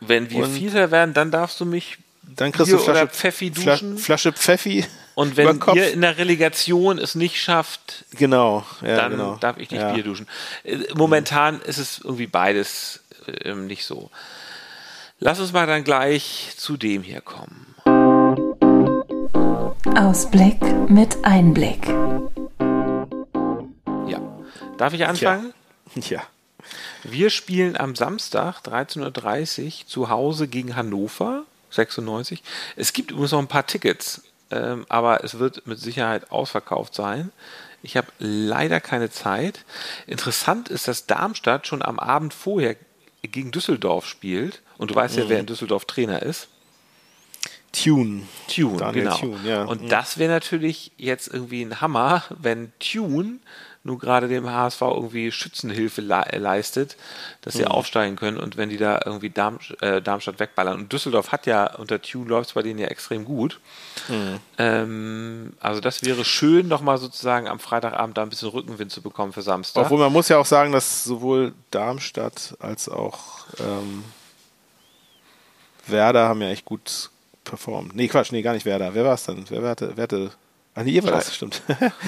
Wenn 0.00 0.30
wir 0.30 0.44
Und- 0.44 0.54
Vierter 0.54 0.90
werden, 0.90 1.12
dann 1.12 1.30
darfst 1.30 1.60
du 1.60 1.66
mich 1.66 1.98
Dann 2.22 2.50
kriegst 2.52 2.70
Bier 2.70 2.78
du 2.78 2.82
Flasche, 2.82 3.02
oder 3.02 3.08
Pfeffi 3.10 3.50
duschen. 3.50 3.98
Flasche 3.98 4.32
Pfeffi. 4.32 4.86
Und 5.14 5.36
wenn 5.36 5.60
ihr 5.74 5.92
in 5.92 6.00
der 6.00 6.16
Relegation 6.16 6.98
es 6.98 7.14
nicht 7.14 7.40
schafft, 7.40 8.06
Genau, 8.12 8.64
ja, 8.80 8.96
dann 8.96 9.12
genau. 9.12 9.36
darf 9.36 9.58
ich 9.58 9.70
nicht 9.70 9.80
ja. 9.82 9.92
Bier 9.92 10.02
duschen. 10.04 10.26
Äh, 10.64 10.78
Momentan 10.94 11.60
ist 11.60 11.76
es 11.78 12.00
irgendwie 12.02 12.26
beides 12.26 13.01
ähm, 13.44 13.66
nicht 13.66 13.84
so. 13.84 14.10
Lass 15.18 15.40
uns 15.40 15.52
mal 15.52 15.66
dann 15.66 15.84
gleich 15.84 16.52
zu 16.56 16.76
dem 16.76 17.02
hier 17.02 17.20
kommen. 17.20 17.74
Ausblick 19.96 20.60
mit 20.88 21.24
Einblick. 21.24 21.86
Ja. 24.08 24.20
Darf 24.78 24.94
ich 24.94 25.06
anfangen? 25.06 25.54
Ja. 25.94 26.22
Wir 27.04 27.30
spielen 27.30 27.76
am 27.76 27.94
Samstag 27.94 28.60
13.30 28.62 29.64
Uhr 29.64 29.86
zu 29.86 30.08
Hause 30.08 30.48
gegen 30.48 30.76
Hannover 30.76 31.44
96. 31.70 32.42
Es 32.76 32.92
gibt 32.92 33.10
übrigens 33.10 33.32
noch 33.32 33.40
ein 33.40 33.48
paar 33.48 33.66
Tickets, 33.66 34.22
ähm, 34.50 34.86
aber 34.88 35.24
es 35.24 35.38
wird 35.38 35.66
mit 35.66 35.78
Sicherheit 35.78 36.30
ausverkauft 36.30 36.94
sein. 36.94 37.32
Ich 37.82 37.96
habe 37.96 38.08
leider 38.18 38.80
keine 38.80 39.10
Zeit. 39.10 39.64
Interessant 40.06 40.68
ist, 40.68 40.86
dass 40.88 41.06
Darmstadt 41.06 41.66
schon 41.66 41.82
am 41.82 41.98
Abend 41.98 42.32
vorher 42.32 42.76
gegen 43.22 43.50
Düsseldorf 43.52 44.06
spielt. 44.06 44.62
Und 44.78 44.90
du 44.90 44.94
weißt 44.94 45.16
ja, 45.16 45.28
wer 45.28 45.38
in 45.40 45.46
Düsseldorf 45.46 45.84
Trainer 45.84 46.22
ist. 46.22 46.48
Tune. 47.72 48.22
Tune, 48.48 48.76
Daniel 48.76 49.04
genau. 49.04 49.16
Thune, 49.16 49.48
ja. 49.48 49.64
Und 49.64 49.82
Mhm. 49.82 49.88
das 49.88 50.18
wäre 50.18 50.30
natürlich 50.30 50.92
jetzt 50.98 51.28
irgendwie 51.28 51.62
ein 51.62 51.80
Hammer, 51.80 52.24
wenn 52.28 52.72
Tune 52.78 53.38
nur 53.84 53.98
gerade 53.98 54.28
dem 54.28 54.48
HSV 54.48 54.80
irgendwie 54.80 55.32
Schützenhilfe 55.32 56.00
le 56.02 56.24
leistet, 56.38 56.96
dass 57.40 57.54
Mhm. 57.54 57.58
sie 57.58 57.66
aufsteigen 57.66 58.16
können 58.16 58.36
und 58.38 58.56
wenn 58.56 58.68
die 58.68 58.76
da 58.76 59.00
irgendwie 59.04 59.30
Darm 59.30 59.58
äh, 59.80 60.00
Darmstadt 60.00 60.38
wegballern. 60.38 60.78
Und 60.80 60.92
Düsseldorf 60.92 61.32
hat 61.32 61.46
ja 61.46 61.74
unter 61.76 62.00
Tune 62.00 62.28
läuft 62.28 62.50
es 62.50 62.54
bei 62.54 62.62
denen 62.62 62.78
ja 62.78 62.86
extrem 62.86 63.24
gut. 63.24 63.58
Mhm. 64.08 64.38
Ähm, 64.58 65.52
also 65.60 65.80
das 65.80 66.02
wäre 66.04 66.24
schön, 66.24 66.68
nochmal 66.68 66.98
sozusagen 66.98 67.48
am 67.48 67.58
Freitagabend 67.58 68.16
da 68.16 68.22
ein 68.22 68.28
bisschen 68.28 68.50
Rückenwind 68.50 68.92
zu 68.92 69.02
bekommen 69.02 69.32
für 69.32 69.42
Samstag. 69.42 69.84
Obwohl 69.84 69.98
man 69.98 70.12
muss 70.12 70.28
ja 70.28 70.38
auch 70.38 70.46
sagen, 70.46 70.70
dass 70.72 71.02
sowohl 71.04 71.52
Darmstadt 71.72 72.56
als 72.60 72.88
auch 72.88 73.46
ähm, 73.58 74.04
Werder 75.86 76.28
haben 76.28 76.40
ja 76.42 76.50
echt 76.50 76.64
gut 76.64 77.10
performt. 77.44 77.94
Nee, 77.96 78.08
Quatsch, 78.08 78.30
nee, 78.32 78.42
gar 78.42 78.52
nicht 78.54 78.64
Werder. 78.66 78.94
Wer 78.94 79.04
war 79.04 79.14
es 79.14 79.24
dann? 79.24 79.44
Wer 79.48 79.68
hatte, 79.68 79.92
wer 79.96 80.04
hatte 80.04 80.30
Ach 80.74 80.82
nee, 80.84 80.92
ihr 80.92 81.02
war 81.04 81.12
das, 81.12 81.34
stimmt. 81.34 81.60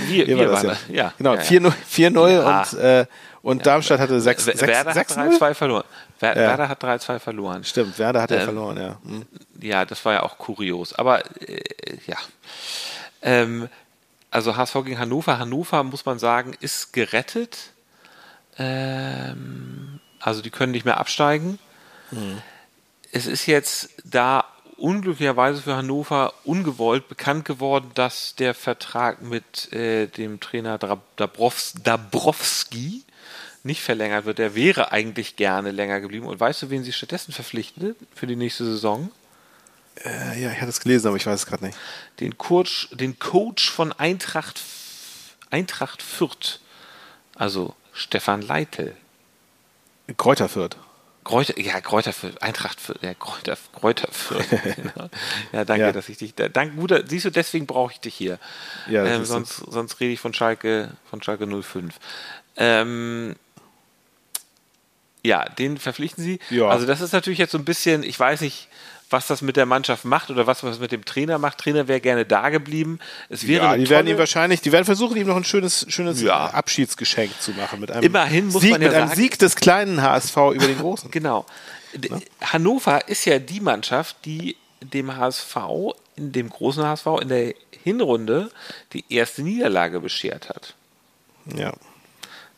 Wir- 0.08 0.26
Ihr 0.28 0.38
wir 0.38 0.50
war 0.50 0.62
das, 0.62 0.64
waren 0.64 0.76
ja. 0.88 0.94
ja. 0.94 1.12
Genau, 1.18 1.34
Ja, 1.34 1.42
ja. 1.42 1.46
4-0 1.48 1.72
4-0 1.90 2.30
Ja. 2.30 2.60
und, 2.60 2.78
äh, 2.78 3.06
und 3.42 3.66
Darmstadt 3.66 4.00
hatte 4.00 4.20
6 4.20 4.46
Wer- 4.46 4.58
Werder 4.60 4.94
hat 4.94 5.06
6-0? 5.08 5.38
3-2 5.38 5.54
verloren. 5.54 5.84
Wer 6.20 6.30
Ja. 6.30 6.36
Werder 6.36 6.68
hat 6.70 6.82
3-2 6.82 7.18
verloren. 7.18 7.62
Stimmt, 7.64 7.98
Werder 7.98 8.22
hat 8.22 8.30
ja 8.30 8.38
Ähm, 8.38 8.44
verloren, 8.44 8.76
ja. 8.78 8.96
Hm. 9.04 9.26
Ja, 9.60 9.84
das 9.84 10.02
war 10.06 10.14
ja 10.14 10.22
auch 10.22 10.38
kurios. 10.38 10.94
Aber 10.94 11.22
äh, 11.46 11.60
ja. 12.06 12.16
Ähm, 13.20 13.68
also 14.30 14.56
HSV 14.56 14.74
gegen 14.84 14.98
Hannover. 14.98 15.38
Hannover, 15.38 15.82
muss 15.84 16.06
man 16.06 16.18
sagen, 16.18 16.54
ist 16.60 16.92
gerettet. 16.94 17.58
Ähm, 18.58 20.00
also 20.20 20.40
die 20.42 20.50
können 20.50 20.72
nicht 20.72 20.84
mehr 20.84 20.98
absteigen. 20.98 21.58
Es 23.12 23.26
ist 23.26 23.46
jetzt 23.46 23.90
da 24.04 24.44
unglücklicherweise 24.84 25.62
für 25.62 25.76
Hannover 25.76 26.34
ungewollt 26.44 27.08
bekannt 27.08 27.46
geworden, 27.46 27.90
dass 27.94 28.34
der 28.36 28.52
Vertrag 28.54 29.22
mit 29.22 29.72
äh, 29.72 30.06
dem 30.08 30.40
Trainer 30.40 30.78
Dra- 30.78 31.00
Dabrows 31.16 31.72
Dabrowski 31.82 33.02
nicht 33.62 33.80
verlängert 33.80 34.26
wird. 34.26 34.38
Der 34.38 34.54
wäre 34.54 34.92
eigentlich 34.92 35.36
gerne 35.36 35.70
länger 35.70 36.00
geblieben. 36.00 36.26
Und 36.26 36.38
weißt 36.38 36.62
du, 36.62 36.70
wen 36.70 36.84
sie 36.84 36.92
stattdessen 36.92 37.32
verpflichtet 37.32 37.96
für 38.14 38.26
die 38.26 38.36
nächste 38.36 38.64
Saison? 38.66 39.10
Äh, 40.04 40.42
ja, 40.42 40.50
ich 40.52 40.58
hatte 40.60 40.68
es 40.68 40.80
gelesen, 40.80 41.06
aber 41.08 41.16
ich 41.16 41.24
weiß 41.24 41.40
es 41.40 41.46
gerade 41.46 41.64
nicht. 41.64 41.78
den 42.20 42.36
Coach, 42.36 42.88
den 42.92 43.18
Coach 43.18 43.70
von 43.70 43.92
Eintracht, 43.92 44.60
Eintracht 45.50 46.02
Fürth, 46.02 46.60
also 47.36 47.74
Stefan 47.94 48.42
Leitl. 48.42 48.94
Kräuter 50.18 50.50
Fürth. 50.50 50.76
Kräuter, 51.24 51.58
ja, 51.58 51.80
Kräuter 51.80 52.12
Fürth, 52.12 52.40
Eintracht 52.42 52.80
Fürth, 52.80 53.02
ja, 53.02 53.14
Kräuter, 53.14 53.56
Kräuter 53.72 54.08
Fürth. 54.12 54.44
genau. 54.76 55.08
Ja, 55.52 55.64
danke, 55.64 55.86
Ja. 55.86 55.92
dass 55.92 56.08
ich 56.08 56.18
dich, 56.18 56.34
da, 56.34 56.48
danke, 56.48 56.76
gut, 56.76 56.92
siehst 57.08 57.24
du, 57.24 57.30
deswegen 57.30 57.66
brauche 57.66 57.92
ich 57.92 58.00
dich 58.00 58.14
hier. 58.14 58.38
Ja, 58.88 59.04
ähm, 59.06 59.24
sonst, 59.24 59.56
sonst 59.56 60.00
rede 60.00 60.12
ich 60.12 60.20
von 60.20 60.34
Schalke, 60.34 60.90
von 61.08 61.22
Schalke 61.22 61.46
05. 61.46 61.94
Ähm, 62.56 63.34
ja, 65.24 65.46
den 65.46 65.78
verpflichten 65.78 66.22
sie. 66.22 66.38
Ja. 66.50 66.68
Also 66.68 66.84
das 66.86 67.00
ist 67.00 67.12
natürlich 67.12 67.38
jetzt 67.38 67.52
so 67.52 67.58
ein 67.58 67.64
bisschen, 67.64 68.02
ich 68.02 68.20
weiß 68.20 68.42
nicht, 68.42 68.68
was 69.10 69.26
das 69.26 69.42
mit 69.42 69.56
der 69.56 69.66
Mannschaft 69.66 70.04
macht 70.04 70.30
oder 70.30 70.46
was 70.46 70.62
was 70.64 70.78
mit 70.80 70.90
dem 70.92 71.04
Trainer 71.04 71.38
macht. 71.38 71.58
Trainer 71.58 71.86
wäre 71.88 72.00
gerne 72.00 72.24
da 72.24 72.48
geblieben. 72.50 72.98
Es 73.28 73.46
wäre 73.46 73.64
Ja, 73.66 73.76
die 73.76 73.88
werden 73.88 74.06
ihm 74.06 74.18
wahrscheinlich, 74.18 74.60
die 74.60 74.72
werden 74.72 74.84
versuchen, 74.84 75.16
ihm 75.16 75.26
noch 75.26 75.36
ein 75.36 75.44
schönes, 75.44 75.86
schönes 75.88 76.20
Ja. 76.22 76.46
Abschiedsgeschenk 76.46 77.40
zu 77.40 77.52
machen. 77.52 77.80
Mit 77.80 77.90
einem 77.90 78.02
Immerhin 78.04 78.46
muss 78.48 78.62
Sieg, 78.62 78.70
man 78.72 78.82
ja 78.82 78.88
mit 78.88 78.96
einem 78.96 79.08
sagen- 79.08 79.20
Sieg 79.20 79.38
des 79.38 79.56
kleinen 79.56 80.02
HSV 80.02 80.36
über 80.54 80.66
den 80.66 80.78
großen. 80.78 81.10
Genau. 81.10 81.46
D- 81.94 82.10
Hannover 82.42 83.08
ist 83.08 83.24
ja 83.24 83.38
die 83.38 83.60
Mannschaft, 83.60 84.16
die 84.24 84.56
dem 84.80 85.16
HSV, 85.16 85.56
in 86.16 86.32
dem 86.32 86.50
großen 86.50 86.82
HSV, 86.84 87.06
in 87.22 87.28
der 87.28 87.54
Hinrunde 87.84 88.50
die 88.92 89.04
erste 89.10 89.42
Niederlage 89.42 90.00
beschert 90.00 90.48
hat. 90.48 90.74
Ja. 91.56 91.72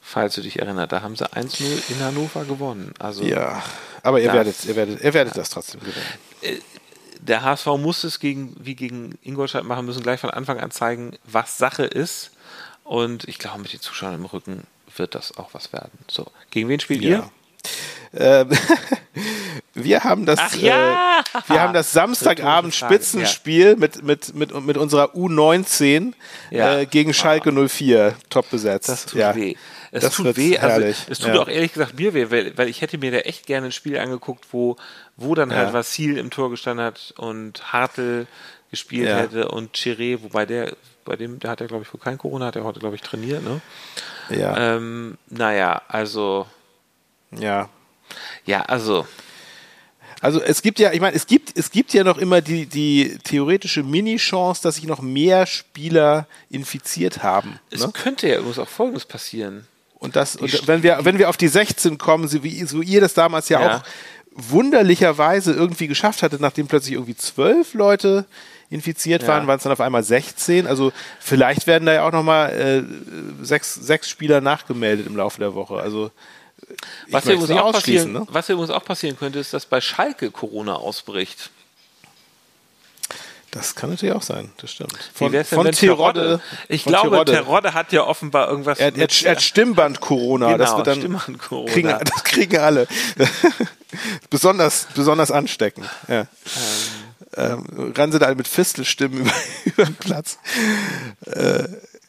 Falls 0.09 0.37
du 0.37 0.41
dich 0.41 0.61
erinnerst, 0.61 0.93
da 0.93 1.03
haben 1.03 1.17
sie 1.17 1.25
1-0 1.27 1.91
in 1.91 2.01
Hannover 2.01 2.45
gewonnen. 2.45 2.95
Also 3.01 3.25
Ja. 3.25 3.61
Aber 4.05 4.21
ihr 4.21 4.33
werdet, 4.33 4.65
ihr 4.65 4.77
werdet, 4.77 5.03
ihr 5.03 5.13
werdet 5.15 5.37
das 5.37 5.51
trotzdem 5.51 5.81
gewinnen. 5.81 6.63
der 7.21 7.43
HSV 7.43 7.67
muss 7.79 8.05
es 8.05 8.21
gegen, 8.21 8.55
wie 8.57 8.77
gegen 8.77 9.19
Ingolstadt 9.23 9.65
machen 9.65 9.85
müssen, 9.85 10.05
gleich 10.05 10.21
von 10.21 10.31
Anfang 10.31 10.61
an 10.61 10.71
zeigen, 10.71 11.17
was 11.25 11.59
Sache 11.59 11.83
ist. 11.85 12.31
Und 12.85 13.25
ich 13.27 13.41
glaube, 13.41 13.59
mit 13.59 13.73
den 13.73 13.81
Zuschauern 13.81 14.15
im 14.15 14.25
Rücken 14.27 14.63
wird 14.97 15.17
das 15.17 15.37
auch 15.39 15.55
was 15.55 15.73
werden. 15.73 15.91
So, 16.09 16.29
gegen 16.53 16.69
wen 16.69 16.79
spielt 16.79 17.03
ihr? 17.03 17.29
Ja. 18.15 18.43
Ähm, 18.43 18.51
wir 19.75 20.05
haben 20.05 20.25
das, 20.25 20.39
Ach 20.41 20.55
ja! 20.55 21.19
äh, 21.19 21.41
wir 21.49 21.61
haben 21.61 21.75
das 21.75 21.91
Samstagabend 21.93 22.77
Spitzenspiel 22.77 23.75
mit, 23.75 24.05
mit, 24.05 24.37
mit, 24.37 24.55
mit 24.65 24.77
unserer 24.77 25.17
U19 25.17 26.13
Ja. 26.53 26.79
äh, 26.79 26.87
gegen 26.87 27.13
Schalke 27.13 27.51
04 27.51 28.15
top 28.31 28.49
besetzt. 28.51 28.89
Das 28.89 29.07
tut 29.07 29.19
ja. 29.19 29.35
weh. 29.35 29.57
Es 29.97 30.03
Das 30.03 30.15
tut 30.15 30.37
weh, 30.37 30.59
also 30.59 30.81
herrlich. 30.81 30.97
es 31.09 31.19
tut 31.19 31.29
Ja. 31.35 31.41
auch 31.41 31.49
ehrlich 31.49 31.73
gesagt 31.73 31.99
mir 31.99 32.13
weh, 32.15 32.27
weil, 32.31 32.57
weil 32.59 32.69
ich 32.69 32.81
hätte 32.83 32.99
mir 32.99 33.11
da 33.11 33.19
echt 33.19 33.47
gerne 33.47 33.67
ein 33.67 33.73
Spiel 33.73 33.99
angeguckt, 33.99 34.47
wo, 34.53 34.77
wo 35.17 35.35
dann 35.35 35.53
halt 35.55 35.69
Ja. 35.69 35.73
Vassil 35.73 36.19
im 36.19 36.31
Tor 36.31 36.51
gestanden 36.51 36.85
hat 36.85 37.15
und 37.17 37.73
Hartl 37.73 38.27
gespielt 38.71 39.09
Ja. 39.09 39.17
hätte 39.19 39.49
und 39.49 39.75
Chiré, 39.77 40.23
wobei 40.23 40.45
der, 40.45 40.77
bei 41.05 41.17
dem, 41.17 41.39
der 41.39 41.51
hat 41.51 41.61
ja 41.61 41.67
glaube 41.67 41.85
ich 41.85 41.93
wohl 41.95 42.01
kein 42.01 42.19
Corona, 42.19 42.47
hat 42.47 42.57
er 42.57 42.65
heute 42.65 42.81
glaube 42.81 42.97
ich 42.97 43.01
trainiert, 43.03 43.43
ne? 43.43 43.61
Ja, 44.29 44.77
Ähm, 44.77 45.17
naja, 45.29 45.81
also, 45.89 46.47
ja. 47.31 47.69
ja, 48.45 48.63
also, 48.63 49.07
Also 50.23 50.41
es 50.43 50.63
gibt 50.63 50.79
ja, 50.79 50.93
ich 50.93 51.01
meine, 51.01 51.15
es 51.15 51.27
gibt, 51.27 51.57
es 51.57 51.71
gibt 51.71 51.93
ja 51.93 52.03
noch 52.03 52.19
immer 52.19 52.41
die, 52.41 52.67
die 52.67 53.19
theoretische 53.23 53.83
Mini-Chance, 53.83 54.63
dass 54.63 54.77
sich 54.77 54.87
noch 54.87 55.01
mehr 55.03 55.47
Spieler 55.47 56.27
infiziert 56.51 57.23
haben. 57.23 57.61
es 57.71 57.81
Ne? 57.81 57.93
könnte 57.93 58.27
ja 58.29 58.39
übrigens 58.39 58.59
auch 58.59 58.69
Folgendes 58.69 59.05
passieren. 59.05 59.67
Und 59.99 60.15
das, 60.17 60.37
und 60.37 60.69
wenn 60.69 60.83
wir, 60.83 60.99
wenn 61.03 61.19
wir 61.19 61.29
auf 61.29 61.37
die 61.37 61.49
16 61.49 61.99
kommen, 61.99 62.29
so 62.29 62.43
wie 62.43 62.65
so 62.65 62.83
ihr 62.83 63.01
das 63.01 63.15
damals 63.15 63.49
ja, 63.49 63.61
Ja. 63.61 63.77
auch 63.79 63.83
wunderlicherweise 64.33 65.53
irgendwie 65.53 65.87
geschafft 65.87 66.23
hattet, 66.23 66.41
nachdem 66.41 66.67
plötzlich 66.67 66.95
irgendwie 66.95 67.17
zwölf 67.17 67.75
Leute 67.75 68.27
infiziert 68.69 69.23
Ja. 69.23 69.29
waren, 69.29 69.47
waren 69.47 69.57
es 69.57 69.63
dann 69.63 69.73
auf 69.73 69.81
einmal 69.81 70.03
16. 70.03 70.67
Also 70.67 70.93
vielleicht 71.21 71.67
werden 71.67 71.87
da 71.87 71.95
ja 71.95 72.07
auch 72.07 72.13
nochmal 72.13 72.51
äh, 73.41 73.45
sechs, 73.45 73.75
sechs 73.75 74.09
Spieler 74.11 74.41
nachgemeldet 74.41 75.07
im 75.07 75.17
Laufe 75.17 75.39
der 75.41 75.55
Woche. 75.55 75.77
Also 75.77 76.11
Was 77.11 77.25
es 77.25 77.33
übrigens 77.33 77.51
auch 77.61 77.73
passieren, 77.73 78.13
ne? 78.13 78.27
was 78.31 78.49
ja 78.49 78.55
übrigens 78.55 78.75
auch 78.75 78.85
passieren 78.85 79.17
könnte, 79.17 79.39
ist, 79.39 79.55
dass 79.55 79.67
bei 79.67 79.81
Schalke 79.81 80.31
Corona 80.31 80.75
ausbricht. 80.75 81.51
Das 83.57 83.75
kann 83.75 83.89
natürlich 83.89 84.15
auch 84.15 84.23
sein, 84.23 84.51
das 84.59 84.71
stimmt. 84.71 84.93
Wie 85.19 85.33
wär's 85.33 85.49
denn, 85.49 85.63
von 85.63 85.73
Terodde. 85.73 86.41
Ich 86.69 86.83
von 86.83 86.93
glaube, 86.93 87.11
Terodde. 87.11 87.33
Terodde 87.33 87.73
hat 87.75 87.91
ja 87.91 88.05
offenbar 88.05 88.51
irgendwas. 88.51 88.79
Er, 88.79 88.95
er, 88.95 89.09
er 89.25 89.31
hat 89.31 89.43
Stimmband-Corona. 89.43 90.59
das 90.59 90.71
Genau, 90.71 90.77
wird 90.77 90.87
dann 90.87 90.99
Stimmband-Corona. 90.99 91.73
Kriegen, 91.73 91.89
das 92.05 92.25
kriegen 92.25 92.59
alle. 92.59 92.87
besonders, 94.31 94.89
besonders 94.95 95.31
ansteckend. 95.31 95.89
Ja. 96.07 96.21
Ähm, 96.21 96.27
rennen 97.33 98.13
sie 98.13 98.19
da 98.19 98.27
alle 98.27 98.37
mit 98.37 98.49
Fistelstimmen 98.49 99.21
über, 99.21 99.33
über 99.65 99.85
den 99.85 99.95
Platz. 99.97 100.39
Äh, 101.27 101.65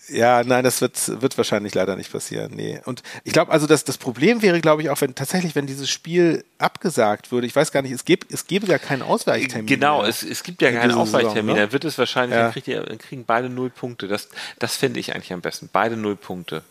ja, 0.10 0.44
nein, 0.44 0.64
das 0.64 0.80
wird, 0.80 1.22
wird 1.22 1.38
wahrscheinlich 1.38 1.76
leider 1.76 1.96
nicht 1.98 2.12
passieren. 2.12 2.54
Nee. 2.56 2.80
Und 2.86 3.04
ich 3.26 3.34
glaube, 3.34 3.52
also 3.52 3.68
das, 3.68 3.84
das 3.84 3.98
Problem 3.98 4.42
wäre, 4.42 4.62
glaube 4.62 4.82
ich, 4.82 4.90
auch, 4.90 5.02
wenn 5.02 5.16
tatsächlich, 5.16 5.54
wenn 5.56 5.68
dieses 5.68 5.90
Spiel 5.90 6.46
abgesagt 6.60 7.32
würde, 7.32 7.46
ich 7.46 7.56
weiß 7.56 7.72
gar 7.74 7.82
nicht, 7.82 7.92
es 7.92 8.06
gäbe, 8.06 8.26
es 8.32 8.48
gäbe 8.48 8.68
ja 8.68 8.78
keinen 8.78 9.02
Ausweichtermin. 9.02 9.68
Genau, 9.68 10.02
mehr. 10.02 10.10
es, 10.10 10.24
es 10.24 10.44
gibt 10.44 10.62
ja 10.62 10.70
in 10.70 10.76
keinen 10.76 10.92
Ausweichtermin. 10.92 11.56
Ne? 11.56 11.62
Dann 11.62 11.72
wird 11.74 11.84
es 11.84 11.98
wahrscheinlich, 11.98 12.38
Ja. 12.38 12.84
dann, 12.84 12.98
kriegen 13.00 13.26
beide 13.26 13.50
null 13.50 13.70
Punkte. 13.70 14.08
Das, 14.08 14.30
das 14.60 14.78
fände 14.78 15.00
ich 15.00 15.14
eigentlich 15.14 15.34
am 15.34 15.42
besten. 15.42 15.70
Beide 15.72 15.98
null 15.98 16.16
Punkte. 16.16 16.64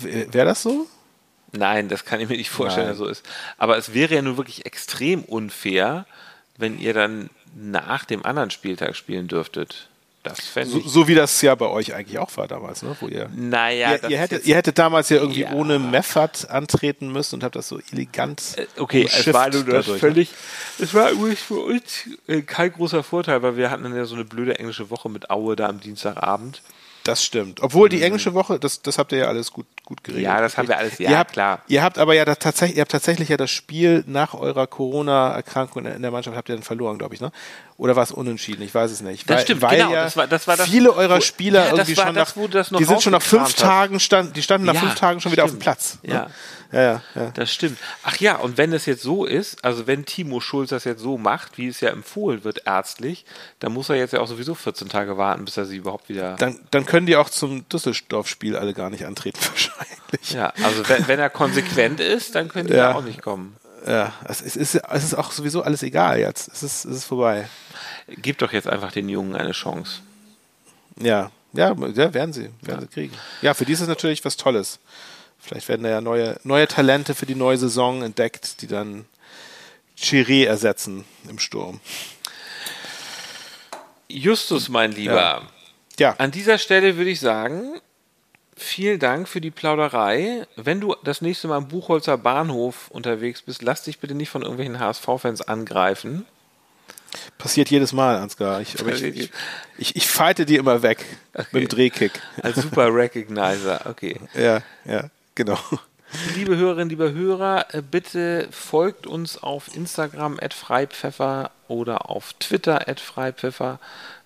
Wäre 0.00 0.46
das 0.46 0.62
so? 0.62 0.86
Nein, 1.52 1.88
das 1.88 2.04
kann 2.04 2.20
ich 2.20 2.28
mir 2.28 2.36
nicht 2.36 2.50
vorstellen, 2.50 2.88
dass 2.88 2.96
so 2.96 3.06
ist. 3.06 3.24
Aber 3.58 3.76
es 3.76 3.92
wäre 3.92 4.14
ja 4.14 4.22
nun 4.22 4.36
wirklich 4.36 4.66
extrem 4.66 5.22
unfair, 5.22 6.06
wenn 6.56 6.78
ihr 6.78 6.94
dann 6.94 7.28
nach 7.54 8.04
dem 8.04 8.24
anderen 8.24 8.50
Spieltag 8.50 8.96
spielen 8.96 9.28
dürftet. 9.28 9.88
Das 10.22 10.38
so, 10.54 10.78
so, 10.78 11.08
wie 11.08 11.16
das 11.16 11.42
ja 11.42 11.52
bei 11.56 11.66
euch 11.66 11.94
eigentlich 11.94 12.20
auch 12.20 12.36
war 12.36 12.46
damals, 12.46 12.84
ne? 12.84 12.96
Wo 13.00 13.08
ihr, 13.08 13.28
naja, 13.34 13.96
ihr, 13.96 14.10
ihr, 14.10 14.18
hättet, 14.18 14.46
ihr 14.46 14.54
hättet 14.54 14.78
damals 14.78 15.08
ja 15.08 15.16
irgendwie 15.16 15.40
ja. 15.40 15.52
ohne 15.52 15.80
Meffert 15.80 16.48
antreten 16.48 17.10
müssen 17.10 17.36
und 17.36 17.44
habt 17.44 17.56
das 17.56 17.66
so 17.66 17.80
elegant. 17.90 18.40
Äh, 18.56 18.66
okay, 18.78 19.08
es 19.12 19.34
war 19.34 19.50
nur 19.50 19.64
das 19.64 19.88
ne? 19.88 19.98
völlig. 19.98 20.30
Es 20.78 20.94
war 20.94 21.10
übrigens 21.10 21.40
für 21.40 21.58
uns 21.58 22.08
äh, 22.28 22.42
kein 22.42 22.72
großer 22.72 23.02
Vorteil, 23.02 23.42
weil 23.42 23.56
wir 23.56 23.68
hatten 23.72 23.82
dann 23.82 23.96
ja 23.96 24.04
so 24.04 24.14
eine 24.14 24.24
blöde 24.24 24.60
englische 24.60 24.90
Woche 24.90 25.08
mit 25.08 25.28
Aue 25.28 25.56
da 25.56 25.68
am 25.68 25.80
Dienstagabend. 25.80 26.62
Das 27.04 27.24
stimmt. 27.24 27.62
Obwohl 27.62 27.88
die 27.88 27.96
mhm. 27.96 28.04
englische 28.04 28.34
Woche, 28.34 28.60
das, 28.60 28.82
das 28.82 28.98
habt 28.98 29.12
ihr 29.12 29.18
ja 29.18 29.26
alles 29.26 29.50
gut, 29.50 29.66
gut 29.84 30.04
geregelt. 30.04 30.24
Ja, 30.24 30.40
das 30.40 30.56
haben 30.56 30.68
wir 30.68 30.78
alles, 30.78 30.98
ja, 30.98 31.10
ihr 31.10 31.18
habt, 31.18 31.32
klar. 31.32 31.62
Ihr 31.66 31.82
habt 31.82 31.98
aber 31.98 32.14
ja 32.14 32.24
tatsächlich, 32.24 32.76
ihr 32.76 32.82
habt 32.82 32.92
tatsächlich 32.92 33.28
ja 33.28 33.36
das 33.36 33.50
Spiel 33.50 34.04
nach 34.06 34.34
eurer 34.34 34.66
Corona-Erkrankung 34.66 35.86
in 35.86 36.02
der 36.02 36.10
Mannschaft 36.10 36.36
habt 36.36 36.48
ihr 36.48 36.54
dann 36.54 36.62
verloren, 36.62 36.98
glaube 36.98 37.14
ich, 37.14 37.20
ne? 37.20 37.32
Oder 37.76 37.96
war 37.96 38.02
es 38.02 38.12
unentschieden? 38.12 38.62
Ich 38.62 38.74
weiß 38.74 38.90
es 38.90 39.00
nicht. 39.00 39.28
Das 39.28 39.38
weil, 39.38 39.44
stimmt, 39.44 39.62
weil 39.62 39.78
genau. 39.78 39.92
Ja 39.92 40.04
das 40.04 40.16
war, 40.16 40.26
das 40.26 40.46
war 40.46 40.56
das, 40.56 40.68
viele 40.68 40.92
eurer 40.94 41.20
Spieler 41.20 41.66
ja, 41.66 41.70
irgendwie 41.72 41.94
schon 41.94 42.14
das, 42.14 42.70
nach, 42.70 42.78
die 42.78 42.84
sind 42.84 43.02
schon 43.02 43.12
nach 43.12 43.22
fünf 43.22 43.54
Tagen 43.54 44.00
stand, 44.00 44.36
die 44.36 44.42
standen 44.42 44.66
nach 44.66 44.74
ja, 44.74 44.80
fünf 44.80 44.94
Tagen 44.94 45.20
schon 45.20 45.32
wieder 45.32 45.44
auf 45.44 45.50
dem 45.50 45.58
Platz. 45.58 45.98
Ne? 46.02 46.14
Ja. 46.14 46.26
Ja, 46.72 47.02
ja. 47.14 47.30
Das 47.34 47.52
stimmt. 47.52 47.78
Ach 48.02 48.16
ja, 48.16 48.36
und 48.36 48.56
wenn 48.56 48.72
es 48.72 48.86
jetzt 48.86 49.02
so 49.02 49.26
ist, 49.26 49.62
also 49.62 49.86
wenn 49.86 50.06
Timo 50.06 50.40
Schulz 50.40 50.70
das 50.70 50.84
jetzt 50.84 51.02
so 51.02 51.18
macht, 51.18 51.58
wie 51.58 51.68
es 51.68 51.80
ja 51.80 51.90
empfohlen 51.90 52.44
wird 52.44 52.62
ärztlich, 52.64 53.26
dann 53.58 53.72
muss 53.72 53.90
er 53.90 53.96
jetzt 53.96 54.12
ja 54.12 54.20
auch 54.20 54.26
sowieso 54.26 54.54
14 54.54 54.88
Tage 54.88 55.18
warten, 55.18 55.44
bis 55.44 55.56
er 55.58 55.66
sie 55.66 55.76
überhaupt 55.76 56.08
wieder. 56.08 56.36
Dann, 56.36 56.58
dann 56.70 56.86
können 56.86 57.06
die 57.06 57.16
auch 57.16 57.28
zum 57.28 57.68
Düsseldorf-Spiel 57.68 58.56
alle 58.56 58.72
gar 58.72 58.88
nicht 58.88 59.04
antreten, 59.04 59.38
wahrscheinlich. 59.46 60.32
Ja, 60.32 60.52
also 60.64 60.88
wenn, 60.88 61.06
wenn 61.08 61.20
er 61.20 61.28
konsequent 61.28 62.00
ist, 62.00 62.34
dann 62.34 62.48
können 62.48 62.68
die 62.68 62.74
ja. 62.74 62.94
auch 62.94 63.04
nicht 63.04 63.20
kommen. 63.20 63.56
Ja, 63.86 64.12
es 64.28 64.40
ist, 64.40 64.56
es 64.56 64.74
ist 65.04 65.14
auch 65.14 65.32
sowieso 65.32 65.62
alles 65.62 65.82
egal 65.82 66.18
jetzt. 66.18 66.48
Es 66.52 66.62
ist, 66.62 66.84
es 66.84 66.98
ist 66.98 67.04
vorbei. 67.04 67.48
Gib 68.08 68.38
doch 68.38 68.52
jetzt 68.52 68.68
einfach 68.68 68.92
den 68.92 69.08
Jungen 69.08 69.34
eine 69.34 69.52
Chance. 69.52 70.00
Ja, 71.00 71.30
ja, 71.52 71.74
ja 71.94 72.14
werden 72.14 72.32
sie, 72.32 72.50
werden 72.60 72.60
ja. 72.66 72.80
sie 72.80 72.86
kriegen. 72.86 73.14
Ja, 73.40 73.54
für 73.54 73.64
die 73.64 73.72
ist 73.72 73.80
es 73.80 73.88
natürlich 73.88 74.24
was 74.24 74.36
Tolles. 74.36 74.78
Vielleicht 75.38 75.68
werden 75.68 75.82
da 75.82 75.90
ja 75.90 76.00
neue, 76.00 76.38
neue 76.44 76.68
Talente 76.68 77.14
für 77.14 77.26
die 77.26 77.34
neue 77.34 77.58
Saison 77.58 78.02
entdeckt, 78.02 78.62
die 78.62 78.68
dann 78.68 79.06
Chiré 79.98 80.46
ersetzen 80.46 81.04
im 81.28 81.38
Sturm. 81.38 81.80
Justus, 84.08 84.68
mein 84.68 84.92
Lieber. 84.92 85.14
Ja. 85.14 85.42
ja. 85.98 86.14
An 86.18 86.30
dieser 86.30 86.58
Stelle 86.58 86.96
würde 86.96 87.10
ich 87.10 87.18
sagen, 87.18 87.80
vielen 88.56 88.98
Dank 88.98 89.28
für 89.28 89.40
die 89.40 89.50
Plauderei. 89.50 90.46
Wenn 90.56 90.80
du 90.80 90.94
das 91.04 91.22
nächste 91.22 91.48
Mal 91.48 91.56
am 91.56 91.68
Buchholzer 91.68 92.18
Bahnhof 92.18 92.88
unterwegs 92.90 93.42
bist, 93.42 93.62
lass 93.62 93.84
dich 93.84 93.98
bitte 93.98 94.14
nicht 94.14 94.30
von 94.30 94.42
irgendwelchen 94.42 94.78
HSV-Fans 94.78 95.42
angreifen. 95.42 96.26
Passiert 97.38 97.70
jedes 97.70 97.92
Mal, 97.92 98.16
Ansgar. 98.16 98.60
Ich, 98.60 98.74
ich, 98.74 99.02
ich, 99.02 99.30
ich, 99.76 99.96
ich 99.96 100.08
fighte 100.08 100.46
die 100.46 100.56
immer 100.56 100.82
weg 100.82 101.04
okay. 101.34 101.46
mit 101.52 101.62
dem 101.64 101.68
Drehkick. 101.68 102.12
Als 102.42 102.56
super 102.56 102.94
Recognizer, 102.94 103.82
okay. 103.86 104.18
Ja, 104.34 104.62
ja. 104.84 105.10
Genau. 105.34 105.58
Liebe 106.36 106.56
Hörerinnen, 106.56 106.90
liebe 106.90 107.12
Hörer, 107.12 107.74
äh, 107.74 107.82
bitte 107.82 108.48
folgt 108.50 109.06
uns 109.06 109.42
auf 109.42 109.74
Instagram 109.74 110.38
@freipfeffer 110.50 111.50
oder 111.68 112.10
auf 112.10 112.34
Twitter 112.34 112.84
@freipfeffer. 112.96 113.78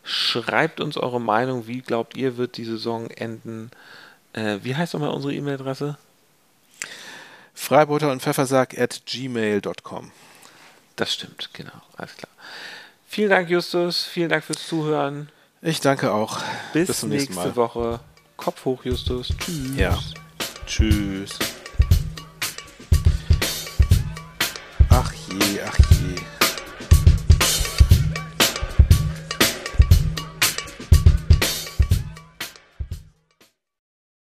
Schreibt 0.03 0.81
uns 0.81 0.97
eure 0.97 1.21
Meinung. 1.21 1.67
Wie 1.69 1.81
glaubt 1.81 2.17
ihr, 2.17 2.37
wird 2.37 2.57
die 2.57 2.65
Saison 2.65 3.09
enden? 3.11 3.71
Äh, 4.37 4.59
wie 4.63 4.77
heißt 4.77 4.95
nochmal 4.95 5.11
unsere 5.11 5.35
E-Mail-Adresse? 5.35 5.97
Freibutter 7.55 8.13
und 8.13 8.23
Pfeffersack 8.23 8.79
at 8.79 9.03
gmail.com. 9.07 10.13
Das 10.95 11.13
stimmt, 11.13 11.51
genau. 11.53 11.73
Alles 11.97 12.17
klar. 12.17 12.31
Vielen 13.09 13.31
Dank, 13.31 13.49
Justus. 13.49 14.05
Vielen 14.05 14.29
Dank 14.29 14.45
fürs 14.45 14.67
Zuhören. 14.67 15.31
Ich 15.63 15.81
danke 15.81 16.13
auch. 16.13 16.41
Bis, 16.73 16.89
Bis 16.89 17.03
nächste 17.05 17.57
Woche. 17.57 18.01
Kopf 18.37 18.65
hoch, 18.67 18.85
Justus. 18.85 19.33
Tschüss. 19.39 19.77
Ja. 19.77 19.99
Tschüss. 20.67 21.39
Ach 24.91 25.13
je, 25.13 25.61
ach 25.67 25.79
je. 25.79 25.86